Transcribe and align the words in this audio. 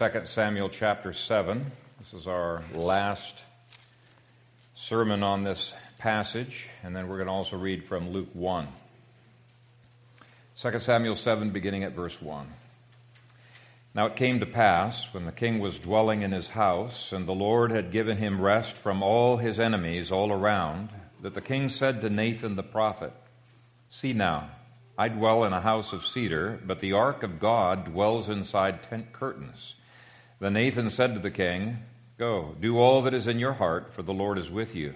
2 0.00 0.26
Samuel 0.26 0.68
chapter 0.68 1.12
7. 1.12 1.72
This 1.98 2.14
is 2.14 2.28
our 2.28 2.62
last 2.72 3.42
sermon 4.76 5.24
on 5.24 5.42
this 5.42 5.74
passage, 5.98 6.68
and 6.84 6.94
then 6.94 7.08
we're 7.08 7.16
going 7.16 7.26
to 7.26 7.32
also 7.32 7.56
read 7.56 7.82
from 7.82 8.10
Luke 8.10 8.28
1. 8.32 8.68
2 10.56 10.78
Samuel 10.78 11.16
7, 11.16 11.50
beginning 11.50 11.82
at 11.82 11.96
verse 11.96 12.22
1. 12.22 12.46
Now 13.92 14.06
it 14.06 14.14
came 14.14 14.38
to 14.38 14.46
pass, 14.46 15.12
when 15.12 15.26
the 15.26 15.32
king 15.32 15.58
was 15.58 15.80
dwelling 15.80 16.22
in 16.22 16.30
his 16.30 16.50
house, 16.50 17.12
and 17.12 17.26
the 17.26 17.32
Lord 17.32 17.72
had 17.72 17.90
given 17.90 18.18
him 18.18 18.40
rest 18.40 18.76
from 18.76 19.02
all 19.02 19.38
his 19.38 19.58
enemies 19.58 20.12
all 20.12 20.30
around, 20.30 20.90
that 21.22 21.34
the 21.34 21.40
king 21.40 21.68
said 21.68 22.02
to 22.02 22.08
Nathan 22.08 22.54
the 22.54 22.62
prophet, 22.62 23.14
See 23.90 24.12
now, 24.12 24.48
I 24.96 25.08
dwell 25.08 25.42
in 25.42 25.52
a 25.52 25.60
house 25.60 25.92
of 25.92 26.06
cedar, 26.06 26.60
but 26.64 26.78
the 26.78 26.92
ark 26.92 27.24
of 27.24 27.40
God 27.40 27.86
dwells 27.86 28.28
inside 28.28 28.84
tent 28.84 29.12
curtains. 29.12 29.74
Then 30.40 30.52
Nathan 30.52 30.90
said 30.90 31.14
to 31.14 31.20
the 31.20 31.30
king, 31.30 31.78
Go, 32.16 32.54
do 32.60 32.78
all 32.78 33.02
that 33.02 33.14
is 33.14 33.26
in 33.26 33.38
your 33.38 33.54
heart, 33.54 33.92
for 33.92 34.02
the 34.02 34.12
Lord 34.12 34.38
is 34.38 34.50
with 34.50 34.74
you. 34.74 34.94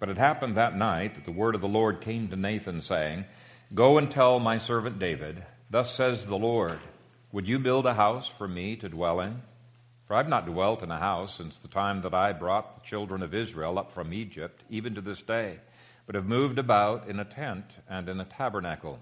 But 0.00 0.08
it 0.08 0.18
happened 0.18 0.56
that 0.56 0.76
night 0.76 1.14
that 1.14 1.24
the 1.24 1.32
word 1.32 1.54
of 1.54 1.60
the 1.60 1.68
Lord 1.68 2.00
came 2.00 2.28
to 2.28 2.36
Nathan, 2.36 2.80
saying, 2.80 3.24
Go 3.72 3.98
and 3.98 4.10
tell 4.10 4.40
my 4.40 4.58
servant 4.58 4.98
David, 4.98 5.44
Thus 5.70 5.94
says 5.94 6.26
the 6.26 6.36
Lord, 6.36 6.78
Would 7.32 7.48
you 7.48 7.58
build 7.58 7.86
a 7.86 7.94
house 7.94 8.26
for 8.28 8.48
me 8.48 8.76
to 8.76 8.88
dwell 8.88 9.20
in? 9.20 9.42
For 10.06 10.14
I've 10.14 10.28
not 10.28 10.46
dwelt 10.46 10.82
in 10.82 10.90
a 10.90 10.98
house 10.98 11.36
since 11.36 11.58
the 11.58 11.68
time 11.68 12.00
that 12.00 12.12
I 12.12 12.32
brought 12.32 12.74
the 12.74 12.86
children 12.86 13.22
of 13.22 13.34
Israel 13.34 13.78
up 13.78 13.92
from 13.92 14.12
Egypt, 14.12 14.62
even 14.68 14.94
to 14.96 15.00
this 15.00 15.22
day, 15.22 15.60
but 16.06 16.14
have 16.14 16.26
moved 16.26 16.58
about 16.58 17.08
in 17.08 17.20
a 17.20 17.24
tent 17.24 17.64
and 17.88 18.08
in 18.08 18.20
a 18.20 18.24
tabernacle. 18.24 18.98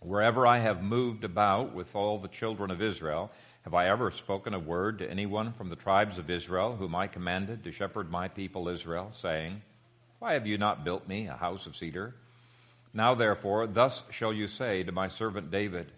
Wherever 0.00 0.46
I 0.46 0.58
have 0.58 0.82
moved 0.82 1.24
about 1.24 1.74
with 1.74 1.94
all 1.94 2.18
the 2.18 2.28
children 2.28 2.70
of 2.70 2.82
Israel, 2.82 3.30
have 3.62 3.74
I 3.74 3.88
ever 3.88 4.10
spoken 4.10 4.54
a 4.54 4.58
word 4.58 4.98
to 4.98 5.10
anyone 5.10 5.52
from 5.52 5.68
the 5.68 5.76
tribes 5.76 6.18
of 6.18 6.30
Israel, 6.30 6.76
whom 6.76 6.94
I 6.94 7.06
commanded 7.06 7.64
to 7.64 7.72
shepherd 7.72 8.10
my 8.10 8.28
people 8.28 8.68
Israel, 8.68 9.10
saying, 9.12 9.62
Why 10.18 10.34
have 10.34 10.46
you 10.46 10.58
not 10.58 10.84
built 10.84 11.08
me 11.08 11.26
a 11.26 11.34
house 11.34 11.66
of 11.66 11.76
cedar? 11.76 12.14
Now, 12.94 13.14
therefore, 13.14 13.66
thus 13.66 14.04
shall 14.10 14.32
you 14.32 14.46
say 14.46 14.82
to 14.82 14.92
my 14.92 15.08
servant 15.08 15.50
David, 15.50 15.92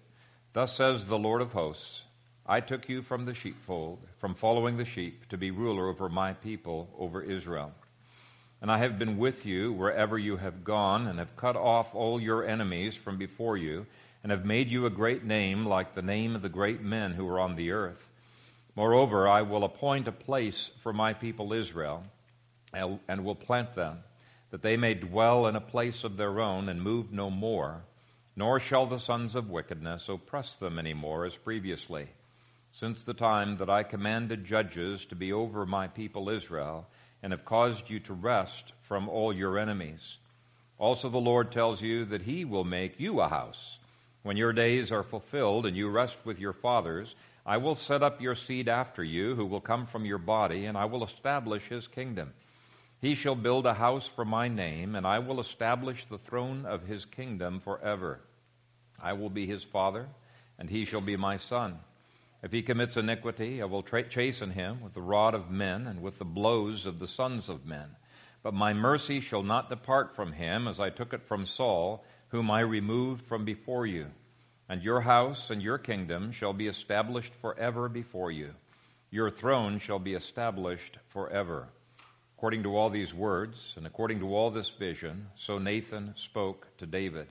Thus 0.52 0.74
says 0.74 1.04
the 1.04 1.18
Lord 1.18 1.42
of 1.42 1.52
hosts, 1.52 2.02
I 2.46 2.60
took 2.60 2.88
you 2.88 3.02
from 3.02 3.24
the 3.24 3.34
sheepfold, 3.34 4.00
from 4.18 4.34
following 4.34 4.76
the 4.76 4.84
sheep, 4.84 5.28
to 5.28 5.38
be 5.38 5.52
ruler 5.52 5.88
over 5.88 6.08
my 6.08 6.32
people, 6.32 6.88
over 6.98 7.22
Israel. 7.22 7.72
And 8.60 8.70
I 8.70 8.78
have 8.78 8.98
been 8.98 9.16
with 9.16 9.46
you 9.46 9.72
wherever 9.72 10.18
you 10.18 10.36
have 10.38 10.64
gone, 10.64 11.06
and 11.06 11.18
have 11.20 11.36
cut 11.36 11.54
off 11.54 11.94
all 11.94 12.20
your 12.20 12.44
enemies 12.44 12.96
from 12.96 13.16
before 13.16 13.56
you 13.56 13.86
and 14.22 14.30
have 14.30 14.44
made 14.44 14.70
you 14.70 14.86
a 14.86 14.90
great 14.90 15.24
name 15.24 15.64
like 15.64 15.94
the 15.94 16.02
name 16.02 16.36
of 16.36 16.42
the 16.42 16.48
great 16.48 16.82
men 16.82 17.12
who 17.12 17.26
are 17.26 17.40
on 17.40 17.56
the 17.56 17.70
earth. 17.70 18.08
Moreover, 18.76 19.26
I 19.26 19.42
will 19.42 19.64
appoint 19.64 20.08
a 20.08 20.12
place 20.12 20.70
for 20.80 20.92
my 20.92 21.12
people 21.12 21.52
Israel 21.52 22.04
and 22.72 23.24
will 23.24 23.34
plant 23.34 23.74
them, 23.74 23.98
that 24.50 24.62
they 24.62 24.76
may 24.76 24.94
dwell 24.94 25.46
in 25.46 25.56
a 25.56 25.60
place 25.60 26.04
of 26.04 26.16
their 26.16 26.40
own 26.40 26.68
and 26.68 26.80
move 26.80 27.12
no 27.12 27.30
more, 27.30 27.82
nor 28.36 28.60
shall 28.60 28.86
the 28.86 28.98
sons 28.98 29.34
of 29.34 29.50
wickedness 29.50 30.08
oppress 30.08 30.54
them 30.54 30.78
any 30.78 30.94
more 30.94 31.24
as 31.24 31.36
previously, 31.36 32.08
since 32.70 33.02
the 33.02 33.14
time 33.14 33.56
that 33.56 33.68
I 33.68 33.82
commanded 33.82 34.44
judges 34.44 35.04
to 35.06 35.16
be 35.16 35.32
over 35.32 35.66
my 35.66 35.88
people 35.88 36.30
Israel, 36.30 36.86
and 37.22 37.32
have 37.32 37.44
caused 37.44 37.90
you 37.90 37.98
to 38.00 38.14
rest 38.14 38.72
from 38.82 39.08
all 39.08 39.32
your 39.32 39.58
enemies. 39.58 40.18
Also, 40.78 41.08
the 41.08 41.18
Lord 41.18 41.50
tells 41.50 41.82
you 41.82 42.04
that 42.06 42.22
he 42.22 42.44
will 42.44 42.64
make 42.64 43.00
you 43.00 43.20
a 43.20 43.28
house 43.28 43.79
when 44.22 44.36
your 44.36 44.52
days 44.52 44.92
are 44.92 45.02
fulfilled 45.02 45.66
and 45.66 45.76
you 45.76 45.88
rest 45.88 46.18
with 46.24 46.38
your 46.38 46.52
fathers, 46.52 47.14
I 47.46 47.56
will 47.56 47.74
set 47.74 48.02
up 48.02 48.20
your 48.20 48.34
seed 48.34 48.68
after 48.68 49.02
you, 49.02 49.34
who 49.34 49.46
will 49.46 49.60
come 49.60 49.86
from 49.86 50.04
your 50.04 50.18
body, 50.18 50.66
and 50.66 50.76
I 50.76 50.84
will 50.84 51.02
establish 51.02 51.68
his 51.68 51.88
kingdom. 51.88 52.34
He 53.00 53.14
shall 53.14 53.34
build 53.34 53.64
a 53.64 53.74
house 53.74 54.06
for 54.06 54.26
my 54.26 54.48
name, 54.48 54.94
and 54.94 55.06
I 55.06 55.20
will 55.20 55.40
establish 55.40 56.04
the 56.04 56.18
throne 56.18 56.66
of 56.66 56.86
his 56.86 57.06
kingdom 57.06 57.60
forever. 57.60 58.20
I 59.02 59.14
will 59.14 59.30
be 59.30 59.46
his 59.46 59.64
father, 59.64 60.08
and 60.58 60.68
he 60.68 60.84
shall 60.84 61.00
be 61.00 61.16
my 61.16 61.38
son. 61.38 61.78
If 62.42 62.52
he 62.52 62.62
commits 62.62 62.98
iniquity, 62.98 63.62
I 63.62 63.64
will 63.64 63.82
tra- 63.82 64.08
chasten 64.08 64.50
him 64.50 64.82
with 64.82 64.92
the 64.92 65.00
rod 65.00 65.34
of 65.34 65.50
men 65.50 65.86
and 65.86 66.02
with 66.02 66.18
the 66.18 66.24
blows 66.26 66.84
of 66.84 66.98
the 66.98 67.08
sons 67.08 67.48
of 67.48 67.64
men. 67.64 67.96
But 68.42 68.54
my 68.54 68.72
mercy 68.74 69.20
shall 69.20 69.42
not 69.42 69.70
depart 69.70 70.14
from 70.14 70.32
him, 70.32 70.68
as 70.68 70.78
I 70.78 70.90
took 70.90 71.14
it 71.14 71.22
from 71.22 71.46
Saul 71.46 72.04
whom 72.30 72.50
I 72.50 72.60
removed 72.60 73.24
from 73.26 73.44
before 73.44 73.86
you. 73.86 74.06
And 74.68 74.82
your 74.82 75.00
house 75.00 75.50
and 75.50 75.60
your 75.60 75.78
kingdom 75.78 76.32
shall 76.32 76.52
be 76.52 76.68
established 76.68 77.34
forever 77.34 77.88
before 77.88 78.30
you. 78.30 78.54
Your 79.10 79.30
throne 79.30 79.78
shall 79.78 79.98
be 79.98 80.14
established 80.14 80.98
forever. 81.08 81.68
According 82.36 82.62
to 82.62 82.76
all 82.76 82.88
these 82.88 83.12
words, 83.12 83.74
and 83.76 83.86
according 83.86 84.20
to 84.20 84.34
all 84.34 84.50
this 84.50 84.70
vision, 84.70 85.26
so 85.34 85.58
Nathan 85.58 86.14
spoke 86.16 86.68
to 86.78 86.86
David. 86.86 87.26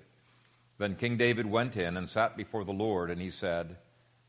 Then 0.77 0.95
King 0.95 1.17
David 1.17 1.45
went 1.45 1.77
in 1.77 1.97
and 1.97 2.09
sat 2.09 2.35
before 2.35 2.65
the 2.65 2.71
Lord, 2.73 3.09
and 3.09 3.21
he 3.21 3.31
said, 3.31 3.77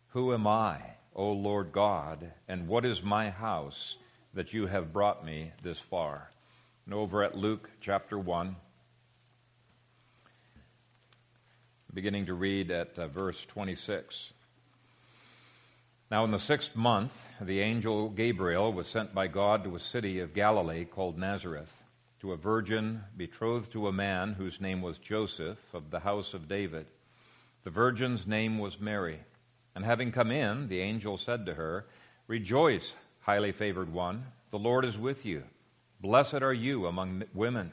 Who 0.08 0.32
am 0.32 0.47
I, 0.47 0.81
O 1.14 1.32
Lord 1.32 1.72
God, 1.72 2.32
and 2.48 2.69
what 2.69 2.84
is 2.84 3.02
my 3.02 3.28
house 3.28 3.97
that 4.32 4.52
you 4.52 4.69
have 4.69 4.92
brought 4.92 5.25
me 5.25 5.50
this 5.62 5.81
far? 5.81 6.31
And 6.87 6.94
over 6.94 7.25
at 7.25 7.37
Luke 7.37 7.69
chapter 7.81 8.19
1, 8.19 8.54
beginning 11.93 12.27
to 12.27 12.34
read 12.34 12.71
at 12.71 12.99
uh, 12.99 13.09
verse 13.09 13.45
26. 13.47 14.33
Now, 16.11 16.25
in 16.25 16.31
the 16.31 16.39
sixth 16.39 16.75
month, 16.75 17.12
the 17.41 17.61
angel 17.61 18.09
Gabriel 18.11 18.73
was 18.73 18.87
sent 18.87 19.15
by 19.15 19.27
God 19.27 19.65
to 19.65 19.75
a 19.75 19.81
city 19.81 20.21
of 20.21 20.34
Galilee 20.34 20.84
called 20.84 21.19
Nazareth, 21.19 21.75
to 22.21 22.33
a 22.33 22.37
virgin 22.37 23.03
betrothed 23.17 23.73
to 23.73 23.89
a 23.89 23.93
man 23.93 24.34
whose 24.34 24.61
name 24.61 24.83
was 24.83 24.99
Joseph 24.99 25.59
of 25.73 25.91
the 25.91 26.00
house 26.00 26.34
of 26.34 26.49
David. 26.49 26.87
The 27.65 27.71
virgin's 27.71 28.27
name 28.27 28.59
was 28.59 28.81
Mary. 28.81 29.21
And 29.75 29.84
having 29.84 30.12
come 30.12 30.31
in, 30.31 30.69
the 30.69 30.81
angel 30.81 31.17
said 31.17 31.47
to 31.47 31.55
her, 31.55 31.87
Rejoice, 32.27 32.95
highly 33.21 33.53
favored 33.53 33.93
one, 33.93 34.27
the 34.50 34.59
Lord 34.59 34.84
is 34.84 34.99
with 34.99 35.25
you. 35.25 35.45
Blessed 36.00 36.43
are 36.43 36.53
you 36.53 36.87
among 36.87 37.25
women. 37.34 37.73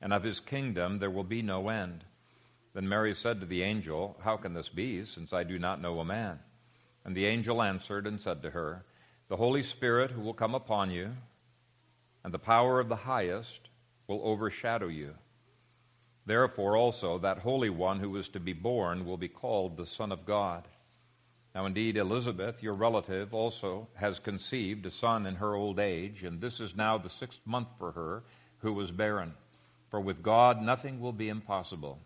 and 0.00 0.12
of 0.12 0.22
his 0.22 0.40
kingdom 0.40 0.98
there 0.98 1.10
will 1.10 1.24
be 1.24 1.42
no 1.42 1.68
end. 1.68 2.04
Then 2.74 2.88
Mary 2.88 3.14
said 3.14 3.40
to 3.40 3.46
the 3.46 3.62
angel, 3.62 4.16
How 4.22 4.36
can 4.36 4.52
this 4.52 4.68
be, 4.68 5.04
since 5.04 5.32
I 5.32 5.44
do 5.44 5.58
not 5.58 5.80
know 5.80 6.00
a 6.00 6.04
man? 6.04 6.38
And 7.04 7.16
the 7.16 7.26
angel 7.26 7.62
answered 7.62 8.06
and 8.06 8.20
said 8.20 8.42
to 8.42 8.50
her, 8.50 8.84
The 9.28 9.36
Holy 9.36 9.62
Spirit 9.62 10.10
who 10.10 10.20
will 10.20 10.34
come 10.34 10.54
upon 10.54 10.90
you, 10.90 11.12
and 12.22 12.34
the 12.34 12.38
power 12.38 12.80
of 12.80 12.88
the 12.88 12.96
highest 12.96 13.68
will 14.06 14.20
overshadow 14.22 14.88
you. 14.88 15.14
Therefore 16.26 16.76
also 16.76 17.18
that 17.18 17.38
Holy 17.38 17.70
One 17.70 18.00
who 18.00 18.16
is 18.16 18.28
to 18.30 18.40
be 18.40 18.52
born 18.52 19.06
will 19.06 19.16
be 19.16 19.28
called 19.28 19.76
the 19.76 19.86
Son 19.86 20.10
of 20.10 20.26
God. 20.26 20.66
Now 21.54 21.64
indeed, 21.64 21.96
Elizabeth, 21.96 22.62
your 22.62 22.74
relative, 22.74 23.32
also 23.32 23.88
has 23.94 24.18
conceived 24.18 24.84
a 24.84 24.90
son 24.90 25.24
in 25.24 25.36
her 25.36 25.54
old 25.54 25.78
age, 25.78 26.24
and 26.24 26.38
this 26.40 26.60
is 26.60 26.76
now 26.76 26.98
the 26.98 27.08
sixth 27.08 27.40
month 27.46 27.68
for 27.78 27.92
her 27.92 28.24
who 28.58 28.74
was 28.74 28.90
barren. 28.90 29.32
For 29.96 30.00
with 30.02 30.22
God 30.22 30.60
nothing 30.60 31.00
will 31.00 31.14
be 31.14 31.30
impossible. 31.30 31.98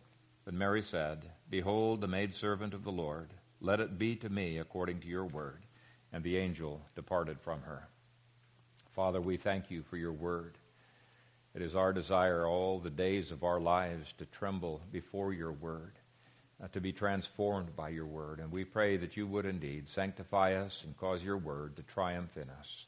But 0.45 0.55
Mary 0.55 0.81
said, 0.81 1.29
Behold, 1.51 2.01
the 2.01 2.07
maidservant 2.07 2.73
of 2.73 2.85
the 2.85 2.93
Lord, 2.93 3.31
let 3.61 3.81
it 3.81 3.99
be 3.99 4.15
to 4.15 4.29
me 4.29 4.59
according 4.59 5.01
to 5.01 5.09
your 5.09 5.25
word. 5.25 5.67
And 6.13 6.23
the 6.23 6.37
angel 6.37 6.83
departed 6.95 7.41
from 7.41 7.63
her. 7.63 7.89
Father, 8.95 9.21
we 9.21 9.37
thank 9.37 9.73
you 9.73 9.83
for 9.83 9.97
your 9.97 10.13
word. 10.13 10.57
It 11.53 11.63
is 11.63 11.75
our 11.75 11.93
desire 11.93 12.47
all 12.47 12.79
the 12.79 12.91
days 12.91 13.33
of 13.33 13.43
our 13.43 13.59
lives 13.59 14.15
to 14.19 14.27
tremble 14.27 14.81
before 14.93 15.33
your 15.33 15.51
word, 15.51 15.95
uh, 16.63 16.69
to 16.69 16.81
be 16.81 16.93
transformed 16.93 17.75
by 17.75 17.89
your 17.89 18.07
word. 18.07 18.39
And 18.39 18.53
we 18.53 18.65
pray 18.65 18.99
that 18.99 19.17
you 19.17 19.27
would 19.27 19.47
indeed 19.47 19.89
sanctify 19.89 20.55
us 20.55 20.85
and 20.85 20.97
cause 20.97 21.25
your 21.25 21.39
word 21.39 21.75
to 21.75 21.83
triumph 21.83 22.37
in 22.37 22.49
us. 22.51 22.87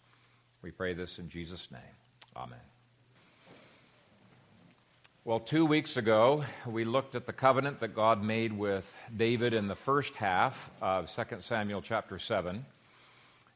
We 0.63 0.71
pray 0.71 0.95
this 0.95 1.19
in 1.19 1.29
Jesus' 1.29 1.67
name. 1.73 1.97
Amen. 2.37 2.72
Well, 5.25 5.39
two 5.39 5.67
weeks 5.67 5.97
ago, 5.97 6.45
we 6.67 6.85
looked 6.85 7.15
at 7.15 7.27
the 7.27 7.33
covenant 7.33 7.79
that 7.79 7.95
God 7.95 8.25
made 8.25 8.53
with 8.53 8.93
David 9.17 9.55
in 9.55 9.69
the 9.69 9.77
first 9.77 10.17
half 10.17 10.69
of 10.81 11.09
2 11.09 11.37
Samuel 11.39 11.81
chapter 11.81 12.19
7. 12.19 12.67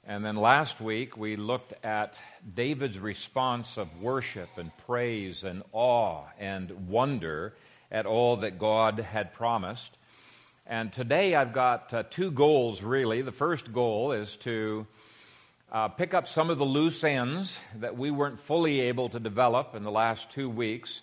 And 0.06 0.24
then 0.24 0.36
last 0.36 0.80
week 0.80 1.16
we 1.16 1.34
looked 1.34 1.74
at 1.84 2.16
David's 2.54 3.00
response 3.00 3.78
of 3.78 4.00
worship 4.00 4.48
and 4.58 4.70
praise 4.86 5.42
and 5.42 5.64
awe 5.72 6.26
and 6.38 6.86
wonder 6.86 7.52
at 7.90 8.06
all 8.06 8.36
that 8.36 8.60
God 8.60 9.00
had 9.00 9.34
promised. 9.34 9.98
And 10.68 10.92
today 10.92 11.34
I've 11.34 11.52
got 11.52 11.92
uh, 11.92 12.04
two 12.08 12.30
goals 12.30 12.80
really. 12.80 13.22
The 13.22 13.32
first 13.32 13.72
goal 13.72 14.12
is 14.12 14.36
to 14.36 14.86
uh, 15.72 15.88
pick 15.88 16.14
up 16.14 16.28
some 16.28 16.48
of 16.48 16.58
the 16.58 16.64
loose 16.64 17.02
ends 17.02 17.58
that 17.80 17.98
we 17.98 18.12
weren't 18.12 18.38
fully 18.38 18.82
able 18.82 19.08
to 19.08 19.18
develop 19.18 19.74
in 19.74 19.82
the 19.82 19.90
last 19.90 20.30
two 20.30 20.48
weeks 20.48 21.02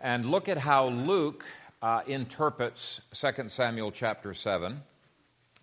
and 0.00 0.26
look 0.26 0.48
at 0.48 0.58
how 0.58 0.88
Luke 0.88 1.44
uh, 1.82 2.02
interprets 2.06 3.00
2 3.14 3.48
Samuel 3.48 3.90
chapter 3.90 4.34
7. 4.34 4.82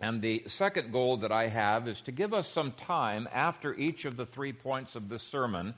And 0.00 0.20
the 0.20 0.42
second 0.46 0.92
goal 0.92 1.18
that 1.18 1.32
I 1.32 1.48
have 1.48 1.86
is 1.88 2.00
to 2.02 2.12
give 2.12 2.34
us 2.34 2.48
some 2.48 2.72
time 2.72 3.28
after 3.32 3.74
each 3.74 4.04
of 4.04 4.16
the 4.16 4.26
three 4.26 4.52
points 4.52 4.96
of 4.96 5.08
this 5.08 5.22
sermon 5.22 5.74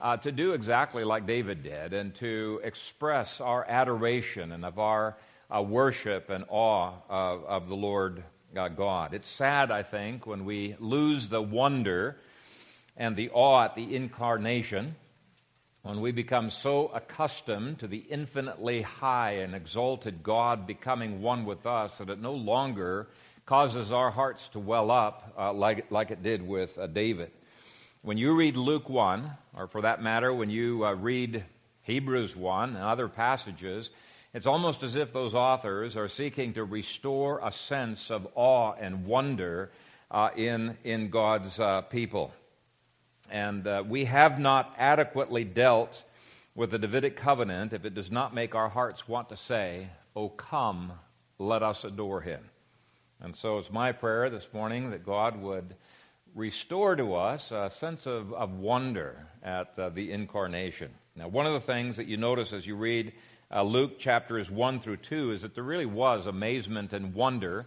uh, 0.00 0.16
to 0.18 0.32
do 0.32 0.52
exactly 0.52 1.04
like 1.04 1.26
David 1.26 1.62
did 1.62 1.92
and 1.92 2.14
to 2.16 2.60
express 2.64 3.40
our 3.40 3.64
adoration 3.68 4.52
and 4.52 4.64
of 4.64 4.78
our 4.78 5.16
uh, 5.54 5.62
worship 5.62 6.28
and 6.28 6.44
awe 6.48 6.92
of, 7.08 7.44
of 7.44 7.68
the 7.68 7.76
Lord 7.76 8.24
uh, 8.56 8.68
God. 8.68 9.14
It's 9.14 9.30
sad, 9.30 9.70
I 9.70 9.84
think, 9.84 10.26
when 10.26 10.44
we 10.44 10.74
lose 10.80 11.28
the 11.28 11.40
wonder 11.40 12.16
and 12.96 13.14
the 13.14 13.30
awe 13.30 13.64
at 13.64 13.76
the 13.76 13.94
incarnation, 13.94 14.96
when 15.82 16.00
we 16.00 16.12
become 16.12 16.48
so 16.48 16.88
accustomed 16.88 17.80
to 17.80 17.88
the 17.88 17.98
infinitely 17.98 18.82
high 18.82 19.32
and 19.32 19.54
exalted 19.54 20.22
God 20.22 20.66
becoming 20.66 21.20
one 21.20 21.44
with 21.44 21.66
us 21.66 21.98
that 21.98 22.08
it 22.08 22.20
no 22.20 22.34
longer 22.34 23.08
causes 23.46 23.90
our 23.90 24.10
hearts 24.10 24.48
to 24.48 24.60
well 24.60 24.92
up 24.92 25.34
uh, 25.36 25.52
like, 25.52 25.90
like 25.90 26.12
it 26.12 26.22
did 26.22 26.46
with 26.46 26.78
uh, 26.78 26.86
David. 26.86 27.32
When 28.02 28.16
you 28.16 28.36
read 28.36 28.56
Luke 28.56 28.88
1, 28.88 29.30
or 29.56 29.66
for 29.66 29.82
that 29.82 30.02
matter, 30.02 30.32
when 30.32 30.50
you 30.50 30.84
uh, 30.84 30.94
read 30.94 31.44
Hebrews 31.82 32.36
1 32.36 32.70
and 32.70 32.78
other 32.78 33.08
passages, 33.08 33.90
it's 34.34 34.46
almost 34.46 34.84
as 34.84 34.94
if 34.94 35.12
those 35.12 35.34
authors 35.34 35.96
are 35.96 36.08
seeking 36.08 36.54
to 36.54 36.64
restore 36.64 37.40
a 37.42 37.50
sense 37.50 38.10
of 38.10 38.28
awe 38.36 38.72
and 38.78 39.04
wonder 39.04 39.72
uh, 40.12 40.30
in, 40.36 40.76
in 40.84 41.10
God's 41.10 41.58
uh, 41.58 41.82
people. 41.82 42.32
And 43.32 43.66
uh, 43.66 43.82
we 43.88 44.04
have 44.04 44.38
not 44.38 44.74
adequately 44.76 45.42
dealt 45.42 46.04
with 46.54 46.70
the 46.70 46.78
Davidic 46.78 47.16
covenant 47.16 47.72
if 47.72 47.86
it 47.86 47.94
does 47.94 48.10
not 48.10 48.34
make 48.34 48.54
our 48.54 48.68
hearts 48.68 49.08
want 49.08 49.30
to 49.30 49.38
say, 49.38 49.88
Oh, 50.14 50.28
come, 50.28 50.92
let 51.38 51.62
us 51.62 51.84
adore 51.84 52.20
him. 52.20 52.42
And 53.22 53.34
so 53.34 53.56
it's 53.56 53.70
my 53.70 53.90
prayer 53.92 54.28
this 54.28 54.46
morning 54.52 54.90
that 54.90 55.06
God 55.06 55.40
would 55.40 55.74
restore 56.34 56.94
to 56.94 57.14
us 57.14 57.52
a 57.52 57.70
sense 57.70 58.04
of, 58.04 58.34
of 58.34 58.58
wonder 58.58 59.26
at 59.42 59.72
uh, 59.78 59.88
the 59.88 60.12
incarnation. 60.12 60.90
Now, 61.16 61.28
one 61.28 61.46
of 61.46 61.54
the 61.54 61.60
things 61.60 61.96
that 61.96 62.06
you 62.06 62.18
notice 62.18 62.52
as 62.52 62.66
you 62.66 62.76
read 62.76 63.14
uh, 63.50 63.62
Luke 63.62 63.98
chapters 63.98 64.50
1 64.50 64.80
through 64.80 64.98
2 64.98 65.32
is 65.32 65.40
that 65.40 65.54
there 65.54 65.64
really 65.64 65.86
was 65.86 66.26
amazement 66.26 66.92
and 66.92 67.14
wonder 67.14 67.64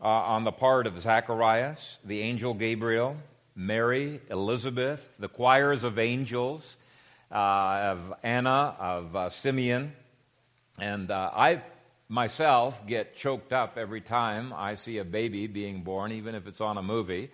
uh, 0.00 0.06
on 0.06 0.44
the 0.44 0.52
part 0.52 0.86
of 0.86 1.00
Zacharias, 1.00 1.98
the 2.04 2.20
angel 2.20 2.54
Gabriel, 2.54 3.16
Mary, 3.54 4.20
Elizabeth, 4.30 5.06
the 5.18 5.28
choirs 5.28 5.84
of 5.84 5.98
angels, 5.98 6.76
uh, 7.30 7.34
of 7.34 8.14
Anna, 8.22 8.74
of 8.78 9.16
uh, 9.16 9.28
Simeon. 9.28 9.92
And 10.78 11.10
uh, 11.10 11.30
I 11.34 11.62
myself 12.08 12.86
get 12.86 13.16
choked 13.16 13.52
up 13.52 13.76
every 13.76 14.00
time 14.00 14.52
I 14.54 14.74
see 14.74 14.98
a 14.98 15.04
baby 15.04 15.46
being 15.46 15.82
born, 15.82 16.12
even 16.12 16.34
if 16.34 16.46
it's 16.46 16.60
on 16.60 16.78
a 16.78 16.82
movie. 16.82 17.30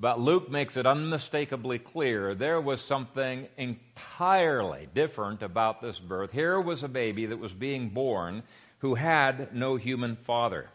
But 0.00 0.20
Luke 0.20 0.50
makes 0.50 0.76
it 0.76 0.86
unmistakably 0.86 1.78
clear 1.78 2.34
there 2.34 2.60
was 2.60 2.80
something 2.80 3.46
entirely 3.56 4.88
different 4.94 5.42
about 5.42 5.80
this 5.80 5.98
birth. 5.98 6.32
Here 6.32 6.60
was 6.60 6.82
a 6.82 6.88
baby 6.88 7.26
that 7.26 7.38
was 7.38 7.52
being 7.52 7.90
born 7.90 8.42
who 8.78 8.94
had 8.94 9.54
no 9.54 9.76
human 9.76 10.16
father. 10.16 10.68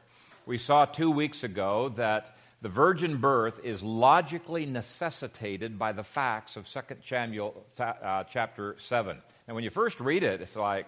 We 0.45 0.57
saw 0.57 0.85
two 0.85 1.11
weeks 1.11 1.43
ago 1.43 1.89
that 1.97 2.36
the 2.61 2.69
virgin 2.69 3.17
birth 3.17 3.59
is 3.63 3.83
logically 3.83 4.65
necessitated 4.65 5.77
by 5.77 5.91
the 5.91 6.03
facts 6.03 6.55
of 6.55 6.67
2 6.67 6.79
Samuel 7.05 7.65
uh, 7.79 8.23
chapter 8.23 8.75
7. 8.79 9.17
And 9.47 9.55
when 9.55 9.63
you 9.63 9.69
first 9.69 9.99
read 9.99 10.23
it, 10.23 10.41
it's 10.41 10.55
like, 10.55 10.87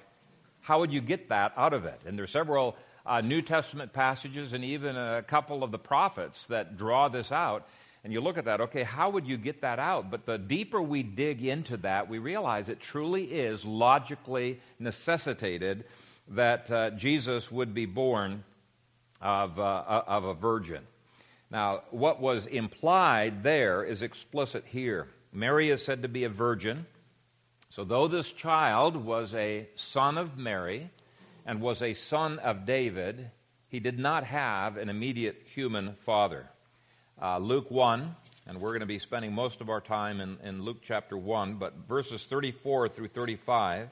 how 0.62 0.80
would 0.80 0.92
you 0.92 1.02
get 1.02 1.30
that 1.30 1.54
out 1.56 1.74
of 1.74 1.86
it? 1.86 2.02
And 2.06 2.18
there 2.18 2.24
are 2.24 2.28
several 2.28 2.76
uh, 3.06 3.22
New 3.22 3.42
Testament 3.42 3.94
passages 3.94 4.54
and 4.54 4.64
even 4.64 4.96
a 4.98 5.22
couple 5.22 5.64
of 5.64 5.72
the 5.72 5.78
prophets 5.78 6.48
that 6.48 6.76
draw 6.76 7.08
this 7.08 7.32
out. 7.32 7.68
And 8.04 8.14
you 8.14 8.22
look 8.22 8.38
at 8.38 8.46
that, 8.46 8.62
okay, 8.62 8.84
how 8.84 9.12
would 9.12 9.28
you 9.28 9.38
get 9.38 9.62
that 9.62 9.78
out? 9.78 10.10
But 10.10 10.26
the 10.26 10.38
deeper 10.38 10.82
we 10.82 11.04
dig 11.04 11.44
into 11.44 11.78
that, 11.78 12.10
we 12.10 12.18
realize 12.18 12.70
it 12.70 12.80
truly 12.80 13.26
is 13.26 13.64
logically 13.64 14.60
necessitated 14.80 15.86
that 16.30 16.72
uh, 16.72 16.92
Jesus 16.92 17.52
would 17.52 17.74
be 17.74 17.86
born 17.86 18.44
of, 19.22 19.60
uh, 19.60 20.04
of 20.08 20.24
a 20.24 20.34
virgin. 20.34 20.82
Now, 21.52 21.82
what 21.90 22.22
was 22.22 22.46
implied 22.46 23.44
there 23.44 23.84
is 23.84 24.02
explicit 24.02 24.66
here. 24.68 25.08
Mary 25.34 25.70
is 25.70 25.84
said 25.84 26.04
to 26.04 26.08
be 26.08 26.24
a 26.24 26.30
virgin. 26.30 26.86
So, 27.70 27.84
though 27.84 28.08
this 28.08 28.32
child 28.32 28.96
was 28.96 29.34
a 29.34 29.68
son 29.76 30.18
of 30.18 30.38
Mary 30.38 30.90
and 31.46 31.62
was 31.62 31.82
a 31.82 31.94
son 31.94 32.40
of 32.40 32.66
David, 32.66 33.32
he 33.68 33.80
did 33.80 33.98
not 33.98 34.24
have 34.24 34.78
an 34.78 34.90
immediate 34.90 35.44
human 35.54 35.96
father. 36.06 36.48
Uh, 37.22 37.38
Luke 37.38 37.70
1, 37.70 38.16
and 38.48 38.60
we're 38.60 38.70
going 38.70 38.80
to 38.80 38.86
be 38.86 39.00
spending 39.00 39.34
most 39.34 39.62
of 39.62 39.70
our 39.70 39.82
time 39.82 40.22
in, 40.22 40.38
in 40.44 40.64
Luke 40.64 40.80
chapter 40.82 41.18
1, 41.18 41.56
but 41.56 41.74
verses 41.88 42.24
34 42.26 42.90
through 42.90 43.10
35. 43.10 43.90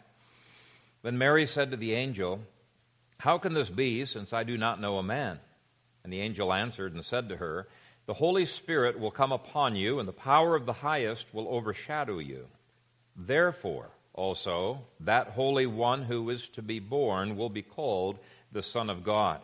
Then 1.04 1.18
Mary 1.18 1.46
said 1.46 1.72
to 1.72 1.78
the 1.78 1.94
angel, 1.94 2.40
How 3.18 3.38
can 3.38 3.54
this 3.54 3.70
be, 3.70 4.06
since 4.06 4.34
I 4.34 4.44
do 4.44 4.58
not 4.58 4.82
know 4.82 4.98
a 4.98 5.04
man? 5.04 5.40
And 6.08 6.14
the 6.14 6.22
angel 6.22 6.54
answered 6.54 6.94
and 6.94 7.04
said 7.04 7.28
to 7.28 7.36
her, 7.36 7.68
The 8.06 8.14
Holy 8.14 8.46
Spirit 8.46 8.98
will 8.98 9.12
come 9.12 9.34
upon 9.34 9.76
you, 9.76 10.00
and 10.00 10.08
the 10.08 10.14
power 10.14 10.56
of 10.56 10.66
the 10.66 10.72
highest 10.72 11.34
will 11.34 11.50
overshadow 11.50 12.20
you. 12.20 12.48
Therefore, 13.18 13.90
also, 14.14 14.86
that 15.02 15.32
Holy 15.32 15.66
One 15.66 16.04
who 16.04 16.30
is 16.30 16.48
to 16.52 16.62
be 16.62 16.80
born 16.80 17.36
will 17.36 17.50
be 17.50 17.62
called 17.62 18.20
the 18.54 18.64
Son 18.64 18.90
of 18.90 19.04
God. 19.04 19.42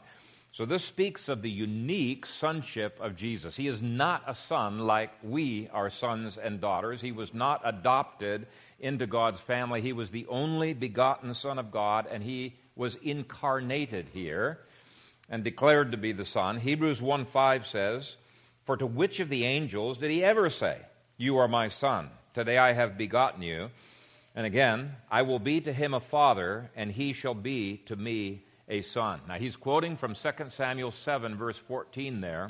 So, 0.53 0.65
this 0.65 0.85
speaks 0.85 1.27
of 1.27 1.41
the 1.41 1.51
unique 1.51 2.25
sonship 2.25 2.97
of 3.01 3.17
Jesus. 3.17 3.57
He 3.57 3.67
is 3.67 3.81
not 3.81 4.23
a 4.25 4.33
son 4.33 4.79
like 4.79 5.11
we 5.21 5.67
are 5.73 5.89
sons 5.89 6.37
and 6.37 6.61
daughters. 6.61 7.01
He 7.01 7.11
was 7.11 7.33
not 7.33 7.59
adopted 7.65 8.47
into 8.79 9.05
God's 9.05 9.41
family. 9.41 9.81
He 9.81 9.91
was 9.91 10.11
the 10.11 10.27
only 10.27 10.73
begotten 10.73 11.33
Son 11.33 11.59
of 11.59 11.71
God, 11.71 12.07
and 12.09 12.23
he 12.23 12.53
was 12.77 12.95
incarnated 13.03 14.07
here 14.13 14.59
and 15.29 15.43
declared 15.43 15.91
to 15.91 15.97
be 15.97 16.11
the 16.11 16.25
Son. 16.25 16.59
Hebrews 16.59 17.01
1 17.01 17.25
5 17.25 17.65
says, 17.65 18.17
For 18.65 18.77
to 18.77 18.85
which 18.85 19.19
of 19.19 19.29
the 19.29 19.45
angels 19.45 19.97
did 19.97 20.11
he 20.11 20.23
ever 20.23 20.49
say, 20.49 20.77
You 21.17 21.37
are 21.37 21.47
my 21.47 21.67
Son? 21.67 22.09
Today 22.33 22.57
I 22.57 22.73
have 22.73 22.97
begotten 22.97 23.41
you. 23.41 23.69
And 24.35 24.45
again, 24.45 24.93
I 25.11 25.21
will 25.21 25.39
be 25.39 25.61
to 25.61 25.71
him 25.71 25.93
a 25.93 25.99
father, 25.99 26.71
and 26.75 26.91
he 26.91 27.13
shall 27.13 27.35
be 27.35 27.77
to 27.85 27.95
me 27.95 28.43
a 28.67 28.81
son. 28.81 29.21
Now, 29.27 29.35
he's 29.35 29.55
quoting 29.55 29.95
from 29.95 30.15
2 30.15 30.31
Samuel 30.47 30.91
7, 30.91 31.35
verse 31.35 31.57
14 31.57 32.21
there, 32.21 32.49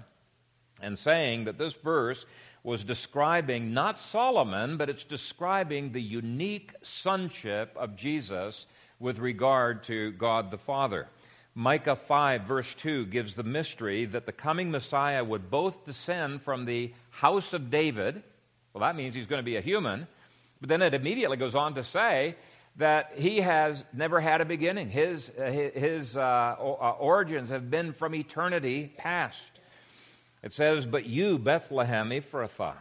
and 0.82 0.98
saying 0.98 1.46
that 1.46 1.58
this 1.58 1.74
verse 1.74 2.26
was 2.64 2.86
describing 2.86 3.74
not 3.74 4.00
Solomon, 4.00 4.78
but 4.78 4.90
it's 4.90 5.04
describing 5.04 5.92
the 5.92 6.02
unique 6.02 6.74
sonship 6.84 7.76
of 7.76 7.98
Jesus 7.98 8.68
with 9.00 9.20
regard 9.20 9.84
to 9.84 10.12
God 10.14 10.50
the 10.50 10.58
Father. 10.58 11.08
Micah 11.56 11.96
5, 11.96 12.44
verse 12.44 12.74
2, 12.76 13.06
gives 13.08 13.36
the 13.36 13.44
mystery 13.44 14.06
that 14.06 14.26
the 14.26 14.32
coming 14.32 14.72
Messiah 14.72 15.24
would 15.24 15.52
both 15.52 15.86
descend 15.86 16.42
from 16.42 16.66
the 16.66 16.94
house 17.12 17.54
of 17.54 17.70
David 17.70 18.24
well, 18.74 18.82
that 18.82 18.96
means 18.96 19.14
he's 19.14 19.28
going 19.28 19.40
to 19.40 19.46
be 19.46 19.56
a 19.56 19.62
human. 19.62 20.08
But 20.60 20.70
then 20.70 20.82
it 20.82 20.94
immediately 20.94 21.38
goes 21.38 21.56
on 21.56 21.76
to 21.76 21.84
say 21.84 22.36
that 22.78 23.12
he 23.16 23.42
has 23.42 23.84
never 23.94 24.20
had 24.20 24.42
a 24.42 24.46
beginning. 24.46 24.90
His, 24.90 25.30
uh, 25.30 25.44
his 25.44 26.18
uh, 26.18 26.22
uh, 26.60 26.96
origins 27.00 27.50
have 27.50 27.70
been 27.70 27.94
from 27.94 28.16
eternity 28.16 28.92
past. 28.98 29.60
It 30.42 30.54
says, 30.54 30.88
But 30.88 31.06
you, 31.06 31.38
Bethlehem 31.38 32.10
Ephrathah, 32.10 32.78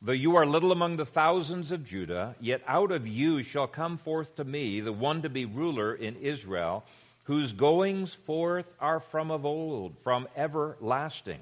though 0.00 0.12
you 0.12 0.36
are 0.36 0.46
little 0.46 0.72
among 0.72 0.96
the 0.96 1.04
thousands 1.04 1.72
of 1.72 1.84
Judah, 1.84 2.34
yet 2.40 2.62
out 2.66 2.90
of 2.90 3.06
you 3.06 3.42
shall 3.42 3.66
come 3.66 3.98
forth 3.98 4.36
to 4.36 4.44
me 4.44 4.80
the 4.80 4.92
one 4.92 5.20
to 5.22 5.28
be 5.28 5.44
ruler 5.44 5.94
in 5.94 6.16
Israel, 6.16 6.84
whose 7.24 7.52
goings 7.52 8.14
forth 8.14 8.66
are 8.80 9.00
from 9.00 9.30
of 9.30 9.44
old, 9.44 9.96
from 10.02 10.28
everlasting. 10.36 11.40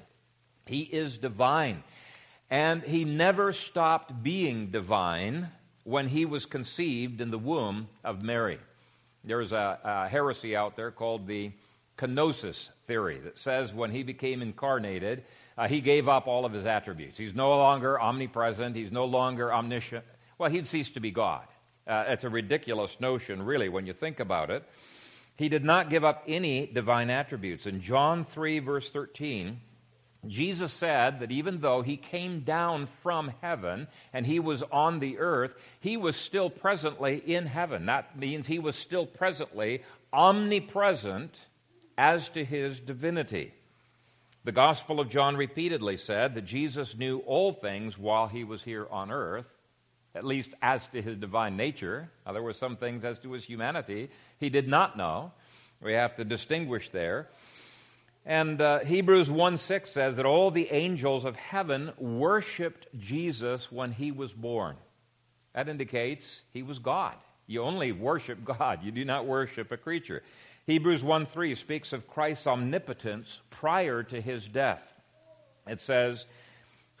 He 0.65 0.81
is 0.81 1.17
divine. 1.17 1.83
And 2.49 2.83
he 2.83 3.03
never 3.05 3.53
stopped 3.53 4.23
being 4.23 4.67
divine 4.67 5.49
when 5.83 6.07
he 6.07 6.25
was 6.25 6.45
conceived 6.45 7.19
in 7.19 7.31
the 7.31 7.37
womb 7.37 7.87
of 8.03 8.21
Mary. 8.21 8.59
There's 9.23 9.51
a, 9.51 9.79
a 9.83 10.07
heresy 10.07 10.55
out 10.55 10.75
there 10.75 10.91
called 10.91 11.27
the 11.27 11.51
kenosis 11.97 12.69
theory 12.87 13.19
that 13.19 13.37
says 13.37 13.73
when 13.73 13.91
he 13.91 14.03
became 14.03 14.41
incarnated, 14.41 15.23
uh, 15.57 15.67
he 15.67 15.81
gave 15.81 16.09
up 16.09 16.27
all 16.27 16.45
of 16.45 16.53
his 16.53 16.65
attributes. 16.65 17.17
He's 17.17 17.35
no 17.35 17.49
longer 17.49 17.99
omnipresent, 17.99 18.75
he's 18.75 18.91
no 18.91 19.05
longer 19.05 19.53
omniscient. 19.53 20.03
Well, 20.37 20.49
he'd 20.49 20.67
cease 20.67 20.89
to 20.91 20.99
be 20.99 21.11
God. 21.11 21.45
Uh, 21.85 22.05
it's 22.07 22.23
a 22.23 22.29
ridiculous 22.29 22.99
notion, 22.99 23.43
really, 23.43 23.69
when 23.69 23.85
you 23.85 23.93
think 23.93 24.19
about 24.19 24.49
it. 24.49 24.63
He 25.35 25.49
did 25.49 25.63
not 25.65 25.89
give 25.89 26.03
up 26.03 26.23
any 26.27 26.67
divine 26.67 27.09
attributes. 27.09 27.65
In 27.65 27.81
John 27.81 28.23
3, 28.23 28.59
verse 28.59 28.89
13, 28.91 29.59
Jesus 30.27 30.71
said 30.71 31.19
that 31.19 31.31
even 31.31 31.59
though 31.59 31.81
he 31.81 31.97
came 31.97 32.41
down 32.41 32.87
from 33.01 33.33
heaven 33.41 33.87
and 34.13 34.25
he 34.25 34.39
was 34.39 34.63
on 34.63 34.99
the 34.99 35.17
earth, 35.17 35.53
he 35.79 35.97
was 35.97 36.15
still 36.15 36.49
presently 36.49 37.17
in 37.17 37.45
heaven. 37.45 37.87
That 37.87 38.17
means 38.17 38.47
he 38.47 38.59
was 38.59 38.75
still 38.75 39.05
presently 39.05 39.83
omnipresent 40.13 41.47
as 41.97 42.29
to 42.29 42.45
his 42.45 42.79
divinity. 42.79 43.53
The 44.45 44.51
Gospel 44.51 44.99
of 44.99 45.09
John 45.09 45.35
repeatedly 45.35 45.97
said 45.97 46.35
that 46.35 46.45
Jesus 46.45 46.97
knew 46.97 47.19
all 47.19 47.53
things 47.53 47.97
while 47.97 48.27
he 48.27 48.43
was 48.43 48.63
here 48.63 48.87
on 48.91 49.11
earth, 49.11 49.47
at 50.15 50.23
least 50.23 50.51
as 50.61 50.87
to 50.87 51.01
his 51.01 51.17
divine 51.17 51.57
nature. 51.57 52.09
Now, 52.25 52.33
there 52.33 52.43
were 52.43 52.53
some 52.53 52.77
things 52.77 53.03
as 53.03 53.19
to 53.19 53.31
his 53.31 53.43
humanity 53.43 54.09
he 54.39 54.49
did 54.49 54.67
not 54.67 54.97
know. 54.97 55.31
We 55.81 55.93
have 55.93 56.15
to 56.17 56.23
distinguish 56.23 56.89
there. 56.89 57.29
And 58.25 58.61
uh, 58.61 58.79
Hebrews 58.79 59.29
1 59.29 59.57
6 59.57 59.89
says 59.89 60.15
that 60.15 60.25
all 60.25 60.49
the 60.49 60.71
angels 60.71 61.25
of 61.25 61.35
heaven 61.35 61.91
worshiped 61.97 62.87
Jesus 62.97 63.71
when 63.71 63.91
he 63.91 64.11
was 64.11 64.31
born. 64.31 64.77
That 65.53 65.67
indicates 65.67 66.41
he 66.53 66.63
was 66.63 66.79
God. 66.79 67.15
You 67.47 67.63
only 67.63 67.91
worship 67.91 68.43
God, 68.45 68.83
you 68.83 68.91
do 68.91 69.03
not 69.03 69.25
worship 69.25 69.71
a 69.71 69.77
creature. 69.77 70.23
Hebrews 70.65 71.03
1 71.03 71.25
3 71.25 71.55
speaks 71.55 71.91
of 71.91 72.07
Christ's 72.07 72.47
omnipotence 72.47 73.41
prior 73.49 74.03
to 74.03 74.21
his 74.21 74.47
death. 74.47 74.81
It 75.67 75.81
says, 75.81 76.25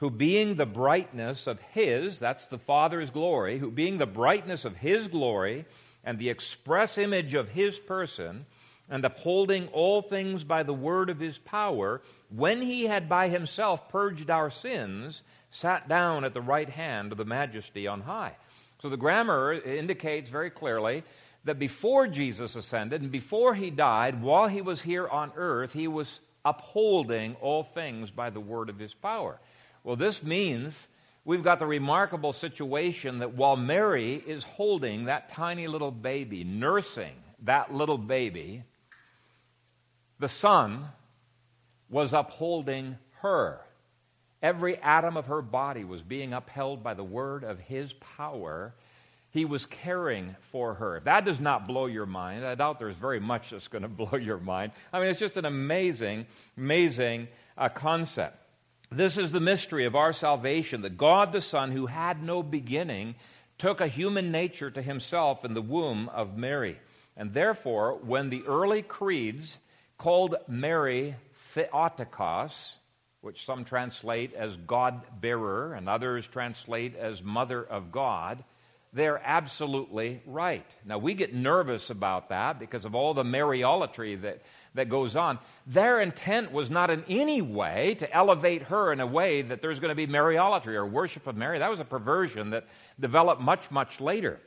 Who 0.03 0.11
being 0.11 0.55
the 0.55 0.65
brightness 0.65 1.47
of 1.47 1.61
his, 1.71 2.19
that's 2.19 2.47
the 2.47 2.57
Father's 2.57 3.09
glory, 3.09 3.57
who 3.57 3.71
being 3.71 3.99
the 3.99 4.05
brightness 4.05 4.65
of 4.65 4.75
his 4.75 5.07
glory 5.07 5.63
and 6.03 6.19
the 6.19 6.29
express 6.29 6.97
image 6.97 7.35
of 7.35 7.47
his 7.47 7.79
person, 7.79 8.45
and 8.89 9.05
upholding 9.05 9.69
all 9.69 10.01
things 10.01 10.43
by 10.43 10.63
the 10.63 10.73
word 10.73 11.09
of 11.09 11.21
his 11.21 11.37
power, 11.37 12.01
when 12.29 12.61
he 12.61 12.83
had 12.83 13.07
by 13.07 13.29
himself 13.29 13.87
purged 13.87 14.29
our 14.29 14.49
sins, 14.49 15.23
sat 15.51 15.87
down 15.87 16.25
at 16.25 16.33
the 16.33 16.41
right 16.41 16.69
hand 16.69 17.13
of 17.13 17.17
the 17.17 17.23
majesty 17.23 17.87
on 17.87 18.01
high. 18.01 18.35
So 18.79 18.89
the 18.89 18.97
grammar 18.97 19.53
indicates 19.53 20.29
very 20.29 20.49
clearly 20.49 21.03
that 21.45 21.59
before 21.59 22.07
Jesus 22.07 22.57
ascended 22.57 23.01
and 23.01 23.09
before 23.09 23.55
he 23.55 23.69
died, 23.69 24.21
while 24.21 24.49
he 24.49 24.61
was 24.61 24.81
here 24.81 25.07
on 25.07 25.31
earth, 25.37 25.71
he 25.71 25.87
was 25.87 26.19
upholding 26.43 27.35
all 27.35 27.63
things 27.63 28.11
by 28.11 28.29
the 28.29 28.41
word 28.41 28.69
of 28.69 28.77
his 28.77 28.93
power. 28.93 29.39
Well, 29.83 29.95
this 29.95 30.23
means 30.23 30.87
we've 31.25 31.43
got 31.43 31.59
the 31.59 31.65
remarkable 31.65 32.33
situation 32.33 33.19
that 33.19 33.33
while 33.33 33.55
Mary 33.55 34.15
is 34.15 34.43
holding 34.43 35.05
that 35.05 35.29
tiny 35.29 35.67
little 35.67 35.91
baby, 35.91 36.43
nursing 36.43 37.13
that 37.43 37.73
little 37.73 37.97
baby, 37.97 38.63
the 40.19 40.27
Son 40.27 40.85
was 41.89 42.13
upholding 42.13 42.97
her. 43.21 43.59
Every 44.41 44.77
atom 44.77 45.15
of 45.15 45.27
her 45.27 45.41
body 45.41 45.83
was 45.83 46.01
being 46.01 46.33
upheld 46.33 46.83
by 46.83 46.93
the 46.93 47.03
word 47.03 47.43
of 47.43 47.59
his 47.59 47.93
power. 47.93 48.73
He 49.31 49.45
was 49.45 49.65
caring 49.65 50.35
for 50.51 50.75
her. 50.75 50.97
If 50.97 51.05
that 51.05 51.25
does 51.25 51.39
not 51.39 51.67
blow 51.67 51.85
your 51.85 52.05
mind, 52.05 52.45
I 52.45 52.55
doubt 52.55 52.79
there's 52.79 52.95
very 52.95 53.19
much 53.19 53.49
that's 53.49 53.67
going 53.67 53.81
to 53.83 53.87
blow 53.87 54.17
your 54.17 54.39
mind. 54.39 54.71
I 54.91 54.99
mean, 54.99 55.09
it's 55.09 55.19
just 55.19 55.37
an 55.37 55.45
amazing, 55.45 56.25
amazing 56.57 57.27
uh, 57.57 57.69
concept. 57.69 58.37
This 58.95 59.17
is 59.17 59.31
the 59.31 59.39
mystery 59.39 59.85
of 59.85 59.95
our 59.95 60.13
salvation 60.13 60.81
that 60.81 60.97
God 60.97 61.31
the 61.31 61.41
Son, 61.41 61.71
who 61.71 61.87
had 61.87 62.21
no 62.21 62.43
beginning, 62.43 63.15
took 63.57 63.81
a 63.81 63.87
human 63.87 64.31
nature 64.31 64.69
to 64.69 64.81
himself 64.83 65.43
in 65.43 65.55
the 65.55 65.61
womb 65.63 66.09
of 66.09 66.37
Mary. 66.37 66.77
And 67.17 67.33
therefore, 67.33 67.97
when 68.03 68.29
the 68.29 68.43
early 68.47 68.83
creeds 68.83 69.57
called 69.97 70.35
Mary 70.47 71.15
Theotokos, 71.53 72.75
which 73.21 73.45
some 73.45 73.65
translate 73.65 74.35
as 74.35 74.57
God 74.57 75.01
bearer 75.19 75.73
and 75.73 75.89
others 75.89 76.27
translate 76.27 76.95
as 76.95 77.23
Mother 77.23 77.63
of 77.63 77.91
God, 77.91 78.43
they're 78.93 79.21
absolutely 79.23 80.21
right. 80.27 80.65
Now, 80.85 80.99
we 80.99 81.15
get 81.15 81.33
nervous 81.33 81.89
about 81.89 82.29
that 82.29 82.59
because 82.59 82.85
of 82.85 82.93
all 82.93 83.15
the 83.15 83.23
Mariolatry 83.23 84.21
that, 84.21 84.43
that 84.75 84.89
goes 84.89 85.15
on. 85.15 85.39
Their 85.67 86.01
intent 86.01 86.51
was 86.51 86.69
not 86.69 86.89
in 86.89 87.03
any 87.07 87.41
way 87.41 87.95
to 87.99 88.11
elevate 88.13 88.63
her 88.63 88.91
in 88.91 88.99
a 88.99 89.07
way 89.07 89.41
that 89.41 89.61
there's 89.61 89.79
going 89.79 89.89
to 89.89 89.95
be 89.95 90.07
Mariolatry 90.07 90.73
or 90.73 90.85
worship 90.85 91.27
of 91.27 91.35
Mary. 91.35 91.59
That 91.59 91.69
was 91.69 91.79
a 91.79 91.85
perversion 91.85 92.51
that 92.51 92.67
developed 92.99 93.41
much, 93.41 93.69
much 93.71 94.01
later. 94.01 94.39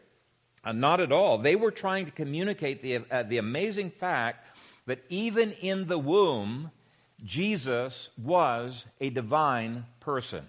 Uh, 0.64 0.72
not 0.72 1.00
at 1.00 1.12
all. 1.12 1.38
They 1.38 1.54
were 1.54 1.70
trying 1.70 2.06
to 2.06 2.12
communicate 2.12 2.82
the, 2.82 2.98
uh, 3.10 3.22
the 3.22 3.38
amazing 3.38 3.90
fact 3.90 4.46
that 4.86 5.04
even 5.08 5.52
in 5.52 5.86
the 5.86 5.98
womb, 5.98 6.70
Jesus 7.24 8.10
was 8.18 8.84
a 9.00 9.10
divine 9.10 9.86
person. 10.00 10.44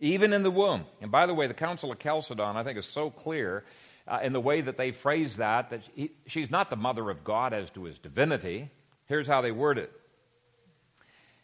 Even 0.00 0.34
in 0.34 0.42
the 0.42 0.50
womb. 0.50 0.84
And 1.00 1.10
by 1.10 1.24
the 1.24 1.32
way, 1.32 1.46
the 1.46 1.54
Council 1.54 1.90
of 1.90 1.98
Chalcedon, 1.98 2.56
I 2.56 2.62
think, 2.62 2.78
is 2.78 2.84
so 2.84 3.08
clear 3.10 3.64
uh, 4.08 4.20
in 4.22 4.32
the 4.32 4.40
way 4.40 4.60
that 4.60 4.76
they 4.76 4.92
phrase 4.92 5.36
that, 5.36 5.70
that 5.70 5.82
he, 5.94 6.12
she's 6.26 6.50
not 6.50 6.70
the 6.70 6.76
mother 6.76 7.10
of 7.10 7.24
God 7.24 7.52
as 7.52 7.70
to 7.70 7.84
his 7.84 7.98
divinity. 7.98 8.70
Here's 9.06 9.26
how 9.26 9.40
they 9.40 9.52
word 9.52 9.78
it 9.78 9.92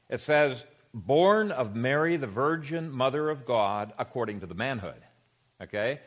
it 0.09 0.21
says, 0.21 0.65
born 0.93 1.51
of 1.51 1.75
Mary, 1.75 2.17
the 2.17 2.27
Virgin, 2.27 2.91
Mother 2.91 3.31
of 3.31 3.47
God, 3.47 3.93
according 3.99 4.41
to 4.41 4.47
the 4.47 4.55
manhood. 4.55 5.01
Okay? 5.63 6.01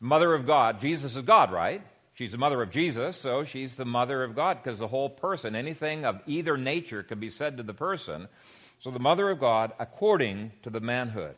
Mother 0.00 0.34
of 0.34 0.46
God. 0.46 0.80
Jesus 0.80 1.16
is 1.16 1.22
God, 1.22 1.50
right? 1.50 1.82
She's 2.14 2.32
the 2.32 2.38
mother 2.38 2.62
of 2.62 2.70
Jesus, 2.70 3.16
so 3.16 3.44
she's 3.44 3.76
the 3.76 3.84
mother 3.84 4.24
of 4.24 4.34
God 4.34 4.58
because 4.62 4.78
the 4.78 4.88
whole 4.88 5.08
person, 5.08 5.54
anything 5.54 6.04
of 6.04 6.20
either 6.26 6.56
nature 6.56 7.02
can 7.02 7.20
be 7.20 7.30
said 7.30 7.56
to 7.56 7.62
the 7.62 7.74
person. 7.74 8.28
So 8.80 8.90
the 8.90 8.98
mother 8.98 9.30
of 9.30 9.38
God 9.38 9.72
according 9.78 10.52
to 10.62 10.70
the 10.70 10.80
manhood. 10.80 11.36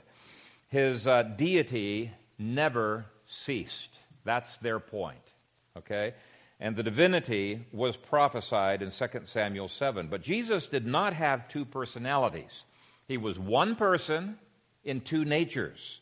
His 0.69 1.07
uh, 1.07 1.23
deity 1.23 2.13
never 2.39 3.07
ceased. 3.27 3.99
That's 4.25 4.57
their 4.59 4.79
point. 4.79 5.35
Okay? 5.77 6.15
And 6.61 6.77
the 6.77 6.83
divinity 6.83 7.67
was 7.73 7.97
prophesied 7.97 8.83
in 8.83 8.91
2 8.91 9.07
Samuel 9.25 9.69
7. 9.69 10.09
But 10.09 10.23
Jesus 10.23 10.67
did 10.67 10.87
not 10.87 11.15
have 11.15 11.49
two 11.49 11.65
personalities. 11.65 12.65
He 13.09 13.17
was 13.17 13.39
one 13.39 13.77
person 13.77 14.39
in 14.85 15.00
two 15.00 15.25
natures. 15.25 16.00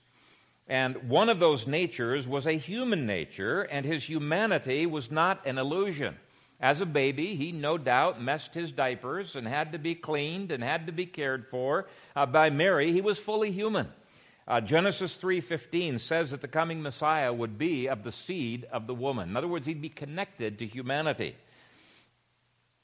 And 0.67 1.09
one 1.09 1.31
of 1.31 1.41
those 1.41 1.67
natures 1.67 2.27
was 2.27 2.47
a 2.47 2.53
human 2.53 3.07
nature, 3.07 3.63
and 3.63 3.87
his 3.87 4.05
humanity 4.05 4.85
was 4.85 5.11
not 5.11 5.47
an 5.47 5.57
illusion. 5.57 6.17
As 6.61 6.81
a 6.81 6.87
baby, 6.87 7.37
he 7.37 7.53
no 7.53 7.79
doubt 7.79 8.21
messed 8.21 8.53
his 8.53 8.73
diapers 8.73 9.37
and 9.37 9.47
had 9.47 9.73
to 9.73 9.79
be 9.79 9.95
cleaned 9.95 10.51
and 10.51 10.63
had 10.63 10.87
to 10.87 10.93
be 10.93 11.07
cared 11.07 11.47
for 11.47 11.87
uh, 12.17 12.27
by 12.27 12.51
Mary. 12.51 12.93
He 12.93 13.01
was 13.01 13.19
fully 13.19 13.53
human. 13.53 13.89
Uh, 14.49 14.63
Genesis 14.63 15.15
3:15 15.15 16.01
says 16.01 16.31
that 16.31 16.41
the 16.41 16.49
coming 16.49 16.81
Messiah 16.81 17.31
would 17.31 17.59
be 17.59 17.87
of 17.87 18.03
the 18.03 18.11
seed 18.11 18.65
of 18.73 18.87
the 18.87 18.95
woman. 18.95 19.29
In 19.29 19.37
other 19.37 19.47
words, 19.47 19.67
he'd 19.67 19.83
be 19.83 19.91
connected 19.91 20.59
to 20.61 20.67
humanity. 20.67 21.37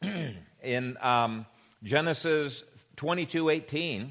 In 0.62 0.98
um, 1.00 1.46
Genesis 1.82 2.64
22:18, 2.96 4.10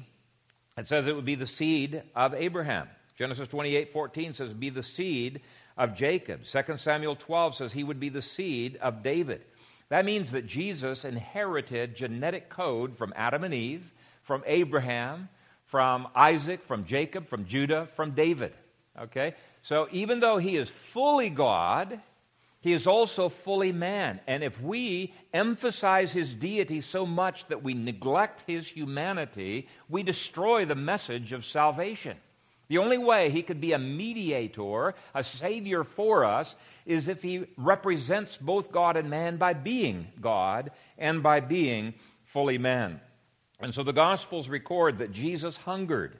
it 0.76 0.88
says 0.88 1.06
it 1.06 1.14
would 1.14 1.24
be 1.24 1.36
the 1.36 1.46
seed 1.46 2.02
of 2.16 2.34
Abraham. 2.34 2.88
Genesis 3.16 3.46
28:14 3.46 4.34
says, 4.34 4.52
Be 4.52 4.70
the 4.70 4.82
seed 4.82 5.40
of 5.76 5.94
Jacob. 5.94 6.44
2 6.44 6.76
Samuel 6.76 7.14
12 7.14 7.54
says 7.54 7.72
he 7.72 7.84
would 7.84 8.00
be 8.00 8.08
the 8.08 8.22
seed 8.22 8.78
of 8.78 9.04
David. 9.04 9.44
That 9.90 10.04
means 10.04 10.32
that 10.32 10.46
Jesus 10.46 11.04
inherited 11.04 11.94
genetic 11.94 12.48
code 12.48 12.96
from 12.96 13.12
Adam 13.14 13.44
and 13.44 13.54
Eve, 13.54 13.92
from 14.22 14.42
Abraham, 14.44 15.28
from 15.74 16.06
Isaac, 16.14 16.64
from 16.68 16.84
Jacob, 16.84 17.26
from 17.26 17.46
Judah, 17.46 17.88
from 17.96 18.12
David. 18.12 18.52
Okay? 18.96 19.34
So 19.62 19.88
even 19.90 20.20
though 20.20 20.38
he 20.38 20.56
is 20.56 20.70
fully 20.70 21.30
God, 21.30 21.98
he 22.60 22.72
is 22.72 22.86
also 22.86 23.28
fully 23.28 23.72
man. 23.72 24.20
And 24.28 24.44
if 24.44 24.62
we 24.62 25.12
emphasize 25.32 26.12
his 26.12 26.32
deity 26.32 26.80
so 26.80 27.04
much 27.04 27.48
that 27.48 27.64
we 27.64 27.74
neglect 27.74 28.44
his 28.46 28.68
humanity, 28.68 29.66
we 29.88 30.04
destroy 30.04 30.64
the 30.64 30.76
message 30.76 31.32
of 31.32 31.44
salvation. 31.44 32.18
The 32.68 32.78
only 32.78 32.98
way 32.98 33.30
he 33.30 33.42
could 33.42 33.60
be 33.60 33.72
a 33.72 33.78
mediator, 33.80 34.94
a 35.12 35.24
savior 35.24 35.82
for 35.82 36.24
us, 36.24 36.54
is 36.86 37.08
if 37.08 37.20
he 37.20 37.46
represents 37.56 38.38
both 38.38 38.70
God 38.70 38.96
and 38.96 39.10
man 39.10 39.38
by 39.38 39.54
being 39.54 40.06
God 40.20 40.70
and 40.98 41.20
by 41.20 41.40
being 41.40 41.94
fully 42.26 42.58
man. 42.58 43.00
And 43.64 43.74
so 43.74 43.82
the 43.82 43.94
Gospels 43.94 44.50
record 44.50 44.98
that 44.98 45.10
Jesus 45.10 45.56
hungered, 45.56 46.18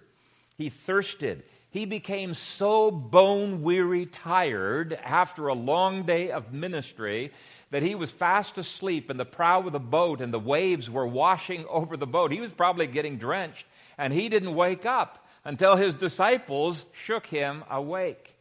he 0.57 0.71
thirsted, 0.71 1.43
he 1.69 1.85
became 1.85 2.33
so 2.33 2.91
bone 2.91 3.61
weary 3.61 4.07
tired 4.07 4.95
after 4.95 5.49
a 5.49 5.55
long 5.55 6.05
day 6.05 6.31
of 6.31 6.55
ministry 6.55 7.33
that 7.71 7.83
he 7.83 7.97
was 7.97 8.11
fast 8.11 8.57
asleep 8.57 9.11
in 9.11 9.19
the 9.19 9.27
prow 9.27 9.61
of 9.61 9.75
the 9.75 9.79
boat 9.79 10.23
and 10.23 10.33
the 10.33 10.39
waves 10.39 10.89
were 10.89 11.07
washing 11.07 11.67
over 11.69 11.99
the 11.99 12.07
boat. 12.07 12.33
He 12.33 12.41
was 12.41 12.51
probably 12.51 12.87
getting 12.87 13.19
drenched, 13.19 13.67
and 13.99 14.11
he 14.11 14.31
didn't 14.31 14.55
wake 14.55 14.87
up 14.87 15.27
until 15.45 15.77
his 15.77 15.93
disciples 15.93 16.87
shook 16.93 17.27
him 17.27 17.63
awake. 17.71 18.35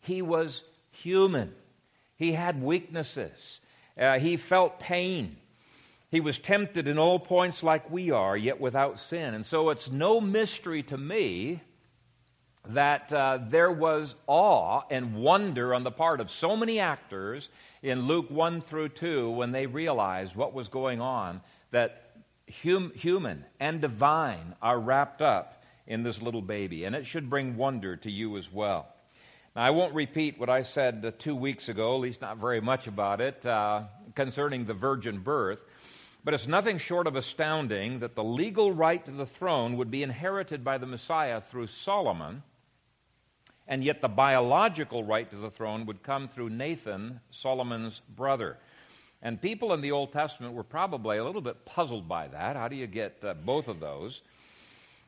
He 0.00 0.20
was 0.20 0.64
human, 0.90 1.54
he 2.16 2.32
had 2.32 2.60
weaknesses, 2.60 3.60
uh, 3.96 4.18
he 4.18 4.36
felt 4.36 4.80
pain. 4.80 5.36
He 6.12 6.20
was 6.20 6.38
tempted 6.38 6.86
in 6.86 6.98
all 6.98 7.18
points 7.18 7.62
like 7.62 7.90
we 7.90 8.10
are, 8.10 8.36
yet 8.36 8.60
without 8.60 9.00
sin. 9.00 9.32
And 9.32 9.46
so 9.46 9.70
it's 9.70 9.90
no 9.90 10.20
mystery 10.20 10.82
to 10.84 10.98
me 10.98 11.62
that 12.68 13.10
uh, 13.10 13.38
there 13.48 13.72
was 13.72 14.14
awe 14.26 14.82
and 14.90 15.14
wonder 15.14 15.72
on 15.72 15.84
the 15.84 15.90
part 15.90 16.20
of 16.20 16.30
so 16.30 16.54
many 16.54 16.78
actors 16.78 17.48
in 17.80 18.02
Luke 18.02 18.30
1 18.30 18.60
through 18.60 18.90
2 18.90 19.30
when 19.30 19.52
they 19.52 19.64
realized 19.64 20.36
what 20.36 20.52
was 20.52 20.68
going 20.68 21.00
on, 21.00 21.40
that 21.70 22.12
hum- 22.62 22.92
human 22.94 23.46
and 23.58 23.80
divine 23.80 24.54
are 24.60 24.78
wrapped 24.78 25.22
up 25.22 25.64
in 25.86 26.02
this 26.02 26.20
little 26.20 26.42
baby. 26.42 26.84
And 26.84 26.94
it 26.94 27.06
should 27.06 27.30
bring 27.30 27.56
wonder 27.56 27.96
to 27.96 28.10
you 28.10 28.36
as 28.36 28.52
well. 28.52 28.86
Now, 29.56 29.62
I 29.62 29.70
won't 29.70 29.94
repeat 29.94 30.38
what 30.38 30.50
I 30.50 30.60
said 30.60 31.04
uh, 31.06 31.12
two 31.18 31.34
weeks 31.34 31.70
ago, 31.70 31.94
at 31.94 32.00
least 32.00 32.20
not 32.20 32.36
very 32.36 32.60
much 32.60 32.86
about 32.86 33.22
it, 33.22 33.46
uh, 33.46 33.84
concerning 34.14 34.66
the 34.66 34.74
virgin 34.74 35.20
birth. 35.20 35.60
But 36.24 36.34
it's 36.34 36.46
nothing 36.46 36.78
short 36.78 37.06
of 37.06 37.16
astounding 37.16 37.98
that 37.98 38.14
the 38.14 38.22
legal 38.22 38.70
right 38.72 39.04
to 39.04 39.10
the 39.10 39.26
throne 39.26 39.76
would 39.76 39.90
be 39.90 40.04
inherited 40.04 40.62
by 40.62 40.78
the 40.78 40.86
Messiah 40.86 41.40
through 41.40 41.66
Solomon, 41.66 42.44
and 43.66 43.82
yet 43.82 44.00
the 44.00 44.08
biological 44.08 45.02
right 45.02 45.28
to 45.30 45.36
the 45.36 45.50
throne 45.50 45.86
would 45.86 46.02
come 46.02 46.28
through 46.28 46.50
Nathan, 46.50 47.20
Solomon's 47.30 48.00
brother. 48.14 48.58
And 49.20 49.40
people 49.40 49.72
in 49.72 49.80
the 49.80 49.92
Old 49.92 50.12
Testament 50.12 50.54
were 50.54 50.64
probably 50.64 51.18
a 51.18 51.24
little 51.24 51.40
bit 51.40 51.64
puzzled 51.64 52.08
by 52.08 52.28
that. 52.28 52.56
How 52.56 52.68
do 52.68 52.76
you 52.76 52.86
get 52.86 53.18
uh, 53.24 53.34
both 53.34 53.68
of 53.68 53.80
those? 53.80 54.22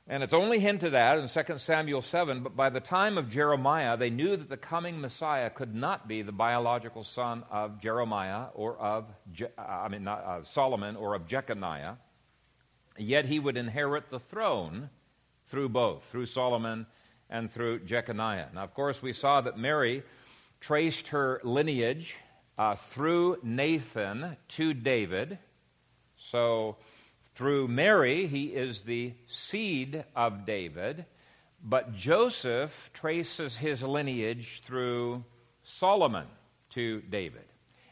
And 0.07 0.23
it's 0.23 0.35
only 0.35 0.59
hinted 0.59 0.95
at 0.95 1.19
in 1.19 1.29
2 1.29 1.59
Samuel 1.59 2.03
7, 2.03 2.43
but 2.43 2.55
by 2.55 2.69
the 2.69 2.81
time 2.81 3.17
of 3.17 3.31
Jeremiah, 3.31 3.97
they 3.97 4.11
knew 4.11 4.37
that 4.37 4.51
the 4.51 4.57
coming 4.59 5.01
Messiah 5.01 5.49
could 5.49 5.75
not 5.75 6.07
be 6.07 6.21
the 6.21 6.33
biological 6.33 7.05
son 7.05 7.43
of 7.51 7.81
Jeremiah 7.81 8.49
or 8.53 8.77
of, 8.77 9.07
Je- 9.33 9.47
I 9.57 9.89
mean, 9.89 10.05
not, 10.05 10.25
uh, 10.25 10.45
Solomon 10.45 10.97
or 10.97 11.15
of 11.15 11.27
Jeconiah. 11.27 11.95
Yet 12.99 13.25
he 13.25 13.41
would 13.41 13.57
inherit 13.57 14.11
the 14.11 14.21
throne 14.21 14.91
through 15.47 15.71
both, 15.71 16.05
through 16.11 16.27
Solomon 16.27 16.87
and 17.31 17.51
through 17.51 17.81
Jeconiah. 17.81 18.49
Now, 18.53 18.65
of 18.65 18.75
course, 18.75 19.01
we 19.01 19.15
saw 19.15 19.41
that 19.41 19.57
Mary 19.57 20.03
traced 20.61 21.09
her 21.09 21.41
lineage 21.45 22.17
uh, 22.59 22.75
through 22.75 23.39
Nathan 23.43 24.37
to 24.49 24.75
David. 24.75 25.39
So, 26.17 26.77
through 27.35 27.69
Mary, 27.69 28.27
he 28.27 28.47
is 28.47 28.83
the 28.83 29.13
seed 29.27 30.05
of 30.15 30.47
David, 30.47 31.05
but 31.63 31.95
Joseph 31.95 32.91
traces 32.93 33.57
his 33.57 33.83
lineage 33.83 34.63
through 34.65 35.25
Solomon 35.63 36.27
to 36.71 37.01
David. 37.03 37.45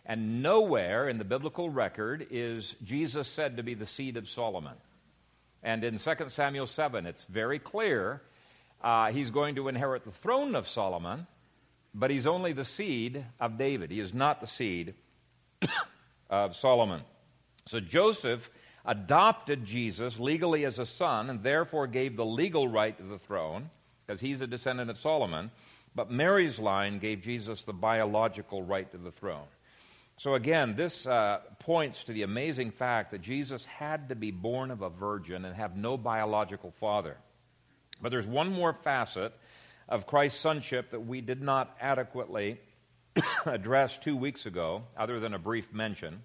And 0.07 0.43
nowhere 0.43 1.09
in 1.09 1.19
the 1.19 1.25
biblical 1.25 1.71
record 1.71 2.27
is 2.31 2.77
Jesus 2.85 3.27
said 3.29 3.57
to 3.57 3.63
be 3.63 3.75
the 3.75 3.87
seed 3.87 4.17
of 4.17 4.29
Solomon. 4.29 4.75
And 5.63 5.83
in 5.85 5.99
2 5.99 6.15
Samuel 6.29 6.67
7, 6.67 7.07
it's 7.07 7.25
very 7.25 7.59
clear 7.59 8.23
uh, 8.81 9.13
he's 9.13 9.31
going 9.31 9.57
to 9.57 9.69
inherit 9.69 10.05
the 10.05 10.11
throne 10.11 10.55
of 10.55 10.69
Solomon, 10.69 11.27
but 11.95 12.11
he's 12.11 12.27
only 12.27 12.53
the 12.53 12.65
seed 12.65 13.25
of 13.41 13.59
David. 13.59 13.91
He 13.91 14.01
is 14.01 14.13
not 14.13 14.41
the 14.41 14.47
seed 14.47 14.95
of 16.31 16.57
Solomon. 16.57 17.03
So 17.67 17.79
Joseph 17.79 18.51
adopted 18.85 19.65
Jesus 19.65 20.19
legally 20.19 20.65
as 20.65 20.79
a 20.79 20.87
son 20.87 21.31
and 21.31 21.43
therefore 21.43 21.87
gave 21.87 22.17
the 22.17 22.25
legal 22.25 22.67
right 22.67 22.97
to 22.97 23.05
the 23.05 23.19
throne 23.19 23.71
because 24.07 24.21
he's 24.21 24.41
a 24.41 24.47
descendant 24.47 24.91
of 24.91 24.99
Solomon. 24.99 25.51
But 25.95 26.11
Mary's 26.11 26.59
line 26.59 26.99
gave 26.99 27.23
Jesus 27.23 27.63
the 27.63 27.73
biological 27.73 28.63
right 28.63 28.91
to 28.91 28.99
the 28.99 29.13
throne. 29.13 29.47
So 30.17 30.35
again, 30.35 30.75
this 30.77 31.07
uh, 31.07 31.41
points 31.59 32.05
to 32.05 32.13
the 32.13 32.23
amazing 32.23 32.71
fact 32.71 33.11
that 33.11 33.23
Jesus 33.23 33.65
had 33.65 34.09
to 34.09 34.15
be 34.15 34.31
born 34.31 34.71
of 34.71 34.83
a 34.83 34.89
virgin 34.89 35.45
and 35.45 35.55
have 35.55 35.77
no 35.77 35.97
biological 35.97 36.71
father. 36.71 37.17
But 38.01 38.11
there's 38.11 38.27
one 38.27 38.53
more 38.53 38.73
facet 38.73 39.33
of 39.89 40.07
Christ's 40.07 40.41
sonship 40.41 40.91
that 40.91 41.01
we 41.01 41.21
did 41.21 41.43
not 41.43 41.77
adequately 41.81 42.61
address 43.47 43.99
two 43.99 44.17
weeks 44.17 44.47
ago, 44.47 44.85
other 44.97 45.21
than 45.21 45.35
a 45.35 45.39
brief 45.39 45.73
mention. 45.73 46.23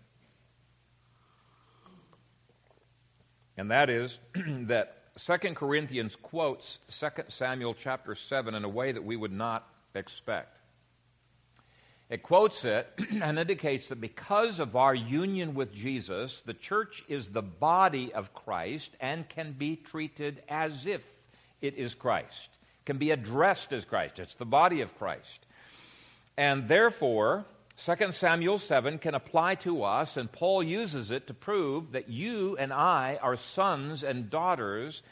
And 3.58 3.72
that 3.72 3.90
is 3.90 4.20
that 4.36 4.98
2 5.18 5.38
Corinthians 5.56 6.16
quotes 6.16 6.80
2 6.90 7.24
Samuel 7.28 7.74
chapter 7.74 8.14
7 8.14 8.54
in 8.54 8.64
a 8.64 8.70
way 8.70 8.92
that 8.92 9.04
we 9.04 9.16
would 9.16 9.34
not 9.34 9.68
expect. 9.96 10.60
It 12.10 12.24
quotes 12.24 12.64
it 12.64 12.88
and 13.22 13.38
indicates 13.38 13.90
that 13.90 14.00
because 14.00 14.60
of 14.60 14.76
our 14.76 14.96
union 14.96 15.56
with 15.56 15.74
Jesus, 15.74 16.42
the 16.42 16.54
church 16.54 17.04
is 17.08 17.30
the 17.30 17.42
body 17.42 18.14
of 18.14 18.34
Christ 18.34 18.92
and 19.02 19.28
can 19.28 19.54
be 19.54 19.76
treated 19.76 20.44
as 20.48 20.86
if 20.86 21.02
it 21.62 21.76
is 21.76 21.96
Christ, 21.96 22.50
can 22.86 22.98
be 22.98 23.12
addressed 23.12 23.74
as 23.74 23.84
Christ. 23.84 24.20
It's 24.20 24.36
the 24.36 24.46
body 24.46 24.82
of 24.82 24.98
Christ. 24.98 25.46
And 26.38 26.68
therefore, 26.68 27.46
2 27.78 28.12
Samuel 28.12 28.58
7 28.58 28.98
can 28.98 29.14
apply 29.14 29.54
to 29.54 29.84
us, 29.84 30.18
and 30.18 30.32
Paul 30.32 30.64
uses 30.64 31.12
it 31.12 31.28
to 31.28 31.34
prove 31.36 31.92
that 31.92 32.10
you 32.10 32.58
and 32.58 32.74
I 32.74 33.20
are 33.22 33.36
sons 33.36 34.04
and 34.04 34.32
daughters 34.32 35.04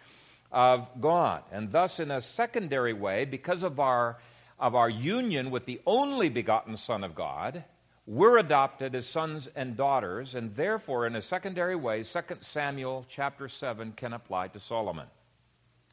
of 0.51 0.89
God. 0.99 1.43
And 1.51 1.71
thus, 1.71 1.99
in 1.99 2.09
a 2.09 2.21
secondary 2.21 2.93
way, 2.93 3.25
because 3.25 3.61
of 3.61 3.79
our, 3.79 4.17
of 4.59 4.73
our 4.73 4.89
union 4.89 5.51
with 5.51 5.65
the 5.65 5.79
only 5.85 6.27
begotten 6.29 6.75
Son 6.75 7.03
of 7.03 7.13
God, 7.13 7.63
we're 8.07 8.39
adopted 8.39 8.95
as 8.95 9.05
sons 9.05 9.47
and 9.55 9.77
daughters, 9.77 10.33
and 10.33 10.55
therefore, 10.55 11.05
in 11.05 11.15
a 11.15 11.21
secondary 11.21 11.75
way, 11.75 12.01
2 12.01 12.19
Samuel 12.41 13.05
chapter 13.07 13.47
7 13.47 13.91
can 13.91 14.13
apply 14.13 14.47
to 14.49 14.59
Solomon. 14.59 15.07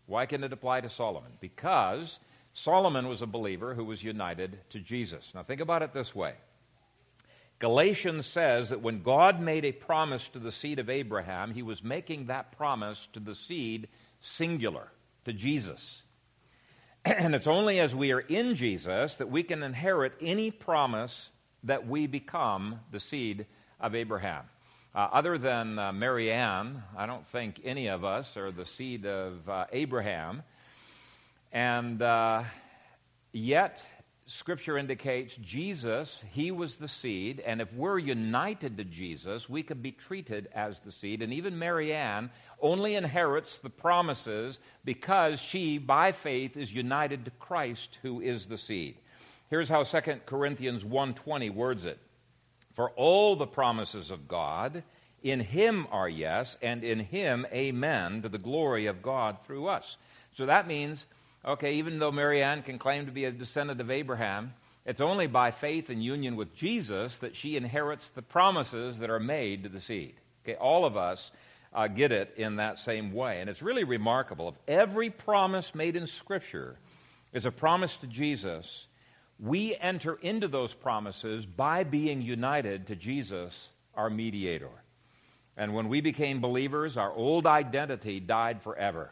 Why 0.06 0.24
can 0.24 0.42
it 0.42 0.54
apply 0.54 0.80
to 0.80 0.88
Solomon? 0.88 1.32
Because 1.38 2.18
Solomon 2.54 3.08
was 3.08 3.20
a 3.20 3.26
believer 3.26 3.74
who 3.74 3.85
was 3.85 4.02
united 4.02 4.58
to 4.70 4.78
Jesus. 4.78 5.32
Now, 5.35 5.42
think 5.42 5.61
about 5.61 5.82
it 5.82 5.92
this 5.92 6.14
way 6.14 6.32
Galatians 7.62 8.27
says 8.27 8.70
that 8.70 8.83
when 8.83 9.05
God 9.05 9.40
made 9.40 9.64
a 9.64 9.70
promise 9.70 10.27
to 10.31 10.40
the 10.40 10.51
seed 10.51 10.81
of 10.81 10.90
Abraham, 10.90 11.55
he 11.55 11.62
was 11.62 11.85
making 11.85 12.27
that 12.27 12.51
promise 12.57 13.07
to 13.12 13.20
the 13.20 13.37
seed 13.37 13.87
singular, 14.20 14.88
to 15.27 15.33
Jesus. 15.33 16.03
And 17.05 17.37
it's 17.37 17.46
only 17.46 17.79
as 17.79 17.94
we 17.94 18.11
are 18.11 18.18
in 18.18 18.57
Jesus 18.57 19.14
that 19.14 19.31
we 19.31 19.44
can 19.44 19.62
inherit 19.62 20.14
any 20.20 20.51
promise 20.51 21.31
that 21.62 21.87
we 21.87 22.09
become 22.09 22.81
the 22.90 22.98
seed 22.98 23.46
of 23.81 23.94
Abraham. 23.94 24.42
Uh, 24.92 25.09
other 25.12 25.38
than 25.38 25.79
uh, 25.79 25.92
Mary 25.92 26.33
Ann, 26.33 26.83
I 26.96 27.07
don't 27.07 27.29
think 27.29 27.61
any 27.64 27.87
of 27.87 28.05
us 28.05 28.37
are 28.37 28.51
the 28.51 28.66
seed 28.66 29.07
of 29.07 29.48
uh, 29.48 29.66
Abraham. 29.72 30.42
And 31.53 32.03
uh, 32.03 32.42
yet, 33.33 33.87
Scripture 34.26 34.78
indicates 34.78 35.37
Jesus, 35.37 36.22
He 36.30 36.52
was 36.52 36.76
the 36.76 36.88
seed, 36.88 37.40
and 37.40 37.61
if 37.61 37.72
we're 37.74 37.98
united 37.98 38.76
to 38.76 38.85
Jesus, 38.85 39.48
we 39.48 39.62
could 39.62 39.82
be 39.82 39.92
treated 39.92 40.48
as 40.54 40.78
the 40.80 40.92
seed. 40.92 41.22
And 41.22 41.32
even 41.32 41.58
Mary 41.58 41.92
Ann 41.92 42.30
only 42.61 42.94
inherits 42.94 43.58
the 43.58 43.70
promises 43.70 44.61
because 44.85 45.40
she, 45.40 45.78
by 45.78 46.12
faith, 46.12 46.56
is 46.56 46.72
united 46.72 47.24
to 47.24 47.30
Christ, 47.32 47.98
who 48.02 48.20
is 48.20 48.46
the 48.46 48.58
seed. 48.58 48.96
Here's 49.50 49.68
how 49.68 49.82
2 49.82 50.00
Corinthians 50.24 50.85
1.20 50.85 51.52
words 51.52 51.85
it. 51.85 51.98
For 52.74 52.90
all 52.90 53.37
the 53.37 53.46
promises 53.46 54.11
of 54.11 54.28
God 54.28 54.85
in 55.22 55.40
Him 55.40 55.87
are 55.90 56.08
yes, 56.08 56.56
and 56.62 56.82
in 56.85 57.00
Him 57.00 57.44
amen, 57.52 58.22
to 58.22 58.28
the 58.28 58.38
glory 58.38 58.87
of 58.87 59.02
God 59.02 59.42
through 59.42 59.66
us. 59.66 59.96
So 60.32 60.46
that 60.46 60.66
means 60.66 61.06
Okay, 61.44 61.74
even 61.74 61.98
though 61.98 62.12
Marianne 62.12 62.62
can 62.62 62.78
claim 62.78 63.07
to 63.07 63.12
be 63.12 63.24
a 63.24 63.33
descendant 63.33 63.81
of 63.81 63.90
Abraham, 63.90 64.55
it's 64.85 65.00
only 65.00 65.26
by 65.26 65.50
faith 65.50 65.90
and 65.90 66.02
union 66.02 66.37
with 66.37 66.55
Jesus 66.55 67.18
that 67.18 67.37
she 67.37 67.57
inherits 67.57 68.11
the 68.11 68.22
promises 68.22 68.98
that 68.98 69.11
are 69.11 69.20
made 69.20 69.64
to 69.64 69.68
the 69.68 69.81
seed. 69.81 70.14
Okay, 70.44 70.57
all 70.57 70.85
of 70.85 70.96
us 70.96 71.33
uh, 71.72 71.88
get 71.88 72.12
it 72.12 72.35
in 72.37 72.57
that 72.57 72.78
same 72.78 73.12
way. 73.12 73.40
And 73.40 73.48
it's 73.48 73.62
really 73.62 73.85
remarkable. 73.85 74.48
If 74.48 74.55
every 74.68 75.11
promise 75.11 75.74
made 75.74 75.96
in 75.96 76.07
Scripture 76.07 76.76
is 77.33 77.46
a 77.46 77.50
promise 77.50 77.96
to 77.96 78.07
Jesus, 78.07 78.87
we 79.38 79.74
enter 79.76 80.14
into 80.14 80.48
those 80.48 80.74
promises 80.74 81.46
by 81.46 81.85
being 81.85 82.22
united 82.22 82.88
to 82.88 82.96
Jesus, 82.96 83.70
our 83.94 84.11
mediator. 84.11 84.70
And 85.57 85.74
when 85.74 85.88
we 85.88 86.00
became 86.00 86.40
believers, 86.40 86.96
our 86.96 87.12
old 87.12 87.46
identity 87.46 88.20
died 88.20 88.62
forever. 88.62 89.11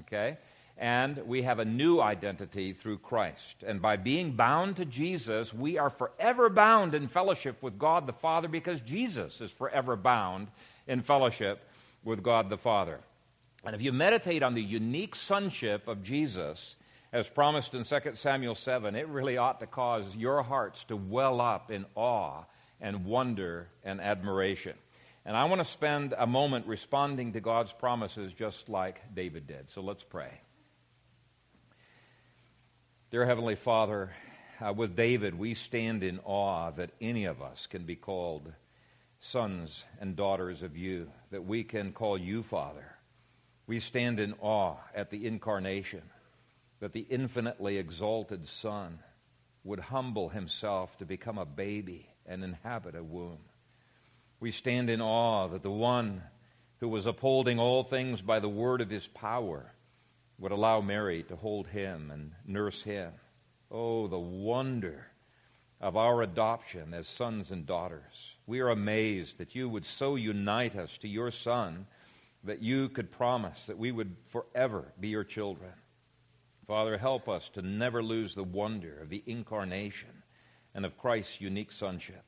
Okay? 0.00 0.38
And 0.78 1.18
we 1.26 1.42
have 1.42 1.58
a 1.58 1.64
new 1.64 2.00
identity 2.00 2.72
through 2.72 2.98
Christ. 2.98 3.64
And 3.66 3.82
by 3.82 3.96
being 3.96 4.32
bound 4.32 4.76
to 4.76 4.84
Jesus, 4.84 5.52
we 5.52 5.76
are 5.76 5.90
forever 5.90 6.48
bound 6.48 6.94
in 6.94 7.08
fellowship 7.08 7.60
with 7.62 7.78
God 7.78 8.06
the 8.06 8.12
Father 8.12 8.46
because 8.46 8.80
Jesus 8.80 9.40
is 9.40 9.50
forever 9.50 9.96
bound 9.96 10.48
in 10.86 11.02
fellowship 11.02 11.68
with 12.04 12.22
God 12.22 12.48
the 12.48 12.56
Father. 12.56 13.00
And 13.64 13.74
if 13.74 13.82
you 13.82 13.92
meditate 13.92 14.44
on 14.44 14.54
the 14.54 14.62
unique 14.62 15.16
sonship 15.16 15.88
of 15.88 16.04
Jesus, 16.04 16.76
as 17.12 17.28
promised 17.28 17.74
in 17.74 17.82
2 17.82 17.98
Samuel 18.14 18.54
7, 18.54 18.94
it 18.94 19.08
really 19.08 19.36
ought 19.36 19.58
to 19.60 19.66
cause 19.66 20.14
your 20.14 20.42
hearts 20.44 20.84
to 20.84 20.96
well 20.96 21.40
up 21.40 21.72
in 21.72 21.86
awe 21.96 22.44
and 22.80 23.04
wonder 23.04 23.68
and 23.82 24.00
admiration. 24.00 24.76
And 25.26 25.36
I 25.36 25.44
want 25.46 25.60
to 25.60 25.64
spend 25.64 26.14
a 26.16 26.26
moment 26.26 26.66
responding 26.66 27.32
to 27.32 27.40
God's 27.40 27.72
promises 27.72 28.32
just 28.32 28.68
like 28.68 29.00
David 29.14 29.48
did. 29.48 29.70
So 29.70 29.80
let's 29.80 30.04
pray. 30.04 30.30
Dear 33.10 33.24
Heavenly 33.24 33.54
Father, 33.54 34.10
uh, 34.60 34.74
with 34.74 34.94
David, 34.94 35.38
we 35.38 35.54
stand 35.54 36.02
in 36.02 36.20
awe 36.24 36.72
that 36.72 36.90
any 37.00 37.24
of 37.24 37.40
us 37.40 37.66
can 37.66 37.84
be 37.84 37.96
called 37.96 38.52
sons 39.18 39.86
and 39.98 40.14
daughters 40.14 40.62
of 40.62 40.76
you, 40.76 41.10
that 41.30 41.46
we 41.46 41.64
can 41.64 41.92
call 41.92 42.18
you 42.18 42.42
Father. 42.42 42.84
We 43.66 43.80
stand 43.80 44.20
in 44.20 44.34
awe 44.42 44.76
at 44.94 45.08
the 45.08 45.26
incarnation, 45.26 46.02
that 46.80 46.92
the 46.92 47.06
infinitely 47.08 47.78
exalted 47.78 48.46
Son 48.46 48.98
would 49.64 49.80
humble 49.80 50.28
himself 50.28 50.94
to 50.98 51.06
become 51.06 51.38
a 51.38 51.46
baby 51.46 52.10
and 52.26 52.44
inhabit 52.44 52.94
a 52.94 53.02
womb. 53.02 53.40
We 54.38 54.50
stand 54.50 54.90
in 54.90 55.00
awe 55.00 55.48
that 55.48 55.62
the 55.62 55.70
one 55.70 56.24
who 56.80 56.90
was 56.90 57.06
upholding 57.06 57.58
all 57.58 57.84
things 57.84 58.20
by 58.20 58.38
the 58.38 58.50
word 58.50 58.82
of 58.82 58.90
his 58.90 59.06
power 59.06 59.72
would 60.38 60.52
allow 60.52 60.80
Mary 60.80 61.22
to 61.24 61.36
hold 61.36 61.66
him 61.68 62.10
and 62.10 62.32
nurse 62.46 62.82
him. 62.82 63.12
Oh, 63.70 64.06
the 64.06 64.18
wonder 64.18 65.08
of 65.80 65.96
our 65.96 66.22
adoption 66.22 66.94
as 66.94 67.06
sons 67.06 67.50
and 67.50 67.66
daughters. 67.66 68.36
We 68.46 68.60
are 68.60 68.70
amazed 68.70 69.38
that 69.38 69.54
you 69.54 69.68
would 69.68 69.86
so 69.86 70.16
unite 70.16 70.76
us 70.76 70.96
to 70.98 71.08
your 71.08 71.30
Son 71.30 71.86
that 72.44 72.62
you 72.62 72.88
could 72.88 73.10
promise 73.10 73.66
that 73.66 73.78
we 73.78 73.92
would 73.92 74.16
forever 74.26 74.92
be 74.98 75.08
your 75.08 75.24
children. 75.24 75.72
Father, 76.66 76.98
help 76.98 77.28
us 77.28 77.48
to 77.50 77.62
never 77.62 78.02
lose 78.02 78.34
the 78.34 78.44
wonder 78.44 78.98
of 79.00 79.08
the 79.08 79.22
incarnation 79.26 80.22
and 80.74 80.84
of 80.84 80.98
Christ's 80.98 81.40
unique 81.40 81.72
sonship. 81.72 82.24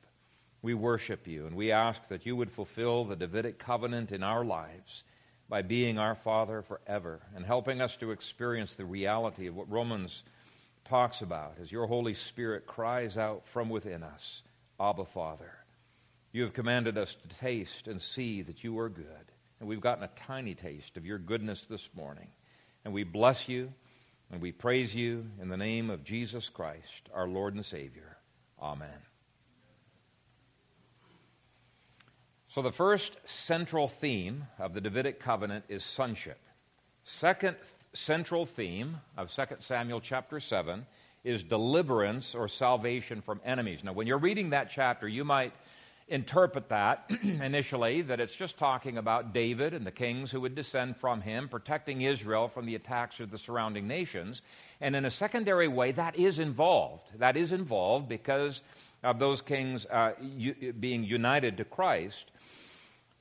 We 0.61 0.73
worship 0.73 1.27
you 1.27 1.47
and 1.47 1.55
we 1.55 1.71
ask 1.71 2.07
that 2.07 2.25
you 2.25 2.35
would 2.35 2.51
fulfill 2.51 3.05
the 3.05 3.15
Davidic 3.15 3.57
covenant 3.57 4.11
in 4.11 4.23
our 4.23 4.43
lives 4.43 5.03
by 5.51 5.61
being 5.61 5.99
our 5.99 6.15
Father 6.15 6.61
forever 6.61 7.19
and 7.35 7.45
helping 7.45 7.81
us 7.81 7.97
to 7.97 8.11
experience 8.11 8.75
the 8.75 8.85
reality 8.85 9.47
of 9.47 9.55
what 9.55 9.69
Romans 9.69 10.23
talks 10.85 11.19
about 11.19 11.55
as 11.61 11.69
your 11.69 11.87
Holy 11.87 12.13
Spirit 12.13 12.65
cries 12.65 13.17
out 13.17 13.45
from 13.47 13.67
within 13.67 14.01
us, 14.01 14.43
Abba, 14.79 15.03
Father. 15.03 15.51
You 16.31 16.43
have 16.43 16.53
commanded 16.53 16.97
us 16.97 17.15
to 17.15 17.37
taste 17.37 17.89
and 17.89 18.01
see 18.01 18.41
that 18.43 18.63
you 18.63 18.79
are 18.79 18.87
good. 18.87 19.05
And 19.59 19.67
we've 19.67 19.81
gotten 19.81 20.05
a 20.05 20.25
tiny 20.25 20.55
taste 20.55 20.95
of 20.95 21.05
your 21.05 21.19
goodness 21.19 21.65
this 21.65 21.89
morning. 21.93 22.29
And 22.85 22.93
we 22.93 23.03
bless 23.03 23.49
you 23.49 23.73
and 24.31 24.41
we 24.41 24.53
praise 24.53 24.95
you 24.95 25.25
in 25.41 25.49
the 25.49 25.57
name 25.57 25.89
of 25.89 26.05
Jesus 26.05 26.47
Christ, 26.47 27.09
our 27.13 27.27
Lord 27.27 27.55
and 27.55 27.65
Savior. 27.65 28.15
Amen. 28.57 29.10
So, 32.53 32.61
the 32.61 32.69
first 32.69 33.15
central 33.23 33.87
theme 33.87 34.45
of 34.59 34.73
the 34.73 34.81
Davidic 34.81 35.21
covenant 35.21 35.63
is 35.69 35.85
sonship. 35.85 36.37
Second 37.01 37.55
central 37.93 38.45
theme 38.45 38.97
of 39.15 39.31
2 39.31 39.43
Samuel 39.59 40.01
chapter 40.01 40.41
7 40.41 40.85
is 41.23 41.45
deliverance 41.45 42.35
or 42.35 42.49
salvation 42.49 43.21
from 43.21 43.39
enemies. 43.45 43.85
Now, 43.85 43.93
when 43.93 44.05
you're 44.05 44.17
reading 44.17 44.49
that 44.49 44.69
chapter, 44.69 45.07
you 45.07 45.23
might 45.23 45.53
interpret 46.09 46.67
that 46.67 47.09
initially 47.23 48.01
that 48.01 48.19
it's 48.19 48.35
just 48.35 48.57
talking 48.57 48.97
about 48.97 49.33
David 49.33 49.73
and 49.73 49.87
the 49.87 49.91
kings 49.91 50.29
who 50.29 50.41
would 50.41 50.53
descend 50.53 50.97
from 50.97 51.21
him, 51.21 51.47
protecting 51.47 52.01
Israel 52.01 52.49
from 52.49 52.65
the 52.65 52.75
attacks 52.75 53.21
of 53.21 53.31
the 53.31 53.37
surrounding 53.37 53.87
nations. 53.87 54.41
And 54.81 54.93
in 54.93 55.05
a 55.05 55.11
secondary 55.11 55.69
way, 55.69 55.93
that 55.93 56.17
is 56.17 56.37
involved. 56.37 57.17
That 57.17 57.37
is 57.37 57.53
involved 57.53 58.09
because 58.09 58.61
of 59.03 59.19
those 59.19 59.41
kings 59.41 59.85
uh, 59.85 60.11
u- 60.21 60.73
being 60.79 61.05
united 61.05 61.57
to 61.57 61.63
Christ. 61.63 62.31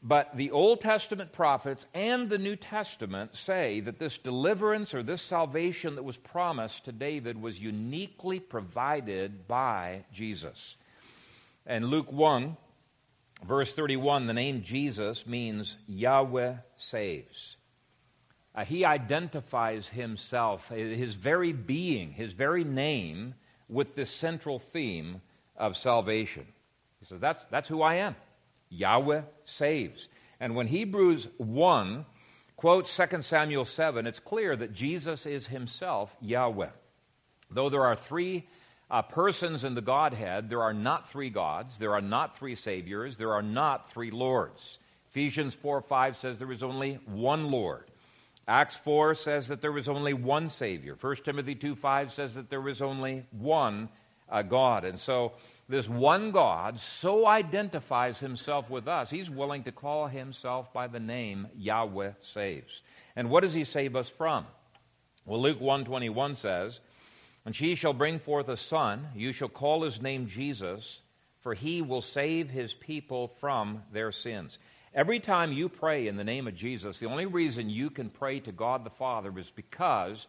But 0.03 0.35
the 0.35 0.51
Old 0.51 0.81
Testament 0.81 1.33
prophets 1.33 1.87
and 1.93 2.31
the 2.31 2.39
New 2.39 2.57
Testament 2.57 3.37
say 3.37 3.81
that 3.81 3.99
this 3.99 4.17
deliverance 4.17 4.95
or 4.95 5.03
this 5.03 5.21
salvation 5.21 5.97
that 5.97 6.05
was 6.05 6.17
promised 6.17 6.87
to 6.87 6.93
David 6.93 7.41
was 7.41 7.61
uniquely 7.61 8.41
provided 8.41 9.47
by 9.47 10.05
Jesus. 10.11 10.79
And 11.67 11.87
Luke 11.87 12.11
1, 12.11 12.57
verse 13.47 13.75
31, 13.75 14.27
the 14.27 14.33
name 14.33 14.63
Jesus 14.63 15.27
means 15.27 15.77
Yahweh 15.87 16.55
saves. 16.79 17.59
Uh, 18.55 18.65
he 18.65 18.87
identifies 18.87 19.89
himself, 19.89 20.69
his 20.71 21.15
very 21.15 21.53
being, 21.53 22.13
his 22.13 22.33
very 22.33 22.65
name, 22.65 23.35
with 23.69 23.95
this 23.95 24.11
central 24.11 24.59
theme 24.59 25.21
of 25.57 25.77
salvation. 25.77 26.47
He 27.01 27.07
says, 27.07 27.21
That's, 27.21 27.45
that's 27.51 27.69
who 27.69 27.83
I 27.83 27.97
am. 27.97 28.17
Yahweh 28.71 29.23
saves. 29.45 30.09
And 30.41 30.55
when 30.55 30.67
Hebrews 30.67 31.29
1 31.37 32.07
quotes 32.57 32.97
2 32.97 33.23
Samuel 33.23 33.65
7, 33.65 34.07
it's 34.07 34.21
clear 34.21 34.57
that 34.57 34.73
Jesus 34.73 35.27
is 35.27 35.47
himself 35.47 36.15
Yahweh. 36.21 36.71
Though 37.51 37.69
there 37.69 37.85
are 37.85 37.97
three 37.97 38.47
uh, 38.91 39.03
persons 39.03 39.65
in 39.65 39.75
the 39.75 39.81
Godhead, 39.81 40.49
there 40.49 40.63
are 40.63 40.75
not 40.75 41.09
three 41.09 41.31
gods, 41.31 41.79
there 41.79 41.95
are 41.95 42.01
not 42.01 42.37
three 42.37 42.55
saviors, 42.55 43.17
there 43.17 43.33
are 43.33 43.43
not 43.43 43.91
three 43.91 44.11
lords. 44.11 44.79
Ephesians 45.11 45.55
4 45.55 45.83
5 45.83 46.17
says 46.17 46.39
there 46.39 46.53
is 46.53 46.63
only 46.63 46.99
one 47.07 47.51
Lord. 47.51 47.85
Acts 48.47 48.77
4 48.79 49.15
says 49.15 49.49
that 49.49 49.61
there 49.61 49.73
was 49.73 49.89
only 49.89 50.13
one 50.13 50.51
Savior. 50.51 50.97
1 51.01 51.17
Timothy 51.17 51.55
2 51.55 51.77
5 51.77 52.13
says 52.13 52.35
that 52.35 52.51
there 52.51 52.61
was 52.61 52.83
only 52.83 53.25
one 53.31 53.89
uh, 54.29 54.43
God. 54.43 54.85
And 54.85 54.99
so 54.99 55.33
this 55.71 55.89
one 55.89 56.33
God 56.33 56.81
so 56.81 57.27
identifies 57.27 58.19
himself 58.19 58.69
with 58.69 58.89
us, 58.89 59.09
he's 59.09 59.31
willing 59.31 59.63
to 59.65 59.73
call 59.73 60.09
himself 60.09 60.73
by 60.73 60.89
the 60.89 61.01
name 61.01 61.47
Yahweh 61.57 62.13
saves. 62.21 62.83
And 63.15 63.31
what 63.31 63.43
does 63.43 63.55
he 63.55 63.65
save 63.65 63.95
us 63.95 64.09
from? 64.09 64.47
Well, 65.25 65.41
Luke 65.41 65.61
121 65.61 66.35
says, 66.35 66.81
And 67.45 67.55
she 67.55 67.77
shall 67.77 67.93
bring 67.93 68.19
forth 68.19 68.49
a 68.49 68.57
son, 68.57 69.07
you 69.15 69.33
shall 69.33 69.49
call 69.49 69.85
his 69.85 70.03
name 70.03 70.27
Jesus, 70.27 71.01
for 71.41 71.55
he 71.55 71.83
will 71.83 72.03
save 72.03 72.51
his 72.51 72.75
people 72.75 73.29
from 73.41 73.83
their 73.93 74.13
sins. 74.13 74.59
Every 74.93 75.21
time 75.21 75.53
you 75.53 75.69
pray 75.69 76.09
in 76.09 76.17
the 76.17 76.25
name 76.25 76.49
of 76.49 76.57
Jesus, 76.57 76.99
the 76.99 77.07
only 77.07 77.27
reason 77.27 77.71
you 77.71 77.91
can 77.91 78.11
pray 78.11 78.41
to 78.41 78.51
God 78.51 78.83
the 78.83 78.91
Father 78.91 79.33
is 79.39 79.51
because 79.51 80.27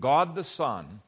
God 0.00 0.34
the 0.34 0.44
Son 0.44 1.02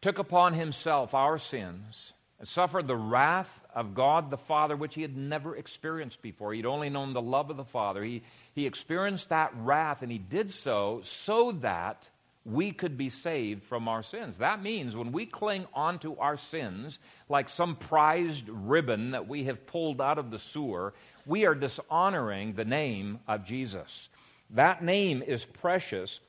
took 0.00 0.18
upon 0.18 0.54
himself 0.54 1.14
our 1.14 1.38
sins 1.38 2.12
and 2.40 2.48
suffered 2.48 2.88
the 2.88 2.96
wrath 2.96 3.60
of 3.74 3.94
God 3.94 4.30
the 4.30 4.38
Father, 4.38 4.74
which 4.74 4.94
he 4.94 5.02
had 5.02 5.16
never 5.16 5.54
experienced 5.54 6.22
before. 6.22 6.54
He'd 6.54 6.66
only 6.66 6.88
known 6.88 7.12
the 7.12 7.20
love 7.20 7.50
of 7.50 7.58
the 7.58 7.64
Father. 7.64 8.02
He, 8.02 8.22
he 8.54 8.66
experienced 8.66 9.28
that 9.28 9.52
wrath, 9.58 10.00
and 10.02 10.10
he 10.10 10.18
did 10.18 10.50
so 10.50 11.02
so 11.04 11.52
that 11.52 12.08
we 12.46 12.72
could 12.72 12.96
be 12.96 13.10
saved 13.10 13.62
from 13.64 13.86
our 13.88 14.02
sins. 14.02 14.38
That 14.38 14.62
means 14.62 14.96
when 14.96 15.12
we 15.12 15.26
cling 15.26 15.66
onto 15.74 16.16
our 16.16 16.38
sins 16.38 16.98
like 17.28 17.50
some 17.50 17.76
prized 17.76 18.48
ribbon 18.48 19.10
that 19.10 19.28
we 19.28 19.44
have 19.44 19.66
pulled 19.66 20.00
out 20.00 20.16
of 20.16 20.30
the 20.30 20.38
sewer, 20.38 20.94
we 21.26 21.44
are 21.44 21.54
dishonoring 21.54 22.54
the 22.54 22.64
name 22.64 23.18
of 23.28 23.44
Jesus. 23.44 24.08
That 24.50 24.82
name 24.82 25.22
is 25.22 25.44
precious. 25.44 26.20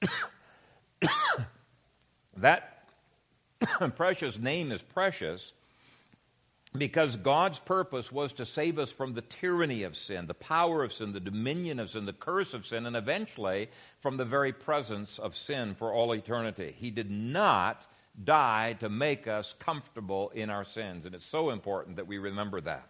that 2.36 2.75
precious 3.96 4.38
name 4.38 4.72
is 4.72 4.82
precious 4.82 5.52
because 6.76 7.16
God's 7.16 7.58
purpose 7.58 8.12
was 8.12 8.32
to 8.34 8.46
save 8.46 8.78
us 8.78 8.90
from 8.90 9.14
the 9.14 9.22
tyranny 9.22 9.84
of 9.84 9.96
sin, 9.96 10.26
the 10.26 10.34
power 10.34 10.84
of 10.84 10.92
sin, 10.92 11.12
the 11.12 11.20
dominion 11.20 11.80
of 11.80 11.90
sin, 11.90 12.04
the 12.04 12.12
curse 12.12 12.54
of 12.54 12.66
sin, 12.66 12.86
and 12.86 12.96
eventually 12.96 13.68
from 14.00 14.16
the 14.16 14.24
very 14.24 14.52
presence 14.52 15.18
of 15.18 15.36
sin 15.36 15.74
for 15.74 15.92
all 15.92 16.12
eternity. 16.12 16.74
He 16.76 16.90
did 16.90 17.10
not 17.10 17.86
die 18.22 18.74
to 18.80 18.88
make 18.88 19.26
us 19.26 19.54
comfortable 19.58 20.30
in 20.30 20.50
our 20.50 20.64
sins, 20.64 21.06
and 21.06 21.14
it's 21.14 21.26
so 21.26 21.50
important 21.50 21.96
that 21.96 22.06
we 22.06 22.18
remember 22.18 22.60
that. 22.60 22.88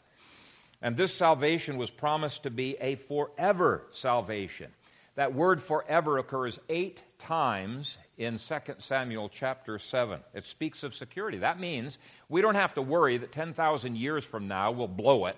And 0.83 0.97
this 0.97 1.15
salvation 1.15 1.79
was 1.79 1.91
promised 1.91 2.43
to 2.43 2.51
be 2.51 2.77
a 2.81 2.97
forever 2.97 3.87
salvation. 3.93 4.71
That 5.15 5.35
word 5.35 5.63
forever 5.63 6.19
occurs 6.19 6.59
eight 6.69 7.01
times 7.19 7.99
in 8.19 8.39
2 8.39 8.55
Samuel 8.79 9.29
chapter 9.29 9.79
7. 9.79 10.21
It 10.35 10.47
speaks 10.47 10.83
of 10.83 10.95
security. 10.95 11.39
That 11.39 11.61
means 11.61 11.99
we 12.29 12.41
don't 12.41 12.55
have 12.55 12.75
to 12.75 12.83
worry 12.83 13.19
that 13.19 13.33
10,000 13.33 13.97
years 13.97 14.25
from 14.25 14.49
now 14.49 14.71
we'll 14.71 14.89
blow 14.89 15.27
it 15.27 15.37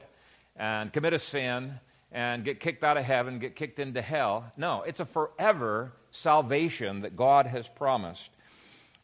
and 0.56 0.92
commit 0.92 1.12
a 1.12 1.18
sin 1.18 1.78
and 2.12 2.44
get 2.44 2.60
kicked 2.60 2.84
out 2.84 2.96
of 2.96 3.04
heaven, 3.04 3.38
get 3.38 3.54
kicked 3.54 3.78
into 3.78 4.00
hell. 4.00 4.50
No, 4.56 4.82
it's 4.82 5.00
a 5.00 5.04
forever 5.04 5.92
salvation 6.10 7.02
that 7.02 7.16
God 7.16 7.46
has 7.46 7.68
promised. 7.68 8.30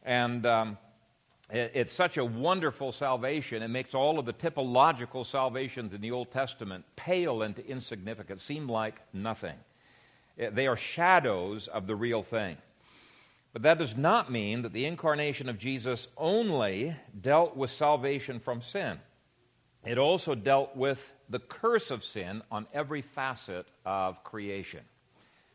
And 0.04 0.46
um, 0.46 0.78
it, 1.50 1.72
it's 1.74 1.92
such 1.92 2.16
a 2.16 2.24
wonderful 2.24 2.92
salvation. 2.92 3.62
It 3.62 3.68
makes 3.68 3.94
all 3.94 4.18
of 4.18 4.26
the 4.26 4.32
typological 4.32 5.26
salvations 5.26 5.94
in 5.94 6.00
the 6.00 6.10
Old 6.10 6.30
Testament 6.30 6.84
pale 6.96 7.42
into 7.42 7.66
insignificance, 7.66 8.42
seem 8.42 8.68
like 8.68 9.00
nothing. 9.12 9.56
They 10.36 10.66
are 10.66 10.76
shadows 10.76 11.68
of 11.68 11.86
the 11.86 11.94
real 11.94 12.22
thing. 12.22 12.56
But 13.54 13.62
that 13.62 13.78
does 13.78 13.96
not 13.96 14.32
mean 14.32 14.62
that 14.62 14.72
the 14.72 14.84
incarnation 14.84 15.48
of 15.48 15.58
Jesus 15.58 16.08
only 16.16 16.96
dealt 17.18 17.56
with 17.56 17.70
salvation 17.70 18.40
from 18.40 18.60
sin. 18.60 18.98
It 19.86 19.96
also 19.96 20.34
dealt 20.34 20.76
with 20.76 21.12
the 21.30 21.38
curse 21.38 21.92
of 21.92 22.02
sin 22.02 22.42
on 22.50 22.66
every 22.74 23.00
facet 23.00 23.66
of 23.86 24.24
creation. 24.24 24.80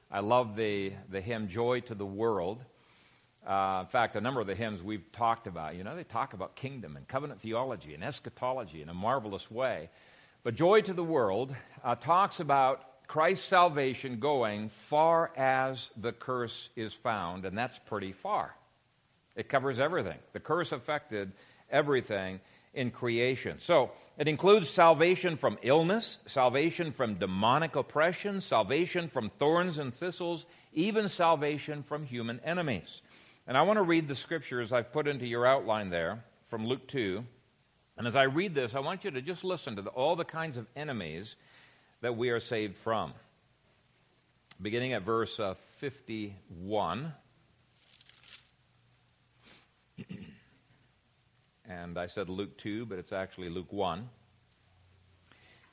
I 0.09 0.21
love 0.21 0.55
the, 0.55 0.93
the 1.11 1.19
hymn 1.19 1.49
Joy 1.49 1.81
to 1.81 1.93
the 1.93 2.05
World. 2.05 2.63
Uh, 3.45 3.79
in 3.81 3.87
fact, 3.87 4.15
a 4.15 4.21
number 4.21 4.39
of 4.39 4.47
the 4.47 4.55
hymns 4.55 4.81
we've 4.81 5.11
talked 5.11 5.45
about, 5.45 5.75
you 5.75 5.83
know, 5.83 5.95
they 5.95 6.05
talk 6.05 6.33
about 6.33 6.55
kingdom 6.55 6.95
and 6.95 7.05
covenant 7.05 7.41
theology 7.41 7.95
and 7.95 8.03
eschatology 8.03 8.81
in 8.81 8.87
a 8.87 8.93
marvelous 8.93 9.51
way. 9.51 9.89
But 10.43 10.55
Joy 10.55 10.81
to 10.81 10.93
the 10.93 11.03
World 11.03 11.53
uh, 11.83 11.95
talks 11.95 12.39
about 12.39 12.88
Christ's 13.09 13.47
salvation 13.47 14.19
going 14.19 14.69
far 14.69 15.31
as 15.35 15.89
the 15.97 16.11
curse 16.11 16.69
is 16.75 16.93
found, 16.93 17.43
and 17.43 17.57
that's 17.57 17.79
pretty 17.79 18.11
far. 18.11 18.55
It 19.35 19.49
covers 19.49 19.79
everything. 19.79 20.19
The 20.33 20.39
curse 20.39 20.71
affected 20.71 21.31
everything 21.71 22.39
in 22.75 22.91
creation. 22.91 23.57
So 23.61 23.89
it 24.19 24.27
includes 24.27 24.69
salvation 24.69 25.37
from 25.37 25.57
illness, 25.63 26.19
salvation 26.27 26.91
from 26.91 27.15
demonic 27.15 27.75
oppression, 27.75 28.41
salvation 28.41 29.07
from 29.07 29.31
thorns 29.39 29.79
and 29.79 29.91
thistles, 29.91 30.45
even 30.73 31.09
salvation 31.09 31.81
from 31.81 32.05
human 32.05 32.39
enemies. 32.45 33.01
And 33.47 33.57
I 33.57 33.63
want 33.63 33.77
to 33.77 33.83
read 33.83 34.07
the 34.07 34.13
scriptures 34.13 34.71
I've 34.71 34.93
put 34.93 35.07
into 35.07 35.25
your 35.25 35.47
outline 35.47 35.89
there 35.89 36.23
from 36.47 36.67
Luke 36.67 36.87
2. 36.87 37.25
And 37.97 38.05
as 38.05 38.15
I 38.15 38.23
read 38.23 38.53
this, 38.53 38.75
I 38.75 38.81
want 38.81 39.03
you 39.03 39.09
to 39.09 39.21
just 39.23 39.43
listen 39.43 39.77
to 39.77 39.81
the, 39.81 39.89
all 39.89 40.15
the 40.15 40.23
kinds 40.23 40.59
of 40.59 40.67
enemies 40.75 41.35
that 42.01 42.15
we 42.17 42.29
are 42.29 42.39
saved 42.39 42.77
from. 42.77 43.13
Beginning 44.61 44.93
at 44.93 45.03
verse 45.03 45.39
uh, 45.39 45.55
51. 45.77 47.13
and 51.69 51.97
I 51.97 52.07
said 52.07 52.29
Luke 52.29 52.57
2, 52.57 52.85
but 52.85 52.99
it's 52.99 53.11
actually 53.13 53.49
Luke 53.49 53.71
1. 53.71 54.07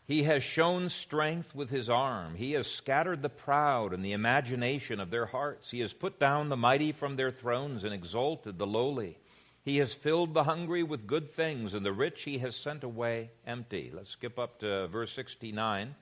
He 0.06 0.22
has 0.22 0.44
shown 0.44 0.88
strength 0.88 1.52
with 1.52 1.68
his 1.68 1.90
arm. 1.90 2.36
He 2.36 2.52
has 2.52 2.68
scattered 2.68 3.22
the 3.22 3.28
proud 3.28 3.92
in 3.92 4.02
the 4.02 4.12
imagination 4.12 5.00
of 5.00 5.10
their 5.10 5.26
hearts. 5.26 5.68
He 5.70 5.80
has 5.80 5.92
put 5.92 6.20
down 6.20 6.48
the 6.48 6.56
mighty 6.56 6.92
from 6.92 7.16
their 7.16 7.32
thrones 7.32 7.82
and 7.82 7.92
exalted 7.92 8.56
the 8.56 8.68
lowly. 8.68 9.18
He 9.64 9.78
has 9.78 9.94
filled 9.94 10.32
the 10.32 10.44
hungry 10.44 10.84
with 10.84 11.08
good 11.08 11.32
things, 11.32 11.74
and 11.74 11.84
the 11.84 11.92
rich 11.92 12.22
he 12.22 12.38
has 12.38 12.54
sent 12.54 12.84
away 12.84 13.32
empty. 13.44 13.90
Let's 13.92 14.10
skip 14.10 14.38
up 14.38 14.60
to 14.60 14.86
verse 14.86 15.12
69 15.12 15.96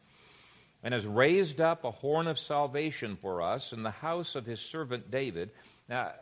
and 0.84 0.92
has 0.92 1.06
raised 1.06 1.62
up 1.62 1.84
a 1.84 1.90
horn 1.90 2.26
of 2.26 2.38
salvation 2.38 3.16
for 3.16 3.40
us 3.40 3.72
in 3.72 3.82
the 3.82 3.90
house 3.90 4.34
of 4.34 4.44
his 4.44 4.60
servant 4.60 5.10
David. 5.10 5.50
Now, 5.88 6.12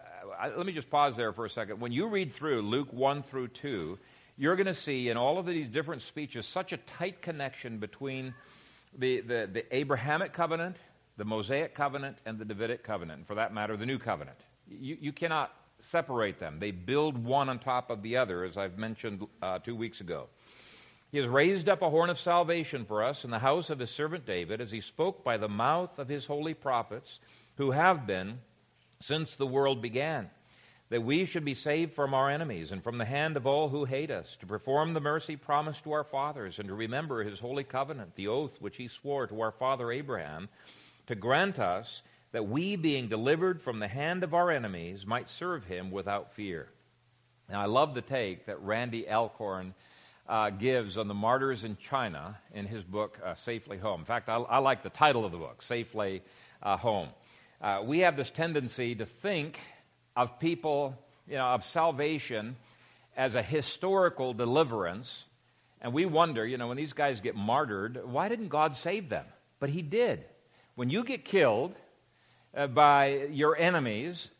let 0.57 0.64
me 0.64 0.72
just 0.72 0.88
pause 0.88 1.16
there 1.16 1.33
for 1.33 1.44
a 1.44 1.51
second. 1.51 1.81
When 1.81 1.90
you 1.90 2.07
read 2.09 2.33
through 2.33 2.62
Luke 2.62 2.92
1 2.92 3.25
through 3.25 3.48
2, 3.48 3.98
you're 4.38 4.55
going 4.55 4.66
to 4.66 4.75
see 4.75 5.09
in 5.09 5.16
all 5.16 5.38
of 5.38 5.46
these 5.46 5.68
different 5.68 6.01
speeches 6.01 6.46
such 6.46 6.72
a 6.72 6.77
tight 6.77 7.20
connection 7.20 7.79
between 7.79 8.35
the, 8.96 9.20
the, 9.20 9.51
the 9.53 9.77
Abrahamic 9.77 10.33
covenant, 10.33 10.77
the 11.16 11.25
Mosaic 11.25 11.75
covenant, 11.75 12.18
and 12.25 12.38
the 12.38 12.44
Davidic 12.44 12.85
covenant, 12.85 13.18
and 13.18 13.27
for 13.27 13.35
that 13.35 13.53
matter, 13.53 13.77
the 13.77 13.87
new 13.87 13.98
covenant. 13.98 14.38
You, 14.68 14.96
you 15.01 15.12
cannot 15.12 15.53
separate 15.81 16.38
them, 16.38 16.59
they 16.61 16.70
build 16.70 17.22
one 17.22 17.48
on 17.48 17.59
top 17.59 17.90
of 17.90 18.03
the 18.03 18.16
other, 18.16 18.44
as 18.44 18.57
I've 18.57 18.79
mentioned 18.79 19.27
uh, 19.42 19.59
two 19.59 19.75
weeks 19.75 20.01
ago. 20.01 20.29
He 21.12 21.18
has 21.18 21.27
raised 21.27 21.68
up 21.68 21.83
a 21.83 21.90
horn 21.90 22.09
of 22.09 22.18
salvation 22.18 22.87
for 22.87 23.03
us 23.03 23.22
in 23.22 23.31
the 23.31 23.38
house 23.38 23.68
of 23.68 23.79
his 23.79 23.90
servant 23.90 24.25
David, 24.25 24.62
as 24.62 24.72
he 24.72 24.81
spoke 24.81 25.22
by 25.22 25.37
the 25.37 25.48
mouth 25.48 25.98
of 25.98 26.09
his 26.09 26.25
holy 26.25 26.55
prophets, 26.55 27.20
who 27.57 27.70
have 27.70 28.07
been 28.07 28.40
since 28.98 29.37
the 29.37 29.46
world 29.46 29.83
began, 29.83 30.31
that 30.88 31.03
we 31.03 31.27
should 31.27 31.44
be 31.44 31.53
saved 31.53 31.92
from 31.92 32.14
our 32.14 32.31
enemies 32.31 32.72
and 32.72 32.83
from 32.83 32.96
the 32.96 33.05
hand 33.05 33.37
of 33.37 33.46
all 33.46 33.68
who 33.68 33.85
hate 33.85 34.11
us, 34.11 34.38
to 34.40 34.46
perform 34.46 34.94
the 34.94 35.01
mercy 35.01 35.37
promised 35.37 35.85
to 35.85 35.92
our 35.92 36.05
fathers, 36.05 36.59
and 36.59 36.68
to 36.68 36.75
remember 36.75 37.22
his 37.22 37.40
holy 37.40 37.64
covenant, 37.64 38.16
the 38.16 38.29
oath 38.29 38.59
which 38.59 38.79
he 38.79 38.88
swore 38.88 39.27
to 39.27 39.42
our 39.42 39.53
father 39.53 39.92
Abraham, 39.92 40.48
to 41.09 41.14
grant 41.14 41.59
us 41.59 42.01
that 42.31 42.48
we, 42.48 42.75
being 42.75 43.09
delivered 43.09 43.61
from 43.61 43.81
the 43.81 43.88
hand 43.88 44.25
of 44.25 44.33
our 44.33 44.51
enemies, 44.51 45.07
might 45.07 45.29
serve 45.29 45.66
him 45.66 45.90
without 45.90 46.33
fear. 46.33 46.70
Now, 47.51 47.61
I 47.61 47.66
love 47.66 47.94
the 47.94 48.01
take 48.01 48.46
that 48.46 48.62
Randy 48.62 49.07
Alcorn 49.11 49.75
uh, 50.29 50.51
gives 50.51 50.99
on 50.99 51.09
the 51.09 51.15
martyrs 51.15 51.65
in 51.65 51.77
China 51.77 52.39
in 52.55 52.67
his 52.67 52.83
book, 52.83 53.19
uh, 53.25 53.35
Safely 53.35 53.79
Home. 53.79 54.01
In 54.01 54.07
fact, 54.07 54.29
I, 54.29 54.37
I, 54.37 54.59
like 54.59 54.83
the 54.83 54.91
title 54.91 55.25
of 55.25 55.33
the 55.33 55.39
book, 55.39 55.63
Safely 55.63 56.23
uh, 56.63 56.77
Home. 56.77 57.09
Uh, 57.61 57.83
we 57.85 58.01
have 58.01 58.17
this 58.17 58.31
tendency 58.31 58.95
to 58.95 59.07
think 59.07 59.59
of 60.17 60.39
people, 60.39 60.97
you 61.29 61.37
know, 61.37 61.47
of 61.47 61.65
salvation 61.65 62.57
as 63.17 63.35
a 63.35 63.43
historical 63.43 64.33
deliverance. 64.35 65.27
And 65.81 65.93
we 65.93 66.07
wonder, 66.07 66.47
you 66.47 66.59
know, 66.59 66.69
when 66.69 66.77
these 66.77 66.93
guys 66.93 67.21
get 67.21 67.35
martyred, 67.35 68.01
why 68.05 68.29
didn't 68.29 68.49
God 68.49 68.77
save 68.77 69.09
them? 69.09 69.27
But 69.59 69.71
He 69.71 69.83
did. 69.83 70.25
When 70.75 70.91
you 70.91 71.05
get 71.05 71.25
killed 71.25 71.75
uh, 72.57 72.69
by 72.69 73.27
your 73.31 73.57
enemies, 73.57 74.31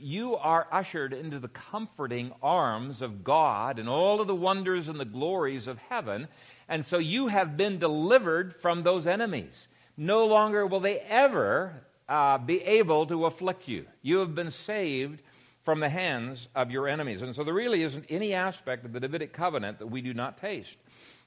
you 0.00 0.36
are 0.36 0.66
ushered 0.70 1.12
into 1.12 1.38
the 1.38 1.48
comforting 1.48 2.32
arms 2.42 3.02
of 3.02 3.24
God 3.24 3.78
and 3.78 3.88
all 3.88 4.20
of 4.20 4.26
the 4.26 4.34
wonders 4.34 4.88
and 4.88 4.98
the 4.98 5.04
glories 5.04 5.68
of 5.68 5.78
heaven. 5.78 6.28
And 6.68 6.84
so 6.84 6.98
you 6.98 7.28
have 7.28 7.56
been 7.56 7.78
delivered 7.78 8.54
from 8.54 8.82
those 8.82 9.06
enemies. 9.06 9.68
No 9.96 10.26
longer 10.26 10.66
will 10.66 10.80
they 10.80 11.00
ever 11.00 11.82
uh, 12.08 12.38
be 12.38 12.62
able 12.62 13.06
to 13.06 13.26
afflict 13.26 13.68
you. 13.68 13.86
You 14.02 14.18
have 14.18 14.34
been 14.34 14.50
saved 14.50 15.22
from 15.62 15.80
the 15.80 15.88
hands 15.88 16.48
of 16.54 16.70
your 16.70 16.88
enemies. 16.88 17.22
And 17.22 17.36
so 17.36 17.44
there 17.44 17.52
really 17.52 17.82
isn't 17.82 18.06
any 18.08 18.32
aspect 18.32 18.86
of 18.86 18.92
the 18.92 19.00
Davidic 19.00 19.32
covenant 19.32 19.78
that 19.80 19.88
we 19.88 20.00
do 20.00 20.14
not 20.14 20.38
taste. 20.38 20.78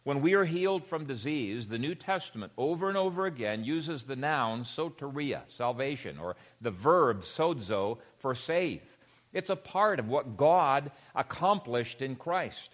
When 0.03 0.21
we 0.21 0.33
are 0.33 0.45
healed 0.45 0.85
from 0.85 1.05
disease, 1.05 1.67
the 1.67 1.77
New 1.77 1.93
Testament 1.93 2.51
over 2.57 2.89
and 2.89 2.97
over 2.97 3.27
again 3.27 3.63
uses 3.63 4.03
the 4.03 4.15
noun 4.15 4.63
soteria, 4.63 5.41
salvation, 5.47 6.17
or 6.17 6.35
the 6.59 6.71
verb 6.71 7.21
sozo 7.21 7.99
for 8.17 8.33
save. 8.33 8.81
It's 9.31 9.51
a 9.51 9.55
part 9.55 9.99
of 9.99 10.07
what 10.07 10.37
God 10.37 10.91
accomplished 11.15 12.01
in 12.01 12.15
Christ. 12.15 12.71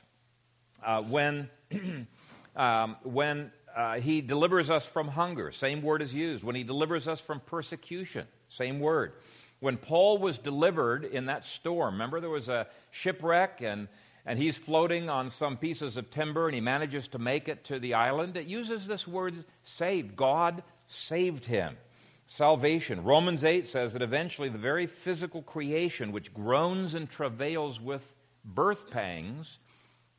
Uh, 0.83 1.01
when 1.03 1.49
um, 2.55 2.95
when 3.03 3.51
uh, 3.75 3.99
he 3.99 4.21
delivers 4.21 4.69
us 4.69 4.85
from 4.85 5.09
hunger, 5.09 5.51
same 5.51 5.81
word 5.81 6.01
is 6.01 6.13
used. 6.13 6.43
When 6.43 6.55
he 6.55 6.63
delivers 6.63 7.07
us 7.07 7.19
from 7.19 7.41
persecution, 7.41 8.25
same 8.47 8.79
word. 8.79 9.13
When 9.59 9.75
Paul 9.77 10.17
was 10.17 10.37
delivered 10.37 11.03
in 11.03 11.25
that 11.25 11.43
storm, 11.43 11.95
remember 11.95 12.19
there 12.19 12.29
was 12.29 12.47
a 12.47 12.67
shipwreck 12.91 13.61
and 13.61 13.87
and 14.27 14.37
he's 14.37 14.57
floating 14.57 15.09
on 15.09 15.29
some 15.29 15.55
pieces 15.55 15.95
of 15.95 16.11
timber 16.11 16.45
and 16.45 16.53
he 16.53 16.59
manages 16.59 17.07
to 17.07 17.17
make 17.17 17.47
it 17.47 17.63
to 17.63 17.79
the 17.79 17.93
island. 17.93 18.35
It 18.35 18.45
uses 18.45 18.85
this 18.85 19.07
word 19.07 19.45
saved. 19.63 20.17
God 20.17 20.63
saved 20.89 21.45
him. 21.45 21.77
Salvation. 22.25 23.05
Romans 23.05 23.45
8 23.45 23.67
says 23.67 23.93
that 23.93 24.01
eventually 24.01 24.49
the 24.49 24.57
very 24.57 24.85
physical 24.85 25.41
creation 25.41 26.11
which 26.11 26.33
groans 26.33 26.93
and 26.93 27.09
travails 27.09 27.79
with 27.79 28.03
birth 28.43 28.91
pangs 28.91 29.59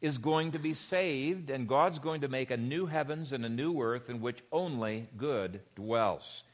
is 0.00 0.16
going 0.16 0.52
to 0.52 0.58
be 0.58 0.72
saved, 0.72 1.50
and 1.50 1.68
God's 1.68 1.98
going 1.98 2.22
to 2.22 2.28
make 2.28 2.50
a 2.50 2.56
new 2.56 2.86
heavens 2.86 3.32
and 3.32 3.44
a 3.44 3.48
new 3.48 3.82
earth 3.82 4.08
in 4.08 4.22
which 4.22 4.42
only 4.50 5.06
good 5.18 5.60
dwells. 5.74 6.44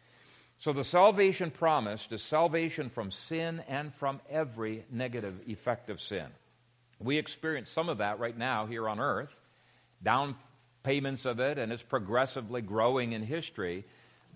So 0.59 0.73
the 0.73 0.83
salvation 0.83 1.53
promised 1.53 2.11
is 2.11 2.23
salvation 2.23 2.89
from 2.89 3.13
sin 3.13 3.63
and 3.69 3.95
from 3.95 4.21
every 4.29 4.85
negative 4.91 5.39
effect 5.47 5.89
of 5.89 6.01
sin. 6.01 6.27
We 6.99 7.19
experience 7.19 7.71
some 7.71 7.89
of 7.89 7.99
that 7.99 8.19
right 8.19 8.37
now 8.37 8.67
here 8.67 8.89
on 8.89 9.01
earth, 9.01 9.35
down 10.03 10.37
payments 10.83 11.25
of 11.25 11.41
it, 11.41 11.59
and 11.59 11.73
it's 11.73 11.83
progressively 11.83 12.63
growing 12.63 13.13
in 13.13 13.23
history, 13.23 13.85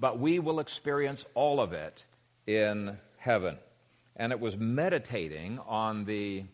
but 0.00 0.18
we 0.18 0.38
will 0.38 0.60
experience 0.60 1.24
all 1.34 1.60
of 1.60 1.72
it 1.72 2.02
in 2.46 2.96
heaven. 3.18 3.56
And 4.16 4.32
it 4.32 4.40
was 4.40 4.56
meditating 4.56 5.60
on 5.68 6.04
the, 6.04 6.44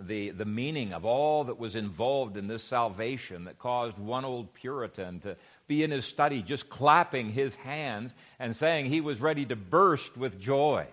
the, 0.00 0.30
the 0.30 0.44
meaning 0.44 0.94
of 0.94 1.04
all 1.04 1.44
that 1.44 1.58
was 1.58 1.76
involved 1.76 2.36
in 2.36 2.46
this 2.46 2.62
salvation 2.62 3.44
that 3.44 3.58
caused 3.58 3.98
one 3.98 4.24
old 4.24 4.54
Puritan 4.54 5.20
to 5.20 5.36
be 5.66 5.82
in 5.82 5.90
his 5.90 6.04
study 6.04 6.40
just 6.40 6.70
clapping 6.70 7.30
his 7.30 7.54
hands 7.56 8.14
and 8.38 8.54
saying 8.54 8.86
he 8.86 9.00
was 9.00 9.20
ready 9.20 9.44
to 9.46 9.56
burst 9.56 10.16
with 10.16 10.40
joy 10.40 10.86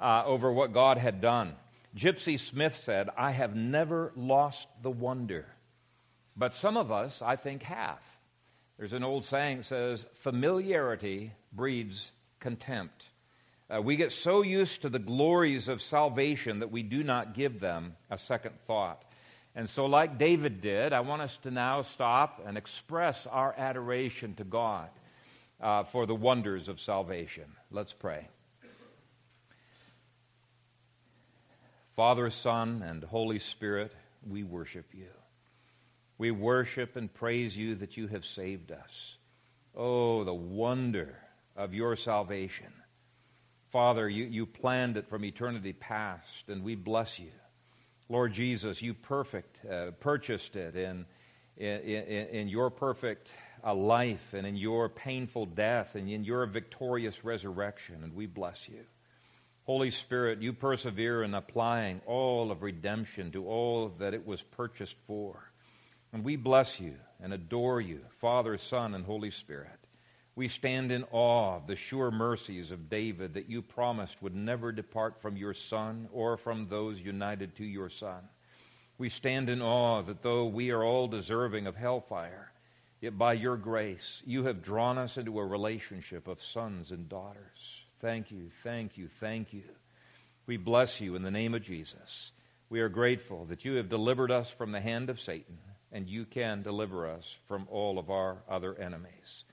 uh, 0.00 0.22
over 0.24 0.52
what 0.52 0.72
God 0.72 0.98
had 0.98 1.20
done. 1.20 1.54
Gypsy 1.96 2.38
Smith 2.38 2.76
said, 2.76 3.08
I 3.16 3.30
have 3.30 3.56
never 3.56 4.12
lost 4.14 4.68
the 4.82 4.90
wonder. 4.90 5.46
But 6.36 6.54
some 6.54 6.76
of 6.76 6.92
us, 6.92 7.22
I 7.22 7.36
think, 7.36 7.62
have. 7.64 7.98
There's 8.78 8.92
an 8.92 9.02
old 9.02 9.24
saying 9.24 9.58
that 9.58 9.64
says, 9.64 10.06
familiarity 10.20 11.32
breeds 11.52 12.12
contempt. 12.38 13.08
Uh, 13.68 13.82
we 13.82 13.96
get 13.96 14.12
so 14.12 14.42
used 14.42 14.82
to 14.82 14.88
the 14.88 14.98
glories 14.98 15.68
of 15.68 15.82
salvation 15.82 16.60
that 16.60 16.70
we 16.70 16.82
do 16.82 17.02
not 17.02 17.34
give 17.34 17.60
them 17.60 17.94
a 18.10 18.16
second 18.16 18.54
thought. 18.66 19.04
And 19.54 19.68
so, 19.68 19.86
like 19.86 20.18
David 20.18 20.60
did, 20.60 20.92
I 20.92 21.00
want 21.00 21.22
us 21.22 21.36
to 21.38 21.50
now 21.50 21.82
stop 21.82 22.42
and 22.46 22.56
express 22.56 23.26
our 23.26 23.52
adoration 23.58 24.34
to 24.36 24.44
God 24.44 24.88
uh, 25.60 25.82
for 25.82 26.06
the 26.06 26.14
wonders 26.14 26.68
of 26.68 26.80
salvation. 26.80 27.44
Let's 27.70 27.92
pray. 27.92 28.28
Father, 31.98 32.30
Son, 32.30 32.84
and 32.86 33.02
Holy 33.02 33.40
Spirit, 33.40 33.92
we 34.24 34.44
worship 34.44 34.94
you. 34.94 35.10
We 36.16 36.30
worship 36.30 36.94
and 36.94 37.12
praise 37.12 37.56
you 37.56 37.74
that 37.74 37.96
you 37.96 38.06
have 38.06 38.24
saved 38.24 38.70
us. 38.70 39.16
Oh, 39.74 40.22
the 40.22 40.32
wonder 40.32 41.18
of 41.56 41.74
your 41.74 41.96
salvation. 41.96 42.72
Father, 43.72 44.08
you, 44.08 44.26
you 44.26 44.46
planned 44.46 44.96
it 44.96 45.08
from 45.08 45.24
eternity 45.24 45.72
past, 45.72 46.44
and 46.46 46.62
we 46.62 46.76
bless 46.76 47.18
you. 47.18 47.32
Lord 48.08 48.32
Jesus, 48.32 48.80
you 48.80 48.94
perfect, 48.94 49.58
uh, 49.66 49.90
purchased 49.98 50.54
it 50.54 50.76
in, 50.76 51.04
in, 51.56 51.80
in, 51.80 52.46
your 52.46 52.70
perfect 52.70 53.28
uh, 53.64 53.74
life 53.74 54.34
and 54.34 54.46
in 54.46 54.54
your 54.54 54.88
painful 54.88 55.46
death 55.46 55.96
and 55.96 56.08
in 56.08 56.22
your 56.22 56.46
victorious 56.46 57.24
resurrection, 57.24 58.04
and 58.04 58.14
we 58.14 58.26
bless 58.26 58.68
you. 58.68 58.84
Holy 59.68 59.90
Spirit, 59.90 60.40
you 60.40 60.54
persevere 60.54 61.22
in 61.22 61.34
applying 61.34 62.00
all 62.06 62.50
of 62.50 62.62
redemption 62.62 63.30
to 63.32 63.46
all 63.46 63.92
that 63.98 64.14
it 64.14 64.26
was 64.26 64.40
purchased 64.40 64.96
for. 65.06 65.52
And 66.10 66.24
we 66.24 66.36
bless 66.36 66.80
you 66.80 66.94
and 67.20 67.34
adore 67.34 67.78
you, 67.78 68.00
Father, 68.18 68.56
Son, 68.56 68.94
and 68.94 69.04
Holy 69.04 69.30
Spirit. 69.30 69.86
We 70.36 70.48
stand 70.48 70.90
in 70.90 71.04
awe 71.10 71.56
of 71.56 71.66
the 71.66 71.76
sure 71.76 72.10
mercies 72.10 72.70
of 72.70 72.88
David 72.88 73.34
that 73.34 73.50
you 73.50 73.60
promised 73.60 74.22
would 74.22 74.34
never 74.34 74.72
depart 74.72 75.20
from 75.20 75.36
your 75.36 75.52
Son 75.52 76.08
or 76.14 76.38
from 76.38 76.66
those 76.66 76.98
united 76.98 77.54
to 77.56 77.64
your 77.66 77.90
Son. 77.90 78.26
We 78.96 79.10
stand 79.10 79.50
in 79.50 79.60
awe 79.60 80.00
that 80.00 80.22
though 80.22 80.46
we 80.46 80.70
are 80.70 80.82
all 80.82 81.08
deserving 81.08 81.66
of 81.66 81.76
hellfire, 81.76 82.52
yet 83.02 83.18
by 83.18 83.34
your 83.34 83.58
grace 83.58 84.22
you 84.24 84.44
have 84.44 84.62
drawn 84.62 84.96
us 84.96 85.18
into 85.18 85.38
a 85.38 85.44
relationship 85.44 86.26
of 86.26 86.42
sons 86.42 86.90
and 86.90 87.06
daughters. 87.06 87.82
Thank 88.00 88.30
you, 88.30 88.50
thank 88.62 88.96
you, 88.96 89.08
thank 89.08 89.52
you. 89.52 89.62
We 90.46 90.56
bless 90.56 91.00
you 91.00 91.16
in 91.16 91.22
the 91.22 91.30
name 91.30 91.54
of 91.54 91.62
Jesus. 91.62 92.32
We 92.70 92.80
are 92.80 92.88
grateful 92.88 93.46
that 93.46 93.64
you 93.64 93.74
have 93.74 93.88
delivered 93.88 94.30
us 94.30 94.50
from 94.50 94.72
the 94.72 94.80
hand 94.80 95.10
of 95.10 95.20
Satan 95.20 95.58
and 95.90 96.08
you 96.08 96.24
can 96.24 96.62
deliver 96.62 97.08
us 97.08 97.36
from 97.46 97.66
all 97.70 97.98
of 97.98 98.10
our 98.10 98.38
other 98.48 98.74
enemies. 98.78 99.44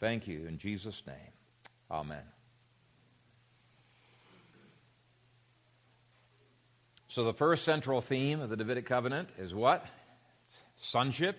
Thank 0.00 0.26
you 0.26 0.46
in 0.46 0.58
Jesus' 0.58 1.02
name. 1.06 1.16
Amen. 1.90 2.22
So, 7.08 7.24
the 7.24 7.32
first 7.32 7.64
central 7.64 8.00
theme 8.00 8.40
of 8.40 8.50
the 8.50 8.56
Davidic 8.56 8.84
covenant 8.84 9.30
is 9.38 9.54
what? 9.54 9.86
Sonship. 10.76 11.38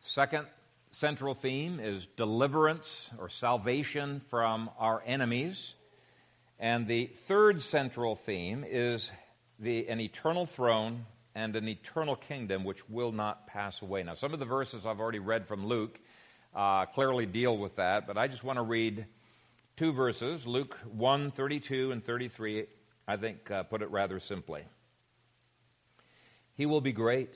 Second 0.00 0.46
central 0.90 1.34
theme 1.34 1.80
is 1.80 2.06
deliverance 2.16 3.10
or 3.18 3.28
salvation 3.28 4.20
from 4.30 4.70
our 4.78 5.02
enemies. 5.04 5.74
And 6.58 6.86
the 6.86 7.06
third 7.06 7.62
central 7.62 8.16
theme 8.16 8.64
is 8.66 9.12
the, 9.58 9.88
an 9.88 10.00
eternal 10.00 10.46
throne 10.46 11.04
and 11.34 11.54
an 11.54 11.68
eternal 11.68 12.16
kingdom 12.16 12.64
which 12.64 12.88
will 12.88 13.12
not 13.12 13.46
pass 13.46 13.82
away. 13.82 14.02
Now, 14.02 14.14
some 14.14 14.32
of 14.32 14.40
the 14.40 14.44
verses 14.44 14.86
I've 14.86 15.00
already 15.00 15.20
read 15.20 15.46
from 15.46 15.66
Luke 15.66 16.00
uh, 16.54 16.86
clearly 16.86 17.26
deal 17.26 17.56
with 17.56 17.76
that, 17.76 18.06
but 18.06 18.16
I 18.18 18.26
just 18.26 18.42
want 18.42 18.58
to 18.58 18.62
read 18.62 19.06
two 19.76 19.92
verses 19.92 20.46
Luke 20.46 20.76
1 20.90 21.30
32 21.30 21.92
and 21.92 22.02
33, 22.02 22.66
I 23.06 23.16
think, 23.16 23.50
uh, 23.50 23.62
put 23.62 23.82
it 23.82 23.90
rather 23.90 24.18
simply. 24.18 24.64
He 26.54 26.66
will 26.66 26.80
be 26.80 26.92
great, 26.92 27.34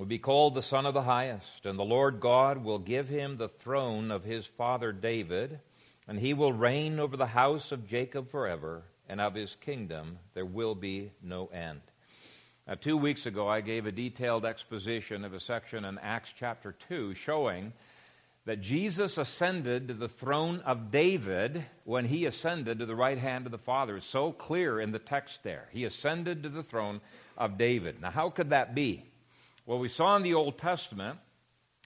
will 0.00 0.06
be 0.06 0.18
called 0.18 0.54
the 0.54 0.62
Son 0.62 0.86
of 0.86 0.94
the 0.94 1.02
Highest, 1.02 1.66
and 1.66 1.78
the 1.78 1.84
Lord 1.84 2.20
God 2.20 2.64
will 2.64 2.78
give 2.78 3.06
him 3.06 3.36
the 3.36 3.50
throne 3.50 4.10
of 4.10 4.24
his 4.24 4.46
father 4.46 4.92
David, 4.92 5.60
and 6.08 6.18
he 6.18 6.32
will 6.32 6.54
reign 6.54 6.98
over 6.98 7.18
the 7.18 7.26
house 7.26 7.70
of 7.70 7.86
Jacob 7.86 8.30
forever, 8.30 8.80
and 9.10 9.20
of 9.20 9.34
his 9.34 9.56
kingdom 9.56 10.18
there 10.32 10.46
will 10.46 10.74
be 10.74 11.12
no 11.22 11.48
end. 11.48 11.82
Now, 12.66 12.76
two 12.76 12.96
weeks 12.96 13.26
ago, 13.26 13.46
I 13.46 13.60
gave 13.60 13.84
a 13.84 13.92
detailed 13.92 14.46
exposition 14.46 15.22
of 15.22 15.34
a 15.34 15.38
section 15.38 15.84
in 15.84 15.98
Acts 15.98 16.32
chapter 16.34 16.74
2 16.88 17.12
showing 17.12 17.74
that 18.46 18.62
Jesus 18.62 19.18
ascended 19.18 19.88
to 19.88 19.94
the 19.94 20.08
throne 20.08 20.60
of 20.60 20.90
David 20.90 21.62
when 21.84 22.06
he 22.06 22.24
ascended 22.24 22.78
to 22.78 22.86
the 22.86 22.96
right 22.96 23.18
hand 23.18 23.44
of 23.44 23.52
the 23.52 23.58
Father. 23.58 23.98
It's 23.98 24.06
so 24.06 24.32
clear 24.32 24.80
in 24.80 24.92
the 24.92 24.98
text 24.98 25.42
there. 25.42 25.68
He 25.72 25.84
ascended 25.84 26.44
to 26.44 26.48
the 26.48 26.62
throne 26.62 27.02
of 27.36 27.58
David. 27.58 28.00
Now, 28.00 28.10
how 28.10 28.30
could 28.30 28.48
that 28.48 28.74
be? 28.74 29.09
Well, 29.70 29.78
we 29.78 29.86
saw 29.86 30.16
in 30.16 30.24
the 30.24 30.34
Old 30.34 30.58
Testament 30.58 31.20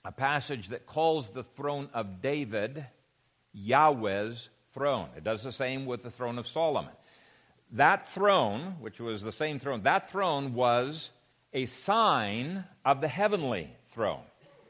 a 0.03 0.11
passage 0.11 0.69
that 0.69 0.87
calls 0.87 1.29
the 1.29 1.43
throne 1.43 1.87
of 1.93 2.19
David 2.19 2.83
Yahweh's 3.53 4.49
throne. 4.73 5.09
It 5.15 5.23
does 5.23 5.43
the 5.43 5.51
same 5.51 5.85
with 5.85 6.01
the 6.01 6.09
throne 6.09 6.39
of 6.39 6.47
Solomon 6.47 6.93
that 7.73 8.09
throne, 8.09 8.77
which 8.79 8.99
was 8.99 9.21
the 9.21 9.31
same 9.31 9.59
throne, 9.59 9.83
that 9.83 10.09
throne 10.09 10.55
was 10.55 11.11
a 11.53 11.67
sign 11.67 12.63
of 12.83 13.01
the 13.01 13.07
heavenly 13.07 13.69
throne. 13.89 14.23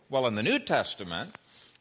Well, 0.09 0.27
in 0.27 0.35
the 0.35 0.43
New 0.43 0.59
Testament, 0.59 1.33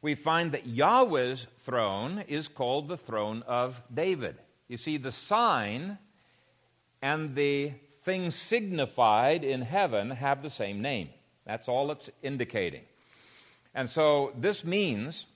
we 0.02 0.14
find 0.14 0.52
that 0.52 0.68
Yahweh's 0.68 1.48
throne 1.58 2.22
is 2.28 2.46
called 2.46 2.86
the 2.86 2.96
throne 2.96 3.42
of 3.48 3.82
David. 3.92 4.36
You 4.68 4.76
see, 4.76 4.98
the 4.98 5.10
sign 5.10 5.98
and 7.02 7.34
the 7.34 7.72
thing 8.02 8.30
signified 8.30 9.42
in 9.42 9.62
heaven 9.62 10.12
have 10.12 10.40
the 10.40 10.50
same 10.50 10.80
name. 10.80 11.08
That's 11.46 11.68
all 11.68 11.90
it's 11.90 12.10
indicating. 12.22 12.82
And 13.74 13.90
so 13.90 14.32
this 14.38 14.64
means 14.64 15.26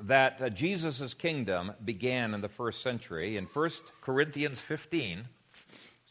that 0.00 0.40
uh, 0.40 0.48
Jesus' 0.50 1.14
kingdom 1.14 1.72
began 1.84 2.34
in 2.34 2.40
the 2.40 2.48
first 2.48 2.82
century. 2.82 3.36
In 3.36 3.46
1 3.46 3.70
Corinthians 4.02 4.60
15, 4.60 5.24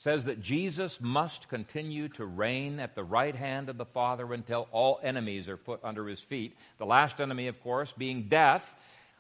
says 0.04 0.26
that 0.26 0.42
Jesus 0.42 1.00
must 1.00 1.48
continue 1.48 2.10
to 2.10 2.26
reign 2.26 2.78
at 2.78 2.94
the 2.94 3.04
right 3.06 3.38
hand 3.38 3.70
of 3.70 3.78
the 3.78 3.86
Father 3.86 4.34
until 4.34 4.68
all 4.74 5.00
enemies 5.02 5.48
are 5.48 5.56
put 5.56 5.80
under 5.82 6.06
his 6.10 6.20
feet. 6.20 6.58
The 6.78 6.86
last 6.86 7.22
enemy, 7.22 7.48
of 7.48 7.62
course, 7.64 7.94
being 7.98 8.24
death, 8.24 8.76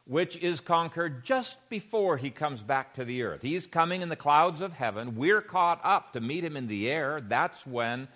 which 0.05 0.35
is 0.35 0.59
conquered 0.59 1.23
just 1.23 1.57
before 1.69 2.17
he 2.17 2.29
comes 2.29 2.61
back 2.61 2.93
to 2.95 3.05
the 3.05 3.23
earth. 3.23 3.41
He's 3.41 3.65
coming 3.65 4.01
in 4.01 4.09
the 4.09 4.17
clouds 4.17 4.59
of 4.59 4.73
heaven. 4.73 5.15
We're 5.15 5.41
caught 5.41 5.79
up 5.85 6.11
to 6.13 6.19
meet 6.19 6.43
him 6.43 6.57
in 6.57 6.67
the 6.67 6.89
air. 6.89 7.21
That's 7.21 7.65
when 7.65 8.09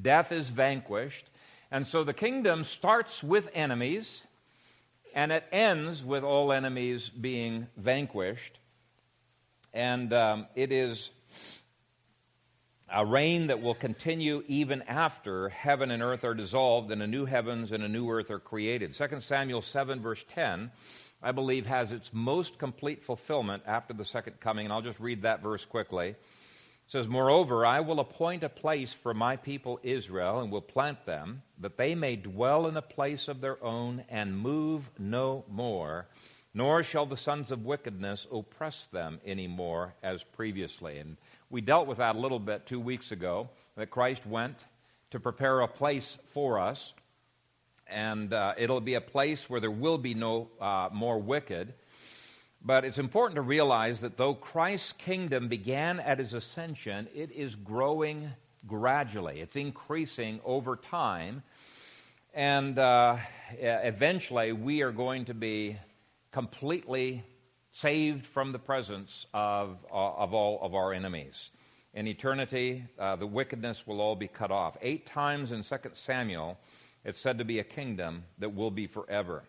death 0.00 0.30
is 0.30 0.48
vanquished. 0.48 1.28
And 1.72 1.86
so 1.86 2.04
the 2.04 2.12
kingdom 2.12 2.64
starts 2.64 3.24
with 3.24 3.48
enemies 3.54 4.24
and 5.14 5.32
it 5.32 5.44
ends 5.50 6.04
with 6.04 6.22
all 6.22 6.52
enemies 6.52 7.08
being 7.08 7.66
vanquished. 7.78 8.58
And 9.72 10.12
um, 10.12 10.48
it 10.54 10.70
is 10.70 11.10
a 12.92 13.06
reign 13.06 13.46
that 13.46 13.62
will 13.62 13.74
continue 13.74 14.44
even 14.48 14.82
after 14.82 15.48
heaven 15.48 15.90
and 15.90 16.02
earth 16.02 16.24
are 16.24 16.34
dissolved 16.34 16.92
and 16.92 17.02
a 17.02 17.06
new 17.06 17.24
heavens 17.24 17.72
and 17.72 17.82
a 17.82 17.88
new 17.88 18.10
earth 18.10 18.30
are 18.30 18.38
created. 18.38 18.92
2 18.92 19.20
Samuel 19.20 19.62
7, 19.62 20.02
verse 20.02 20.26
10, 20.34 20.70
I 21.22 21.32
believe, 21.32 21.64
has 21.64 21.92
its 21.92 22.10
most 22.12 22.58
complete 22.58 23.02
fulfillment 23.02 23.62
after 23.66 23.94
the 23.94 24.04
second 24.04 24.40
coming. 24.40 24.66
And 24.66 24.74
I'll 24.74 24.82
just 24.82 25.00
read 25.00 25.22
that 25.22 25.42
verse 25.42 25.64
quickly 25.64 26.16
says, 26.86 27.08
Moreover, 27.08 27.64
I 27.64 27.80
will 27.80 28.00
appoint 28.00 28.44
a 28.44 28.48
place 28.48 28.92
for 28.92 29.14
my 29.14 29.36
people 29.36 29.80
Israel 29.82 30.40
and 30.40 30.50
will 30.50 30.60
plant 30.60 31.06
them, 31.06 31.42
that 31.58 31.76
they 31.76 31.94
may 31.94 32.16
dwell 32.16 32.66
in 32.66 32.76
a 32.76 32.82
place 32.82 33.28
of 33.28 33.40
their 33.40 33.62
own 33.64 34.04
and 34.08 34.38
move 34.38 34.90
no 34.98 35.44
more, 35.48 36.06
nor 36.54 36.82
shall 36.82 37.06
the 37.06 37.16
sons 37.16 37.50
of 37.50 37.64
wickedness 37.64 38.26
oppress 38.30 38.86
them 38.86 39.20
any 39.24 39.46
more 39.46 39.94
as 40.02 40.22
previously. 40.22 40.98
And 40.98 41.16
we 41.48 41.60
dealt 41.60 41.86
with 41.86 41.98
that 41.98 42.16
a 42.16 42.18
little 42.18 42.38
bit 42.38 42.66
two 42.66 42.80
weeks 42.80 43.12
ago, 43.12 43.48
that 43.76 43.90
Christ 43.90 44.26
went 44.26 44.64
to 45.10 45.20
prepare 45.20 45.60
a 45.60 45.68
place 45.68 46.18
for 46.32 46.58
us, 46.58 46.92
and 47.86 48.32
uh, 48.32 48.54
it'll 48.56 48.80
be 48.80 48.94
a 48.94 49.00
place 49.00 49.48
where 49.48 49.60
there 49.60 49.70
will 49.70 49.98
be 49.98 50.14
no 50.14 50.48
uh, 50.60 50.88
more 50.92 51.18
wicked. 51.18 51.74
But 52.64 52.84
it's 52.84 52.98
important 52.98 53.34
to 53.36 53.42
realize 53.42 54.00
that 54.00 54.16
though 54.16 54.34
Christ's 54.34 54.92
kingdom 54.92 55.48
began 55.48 55.98
at 55.98 56.18
his 56.18 56.32
ascension, 56.32 57.08
it 57.12 57.32
is 57.32 57.56
growing 57.56 58.30
gradually, 58.68 59.40
it's 59.40 59.56
increasing 59.56 60.40
over 60.44 60.76
time. 60.76 61.42
And 62.34 62.78
uh, 62.78 63.16
eventually, 63.58 64.52
we 64.52 64.80
are 64.82 64.92
going 64.92 65.24
to 65.26 65.34
be 65.34 65.76
completely 66.30 67.24
saved 67.72 68.24
from 68.26 68.52
the 68.52 68.58
presence 68.58 69.26
of, 69.34 69.78
uh, 69.90 70.12
of 70.14 70.32
all 70.32 70.60
of 70.62 70.74
our 70.74 70.92
enemies. 70.92 71.50
In 71.94 72.06
eternity, 72.06 72.84
uh, 72.98 73.16
the 73.16 73.26
wickedness 73.26 73.86
will 73.86 74.00
all 74.00 74.16
be 74.16 74.28
cut 74.28 74.50
off. 74.50 74.76
Eight 74.80 75.04
times 75.04 75.50
in 75.52 75.62
2 75.62 75.76
Samuel, 75.94 76.58
it's 77.04 77.18
said 77.18 77.38
to 77.38 77.44
be 77.44 77.58
a 77.58 77.64
kingdom 77.64 78.22
that 78.38 78.54
will 78.54 78.70
be 78.70 78.86
forever. 78.86 79.42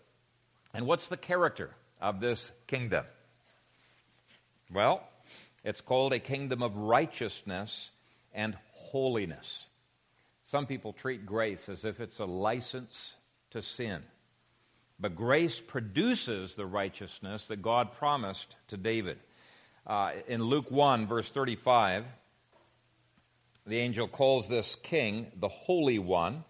And 0.74 0.88
what's 0.88 1.08
the 1.08 1.16
character 1.16 1.76
of 2.04 2.20
this 2.20 2.52
kingdom? 2.68 3.06
Well, 4.72 5.02
It's 5.64 5.80
called 5.80 6.12
a 6.12 6.20
kingdom 6.20 6.62
of 6.62 6.76
righteousness 6.76 7.90
and 8.34 8.58
holiness. 8.74 9.66
Some 10.42 10.66
people 10.66 10.92
treat 10.92 11.26
grace 11.26 11.70
as 11.70 11.86
if 11.86 12.02
it's 12.02 12.20
a 12.20 12.26
license 12.26 13.16
to 13.52 13.62
sin. 13.62 14.04
But 15.00 15.16
grace 15.16 15.62
produces 15.62 16.56
the 16.56 16.66
righteousness 16.66 17.46
that 17.46 17.62
God 17.62 17.94
promised 17.94 18.58
to 18.68 18.78
David. 18.78 19.20
Uh, 19.88 20.12
in 20.28 20.44
Luke 20.44 20.70
1, 20.70 21.08
verse 21.08 21.30
35, 21.30 22.04
the 23.66 23.78
angel 23.78 24.10
calls 24.10 24.50
this 24.50 24.76
king 24.76 25.32
the 25.40 25.48
Holy 25.48 25.98
One. 25.98 26.44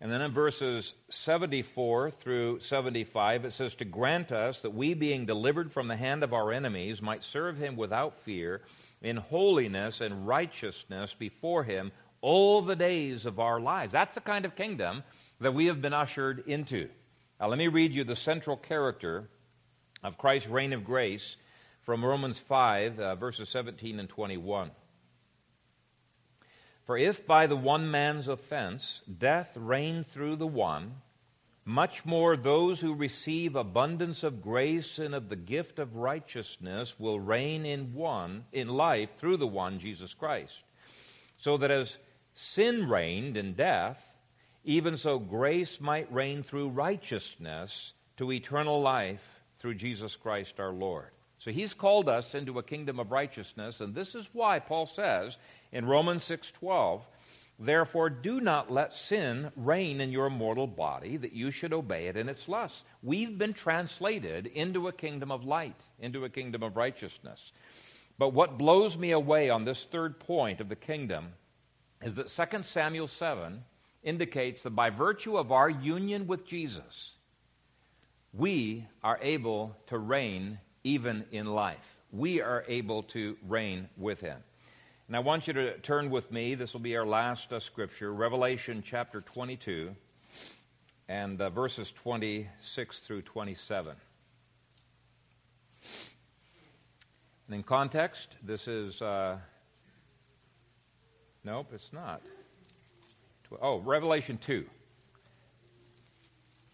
And 0.00 0.12
then 0.12 0.20
in 0.20 0.32
verses 0.32 0.94
74 1.08 2.10
through 2.10 2.60
75, 2.60 3.46
it 3.46 3.52
says, 3.52 3.74
To 3.76 3.86
grant 3.86 4.30
us 4.30 4.60
that 4.60 4.74
we, 4.74 4.92
being 4.92 5.24
delivered 5.24 5.72
from 5.72 5.88
the 5.88 5.96
hand 5.96 6.22
of 6.22 6.34
our 6.34 6.52
enemies, 6.52 7.00
might 7.00 7.24
serve 7.24 7.56
him 7.56 7.76
without 7.76 8.18
fear, 8.20 8.62
in 9.00 9.16
holiness 9.16 10.00
and 10.00 10.26
righteousness 10.26 11.14
before 11.14 11.64
him 11.64 11.92
all 12.20 12.60
the 12.60 12.76
days 12.76 13.24
of 13.24 13.38
our 13.38 13.60
lives. 13.60 13.92
That's 13.92 14.14
the 14.14 14.20
kind 14.20 14.44
of 14.44 14.54
kingdom 14.54 15.02
that 15.40 15.54
we 15.54 15.66
have 15.66 15.80
been 15.80 15.94
ushered 15.94 16.44
into. 16.46 16.88
Now, 17.40 17.48
let 17.48 17.58
me 17.58 17.68
read 17.68 17.94
you 17.94 18.04
the 18.04 18.16
central 18.16 18.56
character 18.56 19.28
of 20.02 20.18
Christ's 20.18 20.48
reign 20.48 20.72
of 20.72 20.84
grace 20.84 21.36
from 21.82 22.04
Romans 22.04 22.38
5, 22.38 22.98
uh, 22.98 23.14
verses 23.14 23.48
17 23.48 24.00
and 24.00 24.08
21. 24.08 24.70
For 26.86 26.96
if 26.96 27.26
by 27.26 27.48
the 27.48 27.56
one 27.56 27.90
man's 27.90 28.28
offense 28.28 29.02
death 29.18 29.56
reigned 29.56 30.06
through 30.06 30.36
the 30.36 30.46
one, 30.46 30.94
much 31.64 32.04
more 32.04 32.36
those 32.36 32.80
who 32.80 32.94
receive 32.94 33.56
abundance 33.56 34.22
of 34.22 34.40
grace 34.40 35.00
and 35.00 35.12
of 35.12 35.28
the 35.28 35.34
gift 35.34 35.80
of 35.80 35.96
righteousness 35.96 36.94
will 36.96 37.18
reign 37.18 37.66
in 37.66 37.92
one 37.92 38.44
in 38.52 38.68
life 38.68 39.10
through 39.18 39.36
the 39.36 39.48
one 39.48 39.80
Jesus 39.80 40.14
Christ. 40.14 40.62
So 41.38 41.56
that 41.56 41.72
as 41.72 41.98
sin 42.34 42.88
reigned 42.88 43.36
in 43.36 43.54
death, 43.54 44.00
even 44.64 44.96
so 44.96 45.18
grace 45.18 45.80
might 45.80 46.12
reign 46.12 46.44
through 46.44 46.68
righteousness 46.68 47.94
to 48.16 48.30
eternal 48.30 48.80
life 48.80 49.42
through 49.58 49.74
Jesus 49.74 50.14
Christ 50.14 50.60
our 50.60 50.72
Lord. 50.72 51.10
So 51.38 51.50
he's 51.50 51.74
called 51.74 52.08
us 52.08 52.34
into 52.34 52.58
a 52.58 52.62
kingdom 52.62 52.98
of 52.98 53.10
righteousness, 53.10 53.80
and 53.80 53.94
this 53.94 54.14
is 54.14 54.28
why 54.32 54.58
Paul 54.58 54.86
says 54.86 55.36
in 55.72 55.86
Romans 55.86 56.24
6:12, 56.24 57.06
"Therefore 57.58 58.10
do 58.10 58.40
not 58.40 58.70
let 58.70 58.94
sin 58.94 59.50
reign 59.56 60.00
in 60.00 60.12
your 60.12 60.30
mortal 60.30 60.66
body, 60.66 61.16
that 61.16 61.32
you 61.32 61.50
should 61.50 61.72
obey 61.72 62.06
it 62.06 62.16
in 62.16 62.28
its 62.28 62.48
lusts." 62.48 62.84
We've 63.02 63.38
been 63.38 63.54
translated 63.54 64.46
into 64.46 64.88
a 64.88 64.92
kingdom 64.92 65.30
of 65.30 65.44
light, 65.44 65.84
into 65.98 66.24
a 66.24 66.30
kingdom 66.30 66.62
of 66.62 66.76
righteousness. 66.76 67.52
But 68.18 68.30
what 68.30 68.58
blows 68.58 68.96
me 68.96 69.10
away 69.10 69.50
on 69.50 69.64
this 69.64 69.84
third 69.84 70.18
point 70.18 70.60
of 70.60 70.68
the 70.68 70.76
kingdom 70.76 71.34
is 72.02 72.14
that 72.14 72.30
2 72.30 72.64
Samuel 72.64 73.08
7 73.08 73.64
indicates 74.02 74.62
that 74.62 74.70
by 74.70 74.90
virtue 74.90 75.36
of 75.36 75.50
our 75.50 75.68
union 75.68 76.26
with 76.26 76.46
Jesus, 76.46 77.14
we 78.32 78.86
are 79.02 79.18
able 79.20 79.76
to 79.86 79.98
reign 79.98 80.60
even 80.84 81.26
in 81.30 81.46
life. 81.46 81.96
We 82.12 82.40
are 82.40 82.64
able 82.68 83.02
to 83.04 83.36
reign 83.42 83.88
with 83.96 84.20
him. 84.20 84.42
And 85.08 85.14
I 85.14 85.20
want 85.20 85.46
you 85.46 85.52
to 85.52 85.78
turn 85.78 86.10
with 86.10 86.32
me. 86.32 86.56
This 86.56 86.72
will 86.72 86.80
be 86.80 86.96
our 86.96 87.06
last 87.06 87.52
uh, 87.52 87.60
scripture, 87.60 88.12
Revelation 88.12 88.82
chapter 88.84 89.20
22 89.20 89.94
and 91.08 91.40
uh, 91.40 91.48
verses 91.48 91.92
26 91.92 93.00
through 93.00 93.22
27. 93.22 93.94
And 97.46 97.54
in 97.54 97.62
context, 97.62 98.34
this 98.42 98.66
is. 98.66 99.00
Uh, 99.00 99.36
nope, 101.44 101.68
it's 101.72 101.92
not. 101.92 102.20
Oh, 103.62 103.78
Revelation 103.78 104.38
2. 104.38 104.66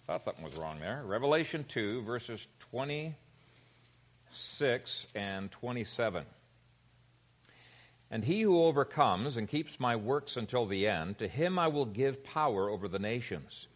Thought 0.06 0.24
something 0.24 0.42
was 0.42 0.56
wrong 0.56 0.80
there. 0.80 1.02
Revelation 1.04 1.66
2, 1.68 2.00
verses 2.04 2.46
26 2.70 5.06
and 5.14 5.50
27. 5.50 6.24
And 8.12 8.22
he 8.22 8.42
who 8.42 8.62
overcomes 8.62 9.38
and 9.38 9.48
keeps 9.48 9.80
my 9.80 9.96
works 9.96 10.36
until 10.36 10.66
the 10.66 10.86
end, 10.86 11.18
to 11.18 11.26
him 11.26 11.58
I 11.58 11.68
will 11.68 11.86
give 11.86 12.22
power 12.22 12.68
over 12.68 12.86
the 12.86 12.98
nations. 12.98 13.68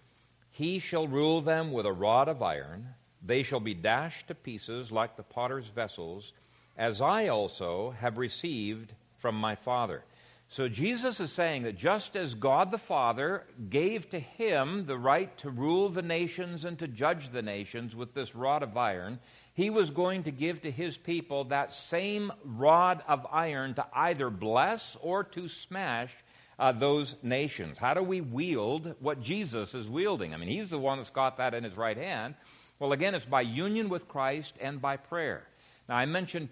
He 0.50 0.78
shall 0.78 1.08
rule 1.08 1.40
them 1.40 1.72
with 1.72 1.86
a 1.86 1.92
rod 1.92 2.28
of 2.28 2.42
iron. 2.42 2.88
They 3.24 3.42
shall 3.42 3.60
be 3.60 3.72
dashed 3.72 4.28
to 4.28 4.34
pieces 4.34 4.92
like 4.92 5.16
the 5.16 5.22
potter's 5.22 5.68
vessels, 5.68 6.34
as 6.76 7.00
I 7.00 7.28
also 7.28 7.92
have 7.98 8.18
received 8.18 8.92
from 9.16 9.36
my 9.36 9.54
Father. 9.54 10.02
So 10.48 10.68
Jesus 10.68 11.18
is 11.18 11.32
saying 11.32 11.62
that 11.62 11.76
just 11.76 12.14
as 12.14 12.34
God 12.34 12.70
the 12.70 12.78
Father 12.78 13.44
gave 13.70 14.10
to 14.10 14.20
him 14.20 14.84
the 14.84 14.98
right 14.98 15.34
to 15.38 15.50
rule 15.50 15.88
the 15.88 16.02
nations 16.02 16.66
and 16.66 16.78
to 16.78 16.86
judge 16.86 17.30
the 17.30 17.42
nations 17.42 17.96
with 17.96 18.12
this 18.12 18.34
rod 18.34 18.62
of 18.62 18.76
iron, 18.76 19.18
he 19.56 19.70
was 19.70 19.88
going 19.88 20.24
to 20.24 20.30
give 20.30 20.60
to 20.60 20.70
his 20.70 20.98
people 20.98 21.44
that 21.44 21.72
same 21.72 22.30
rod 22.44 23.02
of 23.08 23.26
iron 23.32 23.72
to 23.72 23.86
either 23.90 24.28
bless 24.28 24.98
or 25.00 25.24
to 25.24 25.48
smash 25.48 26.12
uh, 26.58 26.72
those 26.72 27.16
nations. 27.22 27.78
How 27.78 27.94
do 27.94 28.02
we 28.02 28.20
wield 28.20 28.94
what 29.00 29.22
Jesus 29.22 29.74
is 29.74 29.88
wielding? 29.88 30.34
I 30.34 30.36
mean, 30.36 30.50
he's 30.50 30.68
the 30.68 30.78
one 30.78 30.98
that's 30.98 31.08
got 31.08 31.38
that 31.38 31.54
in 31.54 31.64
his 31.64 31.74
right 31.74 31.96
hand. 31.96 32.34
Well, 32.78 32.92
again, 32.92 33.14
it's 33.14 33.24
by 33.24 33.40
union 33.40 33.88
with 33.88 34.08
Christ 34.08 34.56
and 34.60 34.78
by 34.78 34.98
prayer. 34.98 35.46
Now, 35.88 35.96
I 35.96 36.04
mentioned 36.04 36.50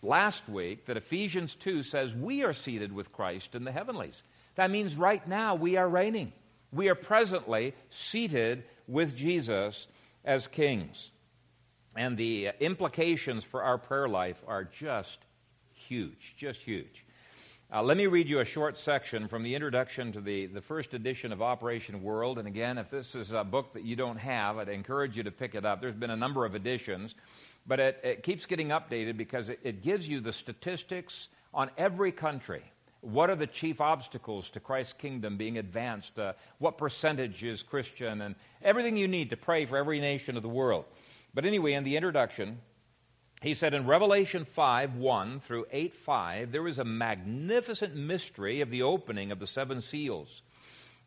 last 0.00 0.48
week 0.48 0.86
that 0.86 0.96
Ephesians 0.96 1.56
2 1.56 1.82
says 1.82 2.14
we 2.14 2.44
are 2.44 2.52
seated 2.52 2.92
with 2.92 3.12
Christ 3.12 3.56
in 3.56 3.64
the 3.64 3.72
heavenlies. 3.72 4.22
That 4.54 4.70
means 4.70 4.94
right 4.94 5.26
now 5.26 5.56
we 5.56 5.76
are 5.76 5.88
reigning. 5.88 6.32
We 6.70 6.90
are 6.90 6.94
presently 6.94 7.74
seated 7.90 8.62
with 8.86 9.16
Jesus 9.16 9.88
as 10.24 10.46
kings. 10.46 11.10
And 11.96 12.16
the 12.16 12.50
implications 12.60 13.42
for 13.42 13.62
our 13.62 13.78
prayer 13.78 14.08
life 14.08 14.36
are 14.46 14.64
just 14.64 15.18
huge, 15.72 16.34
just 16.36 16.60
huge. 16.60 17.04
Uh, 17.72 17.82
let 17.82 17.96
me 17.96 18.06
read 18.06 18.28
you 18.28 18.40
a 18.40 18.44
short 18.44 18.78
section 18.78 19.26
from 19.26 19.42
the 19.42 19.54
introduction 19.54 20.12
to 20.12 20.20
the, 20.20 20.46
the 20.46 20.60
first 20.60 20.94
edition 20.94 21.32
of 21.32 21.40
Operation 21.40 22.02
World. 22.02 22.38
And 22.38 22.46
again, 22.46 22.78
if 22.78 22.90
this 22.90 23.14
is 23.14 23.32
a 23.32 23.42
book 23.42 23.72
that 23.72 23.82
you 23.82 23.96
don't 23.96 24.18
have, 24.18 24.58
I'd 24.58 24.68
encourage 24.68 25.16
you 25.16 25.22
to 25.22 25.32
pick 25.32 25.54
it 25.54 25.64
up. 25.64 25.80
There's 25.80 25.96
been 25.96 26.10
a 26.10 26.16
number 26.16 26.44
of 26.44 26.54
editions, 26.54 27.14
but 27.66 27.80
it, 27.80 28.00
it 28.04 28.22
keeps 28.22 28.46
getting 28.46 28.68
updated 28.68 29.16
because 29.16 29.48
it, 29.48 29.58
it 29.64 29.82
gives 29.82 30.06
you 30.06 30.20
the 30.20 30.32
statistics 30.32 31.28
on 31.54 31.70
every 31.78 32.12
country. 32.12 32.62
What 33.00 33.30
are 33.30 33.36
the 33.36 33.46
chief 33.46 33.80
obstacles 33.80 34.50
to 34.50 34.60
Christ's 34.60 34.92
kingdom 34.92 35.36
being 35.36 35.58
advanced? 35.58 36.18
Uh, 36.18 36.34
what 36.58 36.78
percentage 36.78 37.42
is 37.42 37.62
Christian? 37.62 38.20
And 38.20 38.34
everything 38.62 38.96
you 38.96 39.08
need 39.08 39.30
to 39.30 39.36
pray 39.36 39.64
for 39.64 39.76
every 39.76 39.98
nation 39.98 40.36
of 40.36 40.42
the 40.42 40.48
world. 40.48 40.84
But 41.36 41.44
anyway, 41.44 41.74
in 41.74 41.84
the 41.84 41.96
introduction, 41.96 42.62
he 43.42 43.52
said 43.52 43.74
in 43.74 43.86
Revelation 43.86 44.46
5 44.46 44.94
1 44.94 45.40
through 45.40 45.66
8 45.70 45.94
5, 45.94 46.50
there 46.50 46.66
is 46.66 46.78
a 46.78 46.84
magnificent 46.84 47.94
mystery 47.94 48.62
of 48.62 48.70
the 48.70 48.82
opening 48.82 49.30
of 49.30 49.38
the 49.38 49.46
seven 49.46 49.82
seals. 49.82 50.40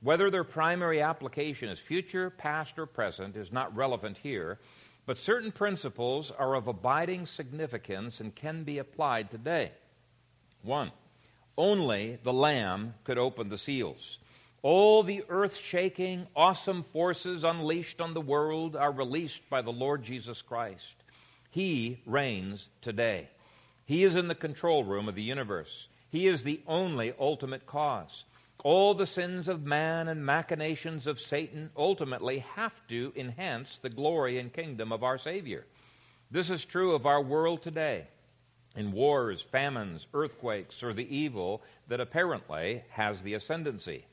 Whether 0.01 0.29
their 0.29 0.43
primary 0.43 1.01
application 1.01 1.69
is 1.69 1.79
future, 1.79 2.29
past, 2.29 2.77
or 2.77 2.85
present 2.85 3.35
is 3.35 3.51
not 3.51 3.75
relevant 3.75 4.19
here, 4.19 4.59
but 5.07 5.17
certain 5.17 5.51
principles 5.51 6.29
are 6.29 6.53
of 6.53 6.67
abiding 6.67 7.25
significance 7.25 8.19
and 8.19 8.35
can 8.35 8.63
be 8.63 8.77
applied 8.77 9.31
today. 9.31 9.71
One, 10.61 10.91
only 11.57 12.19
the 12.21 12.33
Lamb 12.33 12.93
could 13.03 13.17
open 13.17 13.49
the 13.49 13.57
seals. 13.57 14.19
All 14.61 15.03
the 15.03 15.23
earth 15.29 15.55
shaking, 15.55 16.27
awesome 16.35 16.83
forces 16.83 17.45
unleashed 17.45 18.01
on 18.01 18.13
the 18.13 18.21
world 18.21 18.75
are 18.75 18.91
released 18.91 19.49
by 19.49 19.61
the 19.61 19.71
Lord 19.71 20.03
Jesus 20.03 20.41
Christ. 20.41 20.95
He 21.49 22.01
reigns 22.05 22.67
today. 22.81 23.29
He 23.85 24.03
is 24.03 24.17
in 24.17 24.27
the 24.27 24.35
control 24.35 24.83
room 24.83 25.07
of 25.07 25.15
the 25.15 25.23
universe. 25.23 25.87
He 26.09 26.27
is 26.27 26.43
the 26.43 26.61
only 26.67 27.13
ultimate 27.17 27.65
cause. 27.65 28.25
All 28.63 28.93
the 28.93 29.07
sins 29.07 29.47
of 29.47 29.65
man 29.65 30.09
and 30.09 30.25
machinations 30.25 31.07
of 31.07 31.21
Satan 31.21 31.69
ultimately 31.77 32.39
have 32.55 32.73
to 32.89 33.13
enhance 33.15 33.79
the 33.79 33.89
glory 33.89 34.37
and 34.37 34.51
kingdom 34.51 34.91
of 34.91 35.03
our 35.03 35.17
Savior. 35.17 35.65
This 36.29 36.49
is 36.49 36.65
true 36.65 36.93
of 36.93 37.05
our 37.05 37.21
world 37.21 37.63
today 37.63 38.07
in 38.75 38.91
wars, 38.91 39.41
famines, 39.41 40.05
earthquakes, 40.13 40.83
or 40.83 40.93
the 40.93 41.15
evil 41.15 41.63
that 41.87 42.01
apparently 42.01 42.83
has 42.91 43.21
the 43.21 43.33
ascendancy. 43.33 44.05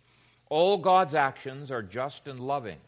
All 0.48 0.78
God's 0.78 1.14
actions 1.14 1.70
are 1.70 1.82
just 1.82 2.28
and 2.28 2.38
loving. 2.38 2.78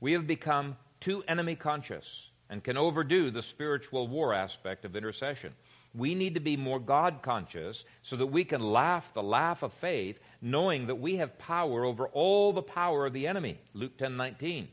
We 0.00 0.12
have 0.12 0.26
become 0.26 0.76
too 1.00 1.24
enemy 1.26 1.56
conscious 1.56 2.28
and 2.48 2.62
can 2.62 2.76
overdo 2.76 3.30
the 3.30 3.42
spiritual 3.42 4.06
war 4.06 4.34
aspect 4.34 4.84
of 4.84 4.94
intercession. 4.94 5.54
We 5.94 6.14
need 6.14 6.34
to 6.34 6.40
be 6.40 6.56
more 6.56 6.78
God 6.78 7.20
conscious 7.22 7.84
so 8.02 8.16
that 8.16 8.26
we 8.26 8.44
can 8.44 8.62
laugh 8.62 9.12
the 9.14 9.22
laugh 9.22 9.62
of 9.62 9.72
faith, 9.72 10.20
knowing 10.40 10.86
that 10.86 10.94
we 10.94 11.16
have 11.16 11.38
power 11.38 11.84
over 11.84 12.06
all 12.08 12.52
the 12.52 12.62
power 12.62 13.06
of 13.06 13.12
the 13.12 13.26
enemy. 13.26 13.58
Luke 13.74 13.96
10 13.98 14.16
19. 14.16 14.68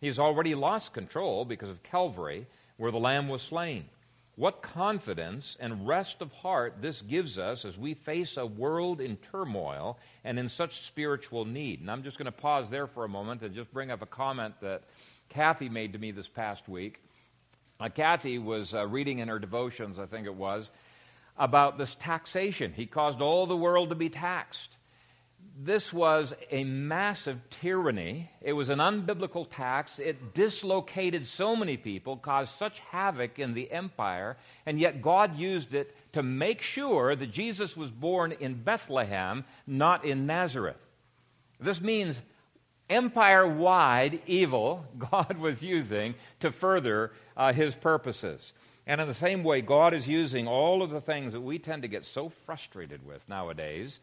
He's 0.00 0.18
already 0.18 0.54
lost 0.54 0.92
control 0.92 1.44
because 1.44 1.70
of 1.70 1.82
Calvary, 1.82 2.46
where 2.76 2.92
the 2.92 2.98
Lamb 2.98 3.28
was 3.28 3.42
slain. 3.42 3.86
What 4.36 4.62
confidence 4.62 5.56
and 5.60 5.86
rest 5.86 6.20
of 6.20 6.32
heart 6.32 6.78
this 6.80 7.02
gives 7.02 7.38
us 7.38 7.64
as 7.64 7.78
we 7.78 7.94
face 7.94 8.36
a 8.36 8.44
world 8.44 9.00
in 9.00 9.16
turmoil 9.16 9.98
and 10.24 10.38
in 10.38 10.48
such 10.48 10.84
spiritual 10.84 11.44
need. 11.44 11.80
And 11.80 11.90
I'm 11.90 12.02
just 12.02 12.18
going 12.18 12.26
to 12.26 12.32
pause 12.32 12.68
there 12.68 12.88
for 12.88 13.04
a 13.04 13.08
moment 13.08 13.42
and 13.42 13.54
just 13.54 13.72
bring 13.72 13.92
up 13.92 14.02
a 14.02 14.06
comment 14.06 14.54
that 14.60 14.82
Kathy 15.28 15.68
made 15.68 15.92
to 15.92 16.00
me 16.00 16.10
this 16.10 16.26
past 16.26 16.68
week. 16.68 17.00
Uh, 17.78 17.88
Kathy 17.88 18.38
was 18.38 18.74
uh, 18.74 18.86
reading 18.86 19.20
in 19.20 19.28
her 19.28 19.38
devotions, 19.38 20.00
I 20.00 20.06
think 20.06 20.26
it 20.26 20.34
was, 20.34 20.70
about 21.38 21.78
this 21.78 21.94
taxation. 21.94 22.72
He 22.72 22.86
caused 22.86 23.20
all 23.20 23.46
the 23.46 23.56
world 23.56 23.90
to 23.90 23.94
be 23.94 24.08
taxed 24.08 24.76
this 25.56 25.92
was 25.92 26.34
a 26.50 26.64
massive 26.64 27.38
tyranny. 27.48 28.28
It 28.40 28.54
was 28.54 28.70
an 28.70 28.80
unbiblical 28.80 29.46
tax. 29.48 30.00
It 30.00 30.34
dislocated 30.34 31.28
so 31.28 31.54
many 31.54 31.76
people, 31.76 32.16
caused 32.16 32.54
such 32.54 32.80
havoc 32.80 33.38
in 33.38 33.54
the 33.54 33.70
empire, 33.70 34.36
and 34.66 34.80
yet 34.80 35.00
God 35.00 35.36
used 35.36 35.72
it 35.72 35.94
to 36.12 36.24
make 36.24 36.60
sure 36.60 37.14
that 37.14 37.30
Jesus 37.30 37.76
was 37.76 37.90
born 37.90 38.32
in 38.32 38.62
Bethlehem, 38.62 39.44
not 39.66 40.04
in 40.04 40.26
Nazareth. 40.26 40.76
This 41.60 41.80
means 41.80 42.20
empire 42.90 43.46
wide 43.46 44.22
evil 44.26 44.84
God 44.98 45.38
was 45.38 45.62
using 45.62 46.16
to 46.40 46.50
further 46.50 47.12
uh, 47.36 47.52
his 47.52 47.76
purposes. 47.76 48.54
And 48.86 49.00
in 49.00 49.06
the 49.06 49.14
same 49.14 49.44
way, 49.44 49.60
God 49.60 49.94
is 49.94 50.08
using 50.08 50.48
all 50.48 50.82
of 50.82 50.90
the 50.90 51.00
things 51.00 51.32
that 51.32 51.40
we 51.40 51.58
tend 51.58 51.82
to 51.82 51.88
get 51.88 52.04
so 52.04 52.28
frustrated 52.28 53.06
with 53.06 53.26
nowadays 53.28 54.00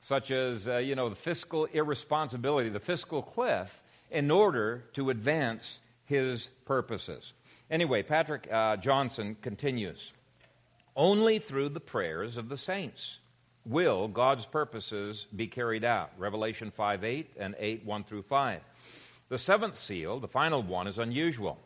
such 0.00 0.30
as, 0.30 0.66
uh, 0.66 0.78
you 0.78 0.94
know, 0.94 1.08
the 1.08 1.14
fiscal 1.14 1.66
irresponsibility, 1.66 2.68
the 2.68 2.80
fiscal 2.80 3.22
cliff, 3.22 3.82
in 4.10 4.30
order 4.30 4.84
to 4.94 5.10
advance 5.10 5.80
his 6.04 6.48
purposes. 6.64 7.32
Anyway, 7.70 8.02
Patrick 8.02 8.48
uh, 8.50 8.76
Johnstone 8.76 9.36
continues 9.40 10.12
Only 10.96 11.38
through 11.38 11.68
the 11.68 11.80
prayers 11.80 12.36
of 12.36 12.48
the 12.48 12.56
saints 12.56 13.18
will 13.64 14.08
God's 14.08 14.46
purposes 14.46 15.26
be 15.34 15.46
carried 15.46 15.84
out. 15.84 16.10
Revelation 16.18 16.70
5 16.70 17.04
8 17.04 17.30
and 17.38 17.54
8 17.58 17.84
1 17.84 18.04
through 18.04 18.22
5. 18.22 18.60
The 19.28 19.38
seventh 19.38 19.78
seal, 19.78 20.18
the 20.18 20.26
final 20.26 20.62
one, 20.62 20.88
is 20.88 20.98
unusual. 20.98 21.58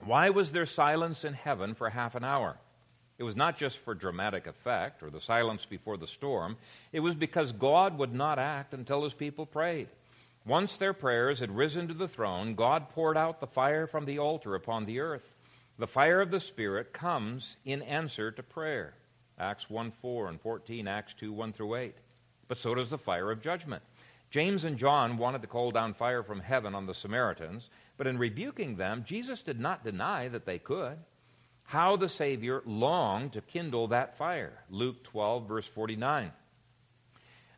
Why 0.00 0.30
was 0.30 0.52
there 0.52 0.66
silence 0.66 1.24
in 1.24 1.34
heaven 1.34 1.74
for 1.74 1.90
half 1.90 2.14
an 2.14 2.24
hour? 2.24 2.56
It 3.18 3.22
was 3.22 3.36
not 3.36 3.56
just 3.56 3.78
for 3.78 3.94
dramatic 3.94 4.46
effect 4.46 5.02
or 5.02 5.08
the 5.08 5.20
silence 5.20 5.64
before 5.64 5.96
the 5.96 6.06
storm. 6.06 6.56
It 6.92 7.00
was 7.00 7.14
because 7.14 7.50
God 7.52 7.96
would 7.96 8.12
not 8.12 8.38
act 8.38 8.74
until 8.74 9.04
his 9.04 9.14
people 9.14 9.46
prayed. 9.46 9.88
Once 10.44 10.76
their 10.76 10.92
prayers 10.92 11.40
had 11.40 11.56
risen 11.56 11.88
to 11.88 11.94
the 11.94 12.06
throne, 12.06 12.54
God 12.54 12.90
poured 12.90 13.16
out 13.16 13.40
the 13.40 13.46
fire 13.46 13.86
from 13.86 14.04
the 14.04 14.18
altar 14.18 14.54
upon 14.54 14.84
the 14.84 15.00
earth. 15.00 15.34
The 15.78 15.86
fire 15.86 16.20
of 16.20 16.30
the 16.30 16.40
Spirit 16.40 16.92
comes 16.92 17.56
in 17.64 17.82
answer 17.82 18.30
to 18.30 18.42
prayer. 18.42 18.94
Acts 19.38 19.68
1 19.68 19.90
4 19.90 20.28
and 20.28 20.40
14, 20.40 20.86
Acts 20.86 21.14
2 21.14 21.32
1 21.32 21.52
through 21.52 21.74
8. 21.74 21.94
But 22.48 22.58
so 22.58 22.74
does 22.74 22.90
the 22.90 22.98
fire 22.98 23.30
of 23.30 23.42
judgment. 23.42 23.82
James 24.30 24.64
and 24.64 24.78
John 24.78 25.18
wanted 25.18 25.40
to 25.42 25.48
call 25.48 25.70
down 25.70 25.94
fire 25.94 26.22
from 26.22 26.40
heaven 26.40 26.74
on 26.74 26.86
the 26.86 26.94
Samaritans, 26.94 27.70
but 27.96 28.06
in 28.06 28.18
rebuking 28.18 28.76
them, 28.76 29.04
Jesus 29.06 29.40
did 29.40 29.58
not 29.58 29.84
deny 29.84 30.28
that 30.28 30.46
they 30.46 30.58
could 30.58 30.98
how 31.66 31.96
the 31.96 32.08
Savior 32.08 32.62
longed 32.64 33.32
to 33.32 33.40
kindle 33.40 33.88
that 33.88 34.16
fire. 34.16 34.52
Luke 34.70 35.02
12, 35.04 35.48
verse 35.48 35.66
49. 35.66 36.32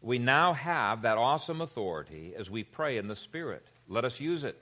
We 0.01 0.19
now 0.19 0.55
have 0.55 1.03
that 1.03 1.19
awesome 1.19 1.61
authority 1.61 2.35
as 2.37 2.51
we 2.51 2.65
pray 2.65 2.97
in 2.97 3.09
the 3.09 3.17
Spirit. 3.17 3.67
Let 3.89 4.05
us 4.05 4.21
use 4.21 4.45
it. 4.45 4.61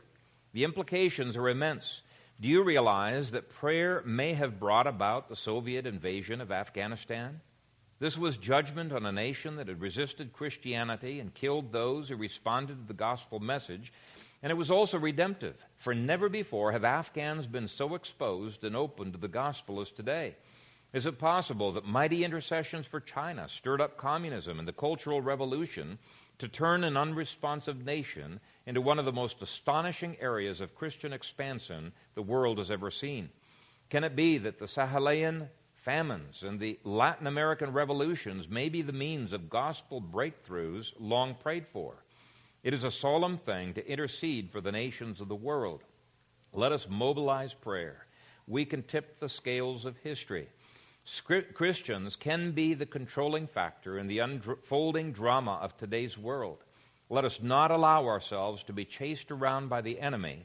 The 0.53 0.65
implications 0.65 1.37
are 1.37 1.49
immense. 1.49 2.03
Do 2.41 2.49
you 2.49 2.63
realize 2.63 3.31
that 3.31 3.51
prayer 3.51 4.03
may 4.05 4.35
have 4.35 4.59
brought 4.59 4.87
about 4.87 5.29
the 5.29 5.37
Soviet 5.37 5.87
invasion 5.87 6.41
of 6.41 6.51
Afghanistan? 6.51 7.41
This 7.99 8.19
was 8.19 8.37
judgment 8.37 8.93
on 8.93 9.07
a 9.07 9.13
nation 9.13 9.57
that 9.57 9.69
had 9.69 9.81
resisted 9.81 10.33
Christianity 10.33 11.21
and 11.21 11.33
killed 11.33 11.73
those 11.73 12.09
who 12.09 12.17
responded 12.17 12.79
to 12.79 12.89
the 12.89 12.95
gospel 12.95 13.41
message 13.41 13.93
and 14.47 14.53
it 14.53 14.57
was 14.57 14.71
also 14.71 14.97
redemptive, 14.97 15.57
for 15.77 15.93
never 15.93 16.29
before 16.29 16.71
have 16.71 16.85
Afghans 16.85 17.49
been 17.49 17.67
so 17.67 17.97
exposed 17.97 18.63
and 18.63 18.77
open 18.77 19.11
to 19.11 19.19
the 19.19 19.27
gospel 19.27 19.81
as 19.81 19.91
today. 19.91 20.37
Is 20.93 21.05
it 21.05 21.19
possible 21.19 21.73
that 21.73 21.85
mighty 21.85 22.23
intercessions 22.23 22.87
for 22.87 23.01
China 23.01 23.49
stirred 23.49 23.81
up 23.81 23.97
communism 23.97 24.61
and 24.61 24.69
the 24.69 24.73
Cultural 24.73 25.21
Revolution 25.21 25.99
to 26.39 26.47
turn 26.47 26.85
an 26.85 26.97
unresponsive 26.97 27.85
nation 27.85 28.39
into 28.67 28.81
one 28.81 29.01
of 29.01 29.05
the 29.05 29.11
most 29.11 29.43
astonishing 29.43 30.17
areas 30.21 30.61
of 30.61 30.77
Christian 30.77 31.13
expansion 31.13 31.93
the 32.15 32.23
world 32.23 32.59
has 32.59 32.71
ever 32.71 32.93
seen? 32.93 33.31
Can 33.91 34.05
it 34.05 34.15
be 34.15 34.39
that 34.39 34.61
the 34.61 34.67
Sahelian 34.67 35.49
famines 35.75 36.45
and 36.45 36.61
the 36.61 36.79
Latin 36.85 37.27
American 37.27 37.73
revolutions 37.73 38.49
may 38.49 38.69
be 38.69 38.83
the 38.83 38.93
means 38.93 39.33
of 39.33 39.51
gospel 39.51 40.01
breakthroughs 40.01 40.93
long 41.01 41.35
prayed 41.35 41.67
for? 41.67 41.97
It 42.63 42.75
is 42.75 42.85
a 42.85 42.91
solemn 42.91 43.39
thing 43.39 43.75
to 43.75 43.89
intercede 43.89 44.51
for 44.51 44.61
the 44.61 44.73
nations 44.73 45.21
of 45.21 45.29
the 45.29 45.35
world. 45.35 45.85
Let 46.53 46.73
us 46.73 46.89
mobilize 46.89 47.55
prayer. 47.55 48.07
We 48.49 48.65
can 48.65 48.83
tip 48.83 49.21
the 49.21 49.29
scales 49.29 49.85
of 49.85 49.97
history. 49.99 50.49
Christians 51.55 52.17
can 52.17 52.51
be 52.51 52.75
the 52.75 52.87
controlling 52.87 53.47
factor 53.47 53.99
in 53.99 54.09
the 54.09 54.19
unfolding 54.19 55.13
drama 55.13 55.59
of 55.63 55.77
today's 55.77 56.19
world. 56.19 56.65
Let 57.09 57.25
us 57.25 57.41
not 57.41 57.71
allow 57.71 58.07
ourselves 58.07 58.65
to 58.65 58.73
be 58.73 58.85
chased 58.85 59.31
around 59.31 59.69
by 59.69 59.81
the 59.81 60.01
enemy, 60.01 60.43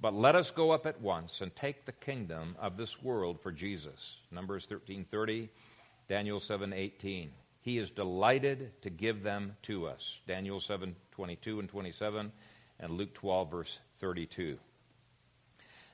but 0.00 0.14
let 0.14 0.36
us 0.36 0.52
go 0.52 0.70
up 0.70 0.86
at 0.86 1.00
once 1.00 1.40
and 1.40 1.54
take 1.56 1.84
the 1.84 1.92
kingdom 1.92 2.54
of 2.60 2.76
this 2.76 3.02
world 3.02 3.40
for 3.40 3.50
Jesus. 3.50 4.18
Numbers 4.30 4.66
13:30, 4.66 5.48
Daniel 6.08 6.38
7:18. 6.38 7.30
He 7.66 7.78
is 7.78 7.90
delighted 7.90 8.80
to 8.82 8.90
give 8.90 9.24
them 9.24 9.56
to 9.62 9.88
us. 9.88 10.20
Daniel 10.28 10.60
7 10.60 10.94
22 11.10 11.58
and 11.58 11.68
27, 11.68 12.30
and 12.78 12.92
Luke 12.92 13.12
12, 13.14 13.50
verse 13.50 13.80
32. 13.98 14.56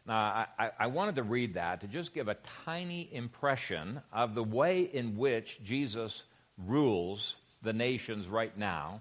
Now, 0.06 0.46
I, 0.58 0.70
I, 0.78 0.86
wanted 0.88 1.16
to 1.16 1.22
read 1.22 1.54
that 1.54 1.80
to 1.80 1.86
just 1.86 2.12
give 2.12 2.28
a 2.28 2.36
tiny 2.66 3.08
impression 3.10 4.02
of 4.12 4.34
the 4.34 4.44
way 4.44 4.82
in 4.82 5.16
which 5.16 5.64
Jesus 5.64 6.24
rules 6.58 7.36
the 7.62 7.72
nations 7.72 8.28
right 8.28 8.54
now. 8.58 9.00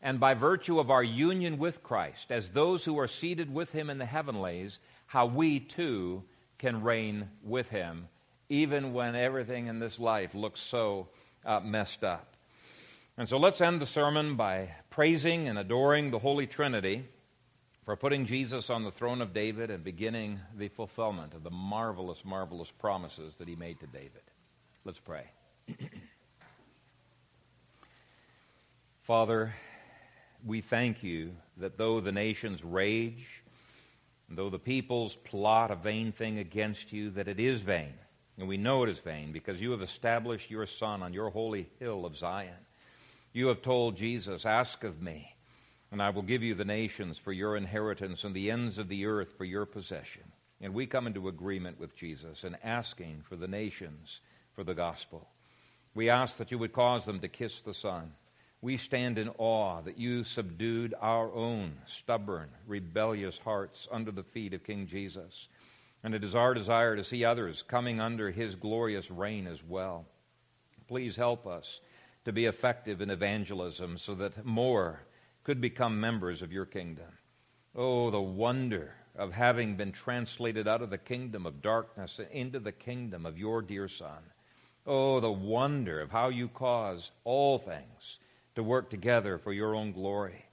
And 0.00 0.20
by 0.20 0.34
virtue 0.34 0.78
of 0.78 0.92
our 0.92 1.02
union 1.02 1.58
with 1.58 1.82
Christ, 1.82 2.30
as 2.30 2.50
those 2.50 2.84
who 2.84 3.00
are 3.00 3.08
seated 3.08 3.52
with 3.52 3.72
him 3.72 3.90
in 3.90 3.98
the 3.98 4.06
heavenlies, 4.06 4.78
how 5.06 5.26
we 5.26 5.58
too 5.58 6.22
can 6.58 6.84
reign 6.84 7.28
with 7.42 7.68
him, 7.68 8.06
even 8.48 8.92
when 8.92 9.16
everything 9.16 9.66
in 9.66 9.80
this 9.80 9.98
life 9.98 10.36
looks 10.36 10.60
so 10.60 11.08
uh, 11.46 11.60
messed 11.60 12.04
up. 12.04 12.36
And 13.16 13.28
so 13.28 13.38
let's 13.38 13.62
end 13.62 13.80
the 13.80 13.86
sermon 13.86 14.36
by 14.36 14.74
praising 14.90 15.48
and 15.48 15.58
adoring 15.58 16.10
the 16.10 16.18
Holy 16.18 16.46
Trinity 16.46 17.06
for 17.84 17.96
putting 17.96 18.26
Jesus 18.26 18.68
on 18.68 18.84
the 18.84 18.90
throne 18.90 19.22
of 19.22 19.32
David 19.32 19.70
and 19.70 19.82
beginning 19.82 20.40
the 20.58 20.68
fulfillment 20.68 21.32
of 21.32 21.42
the 21.42 21.50
marvelous, 21.50 22.24
marvelous 22.24 22.70
promises 22.70 23.36
that 23.36 23.48
he 23.48 23.56
made 23.56 23.80
to 23.80 23.86
David. 23.86 24.22
Let's 24.84 25.00
pray. 25.00 25.24
Father, 29.04 29.54
we 30.44 30.60
thank 30.60 31.02
you 31.02 31.32
that 31.56 31.78
though 31.78 32.00
the 32.00 32.12
nations 32.12 32.62
rage, 32.62 33.42
though 34.28 34.50
the 34.50 34.58
peoples 34.58 35.16
plot 35.16 35.70
a 35.70 35.76
vain 35.76 36.12
thing 36.12 36.38
against 36.38 36.92
you, 36.92 37.10
that 37.10 37.28
it 37.28 37.40
is 37.40 37.62
vain 37.62 37.94
and 38.38 38.48
we 38.48 38.56
know 38.56 38.82
it 38.82 38.90
is 38.90 38.98
vain 38.98 39.32
because 39.32 39.60
you 39.60 39.70
have 39.70 39.82
established 39.82 40.50
your 40.50 40.66
Son 40.66 41.02
on 41.02 41.12
your 41.12 41.30
holy 41.30 41.68
hill 41.78 42.04
of 42.04 42.16
Zion. 42.16 42.54
You 43.32 43.48
have 43.48 43.62
told 43.62 43.96
Jesus, 43.96 44.44
Ask 44.44 44.84
of 44.84 45.02
me, 45.02 45.34
and 45.90 46.02
I 46.02 46.10
will 46.10 46.22
give 46.22 46.42
you 46.42 46.54
the 46.54 46.64
nations 46.64 47.18
for 47.18 47.32
your 47.32 47.56
inheritance 47.56 48.24
and 48.24 48.34
the 48.34 48.50
ends 48.50 48.78
of 48.78 48.88
the 48.88 49.06
earth 49.06 49.32
for 49.36 49.44
your 49.44 49.66
possession. 49.66 50.22
And 50.60 50.74
we 50.74 50.86
come 50.86 51.06
into 51.06 51.28
agreement 51.28 51.78
with 51.78 51.96
Jesus 51.96 52.44
in 52.44 52.56
asking 52.64 53.22
for 53.28 53.36
the 53.36 53.48
nations 53.48 54.20
for 54.54 54.64
the 54.64 54.74
gospel. 54.74 55.28
We 55.94 56.10
ask 56.10 56.36
that 56.38 56.50
you 56.50 56.58
would 56.58 56.72
cause 56.72 57.04
them 57.04 57.20
to 57.20 57.28
kiss 57.28 57.60
the 57.60 57.74
Son. 57.74 58.12
We 58.62 58.76
stand 58.78 59.18
in 59.18 59.30
awe 59.38 59.82
that 59.82 59.98
you 59.98 60.24
subdued 60.24 60.94
our 61.00 61.32
own 61.32 61.76
stubborn, 61.86 62.48
rebellious 62.66 63.38
hearts 63.38 63.86
under 63.90 64.10
the 64.10 64.22
feet 64.22 64.54
of 64.54 64.64
King 64.64 64.86
Jesus. 64.86 65.48
And 66.06 66.14
it 66.14 66.22
is 66.22 66.36
our 66.36 66.54
desire 66.54 66.94
to 66.94 67.02
see 67.02 67.24
others 67.24 67.64
coming 67.66 68.00
under 68.00 68.30
his 68.30 68.54
glorious 68.54 69.10
reign 69.10 69.48
as 69.48 69.60
well. 69.64 70.06
Please 70.86 71.16
help 71.16 71.48
us 71.48 71.80
to 72.24 72.30
be 72.30 72.44
effective 72.44 73.00
in 73.00 73.10
evangelism 73.10 73.98
so 73.98 74.14
that 74.14 74.46
more 74.46 75.00
could 75.42 75.60
become 75.60 76.00
members 76.00 76.42
of 76.42 76.52
your 76.52 76.64
kingdom. 76.64 77.08
Oh, 77.74 78.12
the 78.12 78.20
wonder 78.20 78.94
of 79.16 79.32
having 79.32 79.74
been 79.74 79.90
translated 79.90 80.68
out 80.68 80.80
of 80.80 80.90
the 80.90 80.96
kingdom 80.96 81.44
of 81.44 81.60
darkness 81.60 82.20
into 82.30 82.60
the 82.60 82.70
kingdom 82.70 83.26
of 83.26 83.36
your 83.36 83.60
dear 83.60 83.88
Son. 83.88 84.22
Oh, 84.86 85.18
the 85.18 85.32
wonder 85.32 86.00
of 86.00 86.12
how 86.12 86.28
you 86.28 86.46
cause 86.46 87.10
all 87.24 87.58
things 87.58 88.20
to 88.54 88.62
work 88.62 88.90
together 88.90 89.38
for 89.38 89.52
your 89.52 89.74
own 89.74 89.90
glory. 89.90 90.44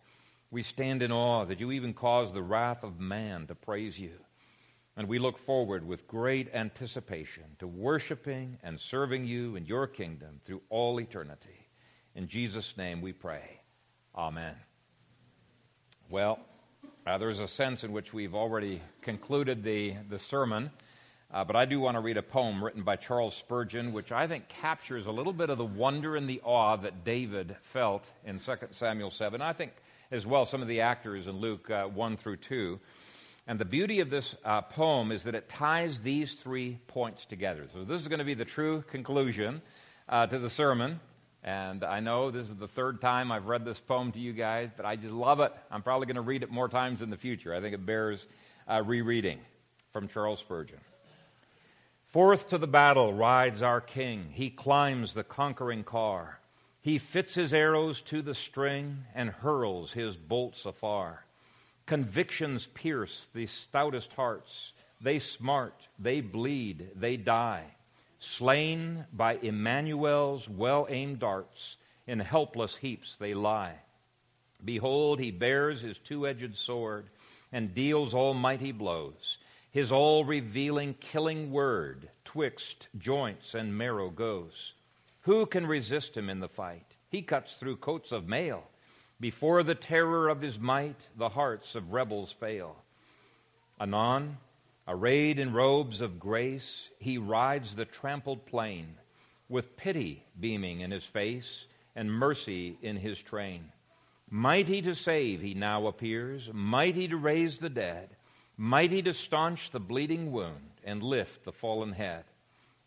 We 0.49 0.63
stand 0.63 1.03
in 1.03 1.11
awe 1.11 1.45
that 1.45 1.59
you 1.59 1.71
even 1.71 1.93
cause 1.93 2.33
the 2.33 2.41
wrath 2.41 2.83
of 2.83 2.99
man 2.99 3.45
to 3.45 3.53
praise 3.53 3.99
you. 3.99 4.13
And 4.95 5.07
we 5.07 5.17
look 5.17 5.39
forward 5.39 5.87
with 5.87 6.07
great 6.07 6.53
anticipation 6.53 7.43
to 7.59 7.67
worshiping 7.67 8.59
and 8.63 8.79
serving 8.79 9.25
you 9.25 9.55
in 9.55 9.65
your 9.65 9.87
kingdom 9.87 10.39
through 10.45 10.61
all 10.69 10.99
eternity. 10.99 11.67
In 12.15 12.27
Jesus' 12.27 12.77
name 12.77 13.01
we 13.01 13.11
pray. 13.11 13.61
Amen. 14.15 14.55
Well, 16.09 16.39
uh, 17.07 17.17
there's 17.17 17.39
a 17.39 17.47
sense 17.47 17.83
in 17.83 17.91
which 17.91 18.13
we've 18.13 18.35
already 18.35 18.81
concluded 19.01 19.63
the, 19.63 19.95
the 20.09 20.19
sermon, 20.19 20.69
uh, 21.33 21.43
but 21.43 21.55
I 21.55 21.65
do 21.65 21.79
want 21.79 21.95
to 21.95 22.01
read 22.01 22.17
a 22.17 22.21
poem 22.21 22.63
written 22.63 22.83
by 22.83 22.95
Charles 22.95 23.35
Spurgeon, 23.35 23.93
which 23.93 24.11
I 24.11 24.27
think 24.27 24.47
captures 24.47 25.07
a 25.07 25.11
little 25.11 25.33
bit 25.33 25.49
of 25.49 25.57
the 25.57 25.65
wonder 25.65 26.15
and 26.15 26.29
the 26.29 26.39
awe 26.43 26.75
that 26.75 27.03
David 27.03 27.55
felt 27.63 28.05
in 28.23 28.37
2 28.37 28.53
Samuel 28.69 29.09
7. 29.09 29.41
I 29.41 29.53
think 29.53 29.71
as 30.11 30.27
well 30.27 30.45
some 30.45 30.61
of 30.61 30.67
the 30.67 30.81
actors 30.81 31.25
in 31.25 31.37
Luke 31.37 31.71
uh, 31.71 31.85
1 31.85 32.17
through 32.17 32.37
2. 32.37 32.79
And 33.45 33.59
the 33.59 33.65
beauty 33.65 33.99
of 33.99 34.09
this 34.09 34.35
uh, 34.45 34.61
poem 34.61 35.11
is 35.11 35.23
that 35.23 35.35
it 35.35 35.49
ties 35.49 35.99
these 35.99 36.33
three 36.33 36.79
points 36.87 37.25
together. 37.25 37.65
So, 37.71 37.83
this 37.83 38.01
is 38.01 38.07
going 38.07 38.19
to 38.19 38.25
be 38.25 38.35
the 38.35 38.45
true 38.45 38.83
conclusion 38.89 39.61
uh, 40.07 40.27
to 40.27 40.39
the 40.39 40.49
sermon. 40.49 40.99
And 41.43 41.83
I 41.83 41.99
know 41.99 42.31
this 42.31 42.49
is 42.49 42.55
the 42.55 42.69
third 42.69 43.01
time 43.01 43.29
I've 43.29 43.47
read 43.47 43.65
this 43.65 43.79
poem 43.79 44.13
to 44.13 44.19
you 44.19 44.31
guys, 44.31 44.69
but 44.75 44.85
I 44.85 44.95
just 44.95 45.13
love 45.13 45.41
it. 45.41 45.51
I'm 45.69 45.81
probably 45.81 46.07
going 46.07 46.15
to 46.15 46.21
read 46.21 46.41
it 46.41 46.49
more 46.49 46.69
times 46.69 47.01
in 47.01 47.09
the 47.09 47.17
future. 47.17 47.53
I 47.53 47.59
think 47.59 47.73
it 47.73 47.85
bears 47.85 48.25
uh, 48.65 48.81
rereading 48.85 49.39
from 49.91 50.07
Charles 50.07 50.39
Spurgeon. 50.39 50.79
Forth 52.07 52.49
to 52.49 52.57
the 52.57 52.67
battle 52.67 53.13
rides 53.13 53.61
our 53.61 53.81
king. 53.81 54.27
He 54.31 54.51
climbs 54.51 55.13
the 55.13 55.23
conquering 55.23 55.83
car. 55.83 56.39
He 56.81 56.97
fits 56.97 57.35
his 57.35 57.53
arrows 57.53 58.01
to 58.01 58.21
the 58.21 58.35
string 58.35 58.99
and 59.15 59.29
hurls 59.29 59.91
his 59.91 60.15
bolts 60.15 60.65
afar. 60.65 61.25
Convictions 61.85 62.67
pierce 62.67 63.27
the 63.33 63.45
stoutest 63.45 64.13
hearts. 64.13 64.73
They 65.01 65.19
smart, 65.19 65.87
they 65.99 66.21
bleed, 66.21 66.91
they 66.95 67.17
die. 67.17 67.65
Slain 68.19 69.05
by 69.11 69.35
Emmanuel's 69.41 70.47
well 70.47 70.87
aimed 70.89 71.19
darts, 71.19 71.75
in 72.07 72.19
helpless 72.19 72.77
heaps 72.77 73.17
they 73.17 73.33
lie. 73.33 73.75
Behold, 74.63 75.19
he 75.19 75.31
bears 75.31 75.81
his 75.81 75.99
two 75.99 76.25
edged 76.25 76.55
sword 76.55 77.07
and 77.51 77.75
deals 77.75 78.13
almighty 78.13 78.71
blows. 78.71 79.37
His 79.71 79.91
all 79.91 80.23
revealing, 80.23 80.93
killing 80.95 81.51
word 81.51 82.09
twixt 82.23 82.87
joints 82.97 83.55
and 83.55 83.77
marrow 83.77 84.09
goes. 84.09 84.73
Who 85.21 85.45
can 85.45 85.67
resist 85.67 86.15
him 86.15 86.29
in 86.29 86.39
the 86.39 86.47
fight? 86.47 86.95
He 87.09 87.21
cuts 87.21 87.55
through 87.55 87.77
coats 87.77 88.11
of 88.13 88.27
mail 88.27 88.63
before 89.23 89.63
the 89.63 89.73
terror 89.73 90.27
of 90.27 90.41
his 90.41 90.59
might, 90.59 91.07
the 91.15 91.29
hearts 91.29 91.75
of 91.75 91.93
rebels 91.93 92.33
fail. 92.33 92.75
Anon, 93.79 94.37
arrayed 94.85 95.39
in 95.39 95.53
robes 95.53 96.01
of 96.01 96.19
grace, 96.19 96.89
he 96.99 97.17
rides 97.17 97.73
the 97.73 97.85
trampled 97.85 98.45
plain, 98.45 98.85
with 99.47 99.77
pity 99.77 100.21
beaming 100.37 100.81
in 100.81 100.91
his 100.91 101.05
face 101.05 101.67
and 101.95 102.11
mercy 102.11 102.77
in 102.81 102.97
his 102.97 103.17
train. 103.17 103.63
Mighty 104.29 104.81
to 104.81 104.93
save, 104.93 105.39
he 105.39 105.53
now 105.53 105.87
appears, 105.87 106.49
mighty 106.51 107.07
to 107.07 107.15
raise 107.15 107.59
the 107.59 107.69
dead, 107.69 108.09
mighty 108.57 109.01
to 109.03 109.13
staunch 109.13 109.71
the 109.71 109.79
bleeding 109.79 110.33
wound 110.33 110.81
and 110.83 111.01
lift 111.01 111.45
the 111.45 111.53
fallen 111.53 111.93
head. 111.93 112.25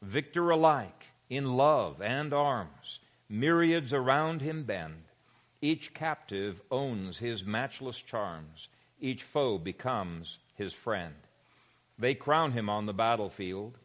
Victor 0.03 0.51
alike 0.51 1.07
in 1.30 1.57
love 1.57 2.03
and 2.03 2.34
arms, 2.34 3.01
myriads 3.26 3.95
around 3.95 4.43
him 4.43 4.64
bend 4.64 5.06
each 5.61 5.95
captive 5.95 6.61
owns 6.71 7.19
his 7.19 7.45
matchless 7.45 7.99
charms, 7.99 8.69
each 9.01 9.23
foe 9.23 9.59
becomes 9.59 10.39
his 10.55 10.73
friend. 10.73 11.15
They 11.99 12.15
crown 12.15 12.53
him 12.53 12.69
on 12.69 12.87
the 12.87 12.93
battlefield, 12.93 13.79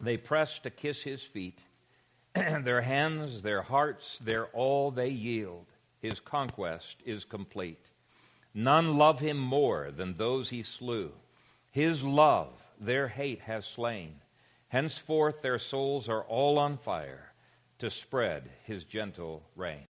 they 0.00 0.16
press 0.16 0.58
to 0.60 0.70
kiss 0.70 1.02
his 1.02 1.22
feet. 1.22 1.60
their 2.34 2.82
hands, 2.82 3.42
their 3.42 3.62
hearts, 3.62 4.18
their 4.18 4.46
all 4.46 4.90
they 4.90 5.08
yield. 5.08 5.66
His 6.02 6.20
conquest 6.20 6.96
is 7.06 7.24
complete. 7.24 7.90
None 8.52 8.98
love 8.98 9.20
him 9.20 9.38
more 9.38 9.90
than 9.90 10.16
those 10.16 10.50
he 10.50 10.62
slew. 10.62 11.12
His 11.70 12.02
love 12.02 12.50
their 12.80 13.08
hate 13.08 13.40
has 13.42 13.66
slain. 13.66 14.16
Henceforth 14.68 15.42
their 15.42 15.58
souls 15.58 16.08
are 16.08 16.22
all 16.22 16.58
on 16.58 16.76
fire 16.76 17.32
to 17.78 17.90
spread 17.90 18.50
his 18.64 18.84
gentle 18.84 19.42
reign. 19.56 19.82